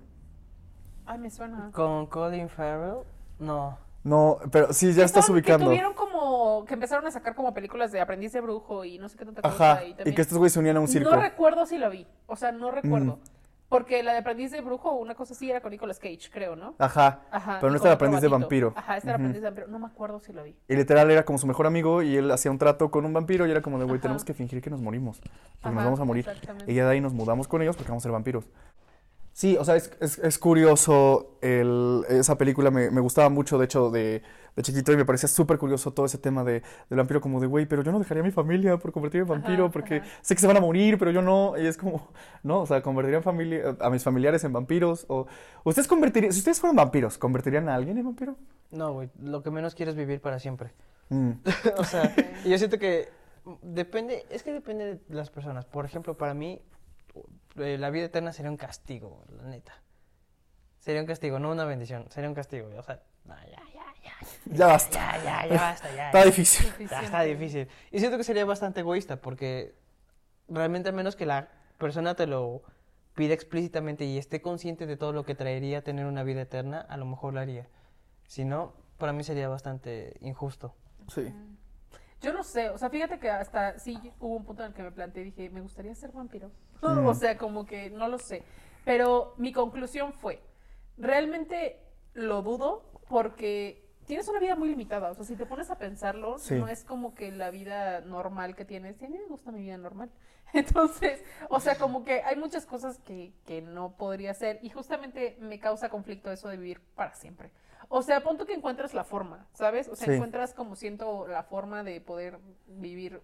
Ay, 1.06 1.18
me 1.18 1.30
suena. 1.30 1.70
Con 1.72 2.06
Colin 2.06 2.48
Farrell, 2.48 2.98
no. 3.38 3.78
No, 4.04 4.38
pero 4.50 4.72
sí, 4.72 4.92
ya 4.92 5.04
estás 5.04 5.28
ubicando. 5.28 5.66
Que 5.66 5.70
tuvieron 5.70 5.94
como, 5.94 6.64
que 6.64 6.74
empezaron 6.74 7.06
a 7.06 7.10
sacar 7.10 7.34
como 7.34 7.52
películas 7.52 7.92
de 7.92 8.00
aprendiz 8.00 8.32
de 8.32 8.40
brujo 8.40 8.84
y 8.84 8.98
no 8.98 9.08
sé 9.08 9.18
qué 9.18 9.24
tanta 9.24 9.42
cosa. 9.42 9.72
Ajá, 9.72 9.84
y 9.84 9.94
y 10.04 10.14
que 10.14 10.22
estos 10.22 10.38
güeyes 10.38 10.52
se 10.52 10.58
unían 10.60 10.76
a 10.76 10.80
un 10.80 10.88
circo. 10.88 11.10
No 11.10 11.20
recuerdo 11.20 11.66
si 11.66 11.78
lo 11.78 11.90
vi, 11.90 12.06
o 12.26 12.36
sea, 12.36 12.52
no 12.52 12.70
recuerdo. 12.70 13.16
Mm. 13.16 13.38
Porque 13.68 14.02
la 14.02 14.12
de 14.12 14.18
aprendiz 14.18 14.50
de 14.50 14.62
brujo, 14.62 14.92
una 14.92 15.14
cosa 15.14 15.34
así 15.34 15.50
era 15.50 15.60
con 15.60 15.70
Nicolas 15.70 15.98
Cage, 15.98 16.30
creo, 16.32 16.56
¿no? 16.56 16.74
Ajá, 16.78 17.20
Ajá. 17.30 17.58
pero 17.60 17.70
no 17.70 17.78
con 17.78 17.88
el 17.88 17.92
aprendiz 17.92 18.22
de 18.22 18.28
vampiro. 18.28 18.72
Ajá, 18.74 18.96
este 18.96 19.10
era 19.10 19.16
aprendiz 19.16 19.42
de 19.42 19.48
vampiro. 19.48 19.68
No 19.68 19.78
me 19.78 19.86
acuerdo 19.86 20.20
si 20.20 20.32
lo 20.32 20.42
vi. 20.42 20.56
Y 20.68 20.74
literal 20.74 21.10
era 21.10 21.24
como 21.24 21.38
su 21.38 21.46
mejor 21.46 21.66
amigo 21.66 22.02
y 22.02 22.16
él 22.16 22.30
hacía 22.30 22.50
un 22.50 22.56
trato 22.56 22.90
con 22.90 23.04
un 23.04 23.12
vampiro 23.12 23.46
y 23.46 23.50
era 23.50 23.60
como 23.60 23.78
de, 23.78 23.84
güey, 23.84 24.00
tenemos 24.00 24.24
que 24.24 24.32
fingir 24.32 24.62
que 24.62 24.70
nos 24.70 24.80
morimos. 24.80 25.20
Porque 25.60 25.74
nos 25.74 25.84
vamos 25.84 26.00
a 26.00 26.04
morir. 26.04 26.26
Y 26.66 26.74
ya 26.74 26.86
de 26.86 26.92
ahí 26.92 27.00
nos 27.02 27.12
mudamos 27.12 27.46
con 27.46 27.60
ellos 27.60 27.76
porque 27.76 27.90
vamos 27.90 28.02
a 28.02 28.04
ser 28.04 28.12
vampiros. 28.12 28.48
Sí, 29.38 29.56
o 29.56 29.64
sea, 29.64 29.76
es, 29.76 29.88
es- 30.00 30.18
es 30.18 30.36
curioso 30.36 31.38
el- 31.42 32.04
esa 32.08 32.36
película, 32.36 32.72
me, 32.72 32.90
me 32.90 33.00
gustaba 33.00 33.28
mucho, 33.28 33.56
de 33.56 33.66
hecho, 33.66 33.88
de, 33.88 34.20
de 34.56 34.62
chiquito 34.64 34.90
y 34.92 34.96
me 34.96 35.04
parecía 35.04 35.28
súper 35.28 35.58
curioso 35.58 35.92
todo 35.92 36.06
ese 36.06 36.18
tema 36.18 36.42
de, 36.42 36.54
del 36.90 36.96
vampiro 36.98 37.20
como 37.20 37.38
de, 37.38 37.46
güey, 37.46 37.64
pero 37.64 37.84
yo 37.84 37.92
no 37.92 38.00
dejaría 38.00 38.24
a 38.24 38.26
mi 38.26 38.32
familia 38.32 38.78
por 38.78 38.90
convertirme 38.90 39.22
en 39.32 39.40
vampiro 39.40 39.66
Ajá, 39.66 39.72
porque 39.72 39.98
ajá. 39.98 40.08
sé 40.22 40.34
que 40.34 40.40
se 40.40 40.48
van 40.48 40.56
a 40.56 40.60
morir, 40.60 40.98
pero 40.98 41.12
yo 41.12 41.22
no. 41.22 41.54
Y 41.56 41.68
es 41.68 41.76
como, 41.76 42.08
no, 42.42 42.62
o 42.62 42.66
sea, 42.66 42.82
convertiría 42.82 43.20
a, 43.20 43.22
familia, 43.22 43.76
a 43.78 43.90
mis 43.90 44.02
familiares 44.02 44.42
en 44.42 44.52
vampiros. 44.52 45.06
O, 45.08 45.28
¿Ustedes 45.62 45.86
convertirían, 45.86 46.32
si 46.32 46.40
ustedes 46.40 46.58
fueran 46.58 46.74
vampiros, 46.74 47.16
¿convertirían 47.16 47.68
a 47.68 47.76
alguien 47.76 47.96
en 47.96 48.06
vampiro? 48.06 48.34
No, 48.72 48.92
güey. 48.92 49.08
Lo 49.22 49.44
que 49.44 49.52
menos 49.52 49.76
quiero 49.76 49.92
es 49.92 49.96
vivir 49.96 50.20
para 50.20 50.40
siempre. 50.40 50.72
Mm, 51.10 51.30
o 51.78 51.84
sea, 51.84 52.12
y 52.44 52.50
yo 52.50 52.58
siento 52.58 52.80
que 52.80 53.08
depende, 53.62 54.26
es 54.30 54.42
que 54.42 54.52
depende 54.52 54.84
de 54.96 55.14
las 55.14 55.30
personas. 55.30 55.64
Por 55.64 55.84
ejemplo, 55.84 56.18
para 56.18 56.34
mí, 56.34 56.60
la 57.58 57.90
vida 57.90 58.06
eterna 58.06 58.32
sería 58.32 58.50
un 58.50 58.56
castigo, 58.56 59.24
la 59.28 59.44
neta. 59.44 59.74
Sería 60.78 61.00
un 61.00 61.06
castigo, 61.06 61.38
no 61.38 61.50
una 61.50 61.64
bendición. 61.64 62.06
Sería 62.10 62.28
un 62.28 62.34
castigo. 62.34 62.68
O 62.76 62.82
sea, 62.82 63.02
no, 63.24 63.34
ya, 63.34 63.62
ya, 63.74 63.84
ya. 64.02 64.12
ya 64.46 64.66
basta. 64.66 64.98
Ya, 65.18 65.22
ya, 65.22 65.46
ya 65.48 65.60
basta, 65.60 65.94
ya. 65.94 66.06
Está 66.06 66.24
difícil. 66.24 66.72
Ya 66.88 67.02
está 67.02 67.22
difícil. 67.22 67.68
Y 67.90 67.98
siento 67.98 68.16
que 68.16 68.24
sería 68.24 68.44
bastante 68.44 68.80
egoísta 68.80 69.20
porque 69.20 69.74
realmente 70.48 70.88
a 70.88 70.92
menos 70.92 71.16
que 71.16 71.26
la 71.26 71.48
persona 71.78 72.14
te 72.14 72.26
lo 72.26 72.62
pida 73.14 73.34
explícitamente 73.34 74.04
y 74.04 74.16
esté 74.16 74.40
consciente 74.40 74.86
de 74.86 74.96
todo 74.96 75.12
lo 75.12 75.24
que 75.24 75.34
traería 75.34 75.82
tener 75.82 76.06
una 76.06 76.22
vida 76.22 76.42
eterna, 76.42 76.80
a 76.80 76.96
lo 76.96 77.04
mejor 77.04 77.34
lo 77.34 77.40
haría. 77.40 77.68
Si 78.26 78.44
no, 78.44 78.74
para 78.96 79.12
mí 79.12 79.24
sería 79.24 79.48
bastante 79.48 80.16
injusto. 80.20 80.74
Sí. 81.08 81.34
Yo 82.20 82.32
no 82.32 82.42
sé, 82.42 82.70
o 82.70 82.78
sea, 82.78 82.90
fíjate 82.90 83.18
que 83.18 83.30
hasta 83.30 83.78
sí 83.78 83.98
hubo 84.20 84.36
un 84.36 84.44
punto 84.44 84.62
en 84.62 84.68
el 84.68 84.74
que 84.74 84.82
me 84.82 84.92
planteé 84.92 85.22
y 85.22 85.24
dije, 85.26 85.50
me 85.50 85.60
gustaría 85.60 85.94
ser 85.94 86.12
vampiro. 86.12 86.50
Mm. 86.82 86.86
o 87.06 87.14
sea, 87.14 87.36
como 87.38 87.66
que 87.66 87.90
no 87.90 88.08
lo 88.08 88.18
sé. 88.18 88.42
Pero 88.84 89.34
mi 89.36 89.52
conclusión 89.52 90.12
fue, 90.12 90.40
realmente 90.96 91.78
lo 92.14 92.42
dudo 92.42 92.82
porque 93.08 93.84
tienes 94.06 94.28
una 94.28 94.40
vida 94.40 94.56
muy 94.56 94.68
limitada. 94.70 95.10
O 95.10 95.14
sea, 95.14 95.24
si 95.24 95.36
te 95.36 95.46
pones 95.46 95.70
a 95.70 95.78
pensarlo, 95.78 96.38
Sí. 96.38 96.54
no 96.54 96.68
es 96.68 96.84
como 96.84 97.14
que 97.14 97.30
la 97.30 97.50
vida 97.50 98.00
normal 98.00 98.56
que 98.56 98.64
tienes. 98.64 99.00
Y 99.00 99.04
a 99.04 99.08
mí 99.08 99.18
me 99.18 99.26
gusta 99.26 99.52
mi 99.52 99.60
vida 99.62 99.76
normal. 99.76 100.10
Entonces, 100.54 101.22
o 101.50 101.60
sea, 101.60 101.76
como 101.76 102.04
que 102.04 102.22
hay 102.22 102.36
muchas 102.36 102.64
cosas 102.64 102.98
que, 103.00 103.32
que 103.44 103.60
no 103.60 103.92
podría 103.96 104.30
hacer. 104.30 104.58
Y 104.62 104.70
justamente 104.70 105.36
me 105.40 105.60
causa 105.60 105.90
conflicto 105.90 106.32
eso 106.32 106.48
de 106.48 106.56
vivir 106.56 106.80
para 106.94 107.14
siempre. 107.14 107.50
O 107.90 108.02
sea, 108.02 108.22
punto 108.22 108.46
que 108.46 108.54
encuentras 108.54 108.94
la 108.94 109.04
forma, 109.04 109.46
¿sabes? 109.52 109.88
O 109.88 109.96
sea, 109.96 110.06
Sí. 110.06 110.14
encuentras 110.14 110.54
como 110.54 110.74
siento 110.76 111.26
la 111.26 111.42
forma 111.42 111.82
de 111.84 112.00
poder 112.00 112.38
vivir 112.66 113.20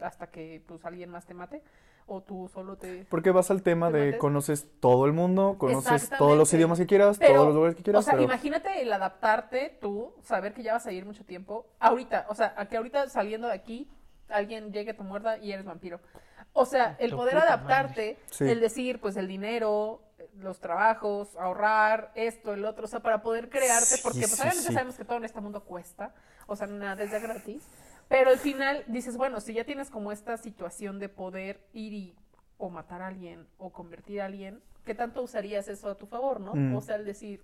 hasta 0.00 0.28
que 0.30 0.62
pues 0.66 0.84
alguien 0.84 1.10
más 1.10 1.26
te 1.26 1.34
mate 1.34 1.62
o 2.06 2.22
tú 2.22 2.48
solo 2.52 2.76
te 2.76 3.06
Porque 3.08 3.30
vas 3.30 3.50
al 3.50 3.62
tema 3.62 3.90
¿Te 3.90 3.98
de 3.98 4.04
mates? 4.06 4.20
conoces 4.20 4.66
todo 4.80 5.06
el 5.06 5.12
mundo, 5.12 5.56
conoces 5.58 6.10
todos 6.10 6.36
los 6.36 6.52
idiomas 6.52 6.78
que 6.78 6.86
quieras, 6.86 7.18
Pero, 7.18 7.34
todos 7.34 7.46
los 7.46 7.54
lugares 7.54 7.76
que 7.76 7.82
quieras, 7.82 8.00
O 8.00 8.02
sea, 8.02 8.12
pero 8.14 8.24
imagínate 8.24 8.82
el 8.82 8.92
adaptarte 8.92 9.78
tú, 9.80 10.12
saber 10.22 10.52
que 10.54 10.62
ya 10.62 10.72
vas 10.74 10.86
a 10.86 10.92
ir 10.92 11.04
mucho 11.06 11.24
tiempo. 11.24 11.66
Ahorita, 11.78 12.26
o 12.28 12.34
sea, 12.34 12.54
a 12.56 12.66
que 12.66 12.76
ahorita 12.76 13.08
saliendo 13.08 13.46
de 13.48 13.54
aquí, 13.54 13.88
alguien 14.28 14.72
llegue, 14.72 14.94
te 14.94 15.02
muerda 15.02 15.38
y 15.38 15.52
eres 15.52 15.64
vampiro. 15.64 16.00
O 16.52 16.66
sea, 16.66 16.96
el 16.98 17.10
Tu 17.10 17.16
poder 17.16 17.36
adaptarte, 17.36 18.18
Sí. 18.30 18.44
el 18.48 18.60
decir, 18.60 19.00
pues 19.00 19.16
el 19.16 19.28
dinero, 19.28 20.02
los 20.38 20.58
trabajos, 20.58 21.36
ahorrar, 21.36 22.10
esto, 22.16 22.52
el 22.54 22.64
otro, 22.64 22.84
o 22.84 22.88
sea, 22.88 23.00
para 23.00 23.22
poder 23.22 23.48
crearte, 23.50 23.84
Sí, 23.86 24.00
porque 24.02 24.20
pues 24.20 24.34
obviamente 24.40 24.62
sí. 24.66 24.72
sabemos 24.72 24.96
que 24.96 25.04
todo 25.04 25.18
en 25.18 25.24
este 25.24 25.40
mundo 25.40 25.62
cuesta, 25.64 26.12
o 26.46 26.56
sea, 26.56 26.66
nada 26.66 27.02
es 27.04 27.10
de 27.12 27.20
gratis. 27.20 27.68
Pero 28.10 28.30
al 28.30 28.38
final 28.38 28.82
dices, 28.88 29.16
bueno, 29.16 29.40
si 29.40 29.54
ya 29.54 29.64
tienes 29.64 29.88
como 29.88 30.10
esta 30.12 30.36
situación 30.36 30.98
de 30.98 31.08
poder 31.08 31.60
ir 31.72 31.92
y 31.94 32.14
o 32.58 32.68
matar 32.68 33.00
a 33.02 33.06
alguien 33.06 33.46
o 33.56 33.70
convertir 33.70 34.20
a 34.20 34.24
alguien, 34.26 34.60
¿qué 34.84 34.94
tanto 34.96 35.22
usarías 35.22 35.68
eso 35.68 35.88
a 35.88 35.94
tu 35.94 36.06
favor, 36.06 36.40
no? 36.40 36.54
Mm. 36.54 36.74
O 36.76 36.80
sea, 36.80 36.96
el 36.96 37.04
decir, 37.04 37.40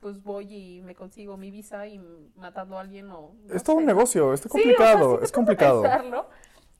pues 0.00 0.22
voy 0.22 0.52
y 0.52 0.80
me 0.80 0.94
consigo 0.94 1.36
mi 1.36 1.50
visa 1.50 1.86
y 1.86 1.98
matando 2.34 2.78
a 2.78 2.80
alguien 2.80 3.10
o... 3.10 3.34
no 3.44 3.54
es 3.54 3.62
todo 3.62 3.76
un 3.76 3.84
negocio, 3.84 4.32
está 4.32 4.48
Sí, 4.48 4.58
o 4.58 4.62
sea, 4.62 4.64
complicado, 4.94 5.18
sí 5.18 5.24
es 5.24 5.32
complicado. 5.32 5.82
pensarlo, 5.82 6.26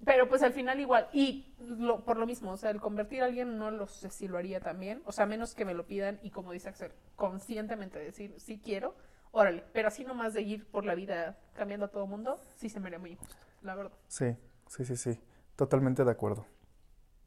pero 0.05 0.29
pues 0.31 0.43
al 0.43 0.53
final 0.55 0.81
igual, 0.81 1.07
y 1.13 1.53
lo- 1.61 2.05
por 2.07 2.17
lo 2.17 2.25
mismo, 2.27 2.53
o 2.53 2.57
sea, 2.57 2.71
el 2.71 2.81
convertir 2.81 3.23
a 3.23 3.27
alguien 3.27 3.59
no 3.59 3.71
lo 3.71 3.87
sé 3.87 4.09
si 4.11 4.29
lo 4.29 4.39
haría 4.39 4.61
también, 4.61 5.03
o 5.05 5.13
sea, 5.13 5.25
a 5.25 5.29
menos 5.29 5.55
que 5.55 5.65
me 5.67 5.75
lo 5.75 5.87
pidan 5.87 6.19
y 6.23 6.31
como 6.31 6.53
dice 6.53 6.71
Axel, 6.71 6.93
conscientemente 7.17 7.99
decir, 7.99 8.35
sí 8.39 8.61
quiero, 8.65 8.95
órale, 9.33 9.65
pero 9.73 9.89
así 9.89 10.05
nomás 10.05 10.35
de 10.35 10.43
ir 10.43 10.67
por 10.67 10.85
la 10.85 10.95
vida 10.95 11.39
cambiando 11.55 11.87
a 11.87 11.89
todo 11.89 12.07
mundo, 12.07 12.41
sí 12.57 12.69
se 12.69 12.81
me 12.81 12.87
haría 12.87 12.99
muy 12.99 13.13
injusto, 13.13 13.37
la 13.63 13.75
verdad. 13.75 13.97
Sí, 14.09 14.37
sí, 14.69 14.85
sí, 14.85 14.97
sí, 14.97 15.21
totalmente 15.57 16.05
de 16.05 16.11
acuerdo. 16.11 16.47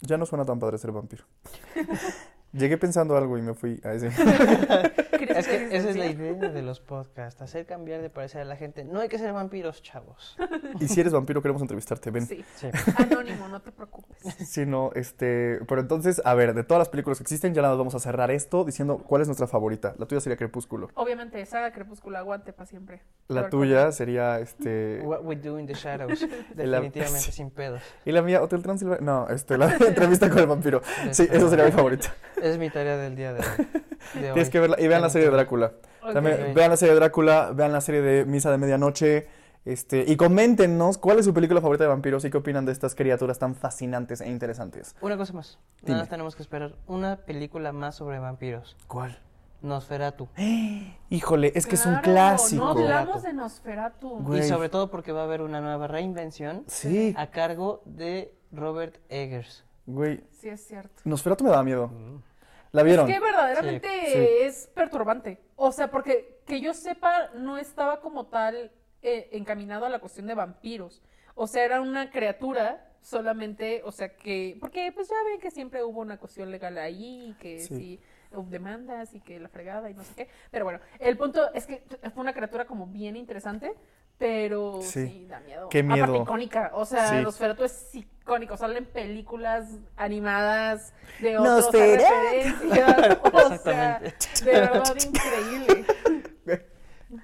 Ya 0.02 0.18
no 0.18 0.26
suena 0.26 0.46
tan 0.46 0.60
padre 0.60 0.78
ser 0.78 0.92
vampiro. 0.92 1.26
Llegué 2.52 2.78
pensando 2.78 3.16
algo 3.16 3.38
y 3.38 3.42
me 3.42 3.54
fui 3.54 3.80
a 3.84 3.94
ese. 3.94 4.10
¿Quieres 5.20 5.38
Es 5.38 5.48
que 5.48 5.76
esa 5.78 5.90
es 5.90 5.96
la 5.98 6.08
idea 6.08 6.34
de 6.34 6.62
los 6.62 6.80
podcasts, 6.80 7.42
hacer 7.42 7.66
cambiar 7.66 8.02
de 8.02 8.10
parecer 8.10 8.42
a 8.42 8.46
la 8.46 8.56
gente. 8.56 8.84
No 8.84 9.00
hay 9.02 9.10
que 9.10 9.20
ser 9.20 9.32
vampiros, 9.34 9.82
chavos. 9.84 10.36
Y 10.80 10.88
si 10.88 11.00
eres 11.02 11.14
vampiro, 11.14 11.42
queremos 11.42 11.62
entrevistarte, 11.62 12.10
ven. 12.10 12.26
Sí, 12.26 12.44
Sí. 12.56 12.70
anónimo, 12.98 13.48
no 13.48 13.62
te 13.62 13.72
preocupes. 13.72 14.34
Sí, 14.48 14.66
no, 14.66 14.92
este, 14.96 15.60
pero 15.68 15.82
entonces, 15.82 16.22
a 16.26 16.34
ver, 16.34 16.54
de 16.56 16.64
todas 16.64 16.80
las 16.80 16.90
películas 16.90 17.20
que 17.20 17.24
existen, 17.24 17.54
ya 17.54 17.62
nada 17.62 17.74
más 17.74 17.80
vamos 17.80 17.96
a 17.96 18.00
cerrar 18.00 18.32
esto 18.32 18.64
diciendo 18.64 18.98
cuál 18.98 19.22
es 19.22 19.28
nuestra 19.28 19.46
favorita. 19.48 19.94
La 20.00 20.06
tuya 20.08 20.20
sería 20.22 20.38
Crepúsculo. 20.38 20.90
Obviamente, 20.96 21.46
saga 21.46 21.72
Crepúsculo, 21.72 22.18
aguante 22.18 22.52
para 22.54 22.66
siempre. 22.66 23.02
La 23.28 23.50
tuya 23.50 23.92
sería, 23.92 24.40
este, 24.40 25.02
What 25.04 25.22
we 25.24 25.36
do 25.36 25.60
in 25.60 25.68
the 25.68 25.74
shadows. 25.74 26.22
La- 26.56 26.80
Definitivamente 26.80 27.32
sin 27.32 27.52
pedos. 27.52 27.82
y 28.06 28.12
la 28.12 28.22
mía, 28.24 28.42
Hotel 28.42 28.64
Transilvania. 28.64 29.06
No, 29.06 29.28
este, 29.30 29.58
la 29.58 29.76
entrevista 29.88 30.30
con 30.30 30.40
el 30.40 30.48
vampiro. 30.48 30.82
Sí, 31.12 31.28
esa 31.32 31.48
sería 31.50 31.66
mi 31.66 31.72
favorita. 31.72 32.14
Es 32.42 32.58
mi 32.58 32.70
tarea 32.70 32.98
del 32.98 33.16
día 33.16 33.34
de, 33.34 33.40
de 34.14 34.28
hoy. 34.28 34.34
Tienes 34.34 34.50
que 34.50 34.60
verla, 34.60 34.78
y 34.80 34.88
vean 34.88 35.02
la 35.02 35.10
serie 35.10 35.28
de 35.28 35.34
Drácula. 35.34 35.74
También, 36.14 36.54
vean 36.56 36.72
la 36.72 36.78
serie 36.78 36.94
de 36.94 37.00
Drácula, 37.00 37.52
vean 37.54 37.72
la 37.72 37.82
serie 37.82 38.02
de 38.02 38.26
Misa 38.26 38.52
de 38.52 38.58
Medianoche, 38.58 39.28
este, 39.66 40.06
y 40.08 40.16
coméntenos 40.16 40.98
cuál 40.98 41.20
es 41.20 41.26
su 41.26 41.34
película 41.34 41.62
favorita 41.62 41.84
de 41.84 41.90
vampiros 41.90 42.24
y 42.26 42.30
qué 42.32 42.38
opinan 42.38 42.66
de 42.66 42.72
estas 42.72 42.96
criaturas 42.96 43.38
tan 43.40 43.56
fascinantes 43.56 44.22
e 44.22 44.30
interesantes. 44.30 44.96
Una 45.02 45.18
cosa 45.18 45.34
más. 45.34 45.60
Dime. 45.82 45.90
Nada 45.92 46.02
más 46.04 46.10
tenemos 46.10 46.36
que 46.36 46.42
esperar 46.42 46.76
una 46.88 47.18
película 47.18 47.72
más 47.72 47.96
sobre 47.96 48.20
vampiros. 48.20 48.78
¿Cuál? 48.88 49.20
Nosferatu. 49.62 50.30
Híjole, 51.10 51.52
es 51.54 51.68
que 51.68 51.76
es 51.76 51.86
un 51.86 51.98
clásico. 51.98 52.64
No 52.64 52.72
hablamos 52.72 53.24
de 53.24 53.34
Nosferatu. 53.34 54.20
Güey. 54.22 54.40
Y 54.40 54.44
sobre 54.44 54.70
todo 54.70 54.90
porque 54.90 55.12
va 55.12 55.22
a 55.22 55.24
haber 55.26 55.42
una 55.42 55.60
nueva 55.60 55.88
reinvención 55.88 56.64
Sí, 56.68 57.14
a 57.18 57.28
cargo 57.28 57.82
de 57.86 58.34
Robert 58.52 58.96
Eggers. 59.10 59.66
güey. 59.86 60.24
Sí, 60.40 60.48
es 60.48 60.66
cierto. 60.66 61.02
Nosferatu 61.04 61.44
me 61.44 61.50
da 61.50 61.62
miedo. 61.62 61.92
¿La 62.72 62.84
vieron? 62.84 63.10
Es 63.10 63.16
que 63.16 63.20
verdaderamente 63.24 63.88
Sí, 64.06 64.12
sí. 64.14 64.28
es 64.42 64.68
perturbante. 64.74 65.40
O 65.56 65.72
sea, 65.72 65.90
porque 65.90 66.40
que 66.46 66.62
yo 66.62 66.74
sepa, 66.74 67.30
no 67.36 67.58
estaba 67.58 68.00
como 68.02 68.28
tal 68.28 68.72
eh, 69.02 69.30
encaminado 69.32 69.86
a 69.86 69.90
la 69.90 70.00
cuestión 70.00 70.28
de 70.28 70.36
vampiros. 70.36 71.02
O 71.36 71.48
sea, 71.48 71.64
era 71.64 71.82
una 71.82 72.12
criatura 72.12 72.86
solamente, 73.02 73.82
o 73.86 73.92
sea, 73.92 74.14
que... 74.16 74.58
Porque 74.60 74.92
pues 74.92 75.08
ya 75.10 75.16
ven 75.26 75.40
que 75.40 75.52
siempre 75.52 75.84
hubo 75.84 76.02
una 76.02 76.18
cuestión 76.18 76.52
legal 76.52 76.78
ahí, 76.78 77.30
y 77.30 77.34
que 77.36 77.60
Sí. 77.60 77.76
sí, 77.76 78.00
hubo 78.34 78.44
demandas 78.50 79.14
y 79.16 79.22
que 79.22 79.40
la 79.40 79.48
fregada 79.48 79.90
y 79.90 79.94
no 79.94 80.04
sé 80.04 80.14
qué. 80.16 80.28
Pero 80.52 80.66
bueno, 80.66 80.80
el 81.00 81.18
punto 81.18 81.52
es 81.54 81.66
que 81.66 81.82
fue 82.14 82.22
una 82.22 82.34
criatura 82.34 82.66
como 82.66 82.88
bien 82.88 83.16
interesante, 83.16 83.74
pero 84.20 84.82
Sí. 84.84 85.08
sí, 85.08 85.26
da 85.28 85.40
miedo. 85.40 85.70
Qué 85.70 85.82
miedo. 85.82 86.04
Aparte 86.04 86.22
icónica, 86.24 86.72
o 86.76 86.86
sea, 86.86 87.10
Sí. 87.10 87.24
Nosferatu 87.24 87.64
es 87.64 87.96
icónico, 87.96 88.56
salen 88.58 88.86
películas 88.86 89.68
animadas 89.98 90.94
de 91.20 91.38
otros 91.40 91.66
Nosferatu. 91.66 92.04
referencias, 92.04 93.18
o 93.34 93.58
sea, 93.58 94.00
de 94.44 94.52
verdad 94.52 94.96
increíble. 95.04 95.86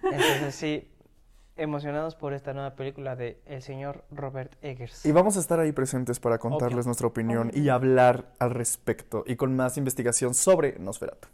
Entonces 0.04 0.56
sí, 0.56 0.92
emocionados 1.58 2.16
por 2.16 2.34
esta 2.34 2.54
nueva 2.54 2.76
película 2.76 3.16
de 3.16 3.40
el 3.46 3.62
señor 3.62 4.04
Robert 4.12 4.54
Eggers. 4.62 5.06
Y 5.06 5.12
vamos 5.12 5.38
a 5.38 5.40
estar 5.40 5.60
ahí 5.60 5.72
presentes 5.72 6.20
para 6.20 6.38
contarles 6.40 6.78
Obvio. 6.80 6.86
nuestra 6.86 7.08
opinión 7.08 7.52
y 7.54 7.70
hablar 7.70 8.32
al 8.40 8.52
respecto 8.52 9.24
y 9.28 9.36
con 9.36 9.56
más 9.56 9.78
investigación 9.78 10.34
sobre 10.34 10.80
Nosferatu. 10.80 11.28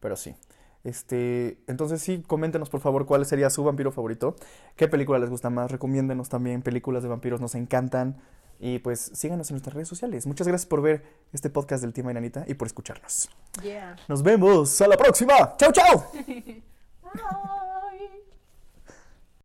Pero 0.00 0.14
sí. 0.16 0.36
Este, 0.86 1.58
entonces 1.66 2.00
sí, 2.00 2.22
coméntenos 2.24 2.70
por 2.70 2.80
favor 2.80 3.06
cuál 3.06 3.26
sería 3.26 3.50
su 3.50 3.64
vampiro 3.64 3.90
favorito, 3.90 4.36
qué 4.76 4.86
película 4.86 5.18
les 5.18 5.28
gusta 5.28 5.50
más, 5.50 5.72
recomiéndenos 5.72 6.28
también 6.28 6.62
películas 6.62 7.02
de 7.02 7.08
vampiros, 7.08 7.40
nos 7.40 7.56
encantan 7.56 8.18
y 8.60 8.78
pues 8.78 9.10
síganos 9.12 9.50
en 9.50 9.54
nuestras 9.54 9.74
redes 9.74 9.88
sociales. 9.88 10.28
Muchas 10.28 10.46
gracias 10.46 10.66
por 10.66 10.82
ver 10.82 11.02
este 11.32 11.50
podcast 11.50 11.82
del 11.82 11.92
Team 11.92 12.06
Ainanita 12.06 12.44
y 12.46 12.54
por 12.54 12.66
escucharnos. 12.66 13.28
Yeah. 13.64 13.96
Nos 14.06 14.22
vemos 14.22 14.80
a 14.80 14.86
la 14.86 14.96
próxima. 14.96 15.56
Chao, 15.56 15.72
chao. 15.72 16.12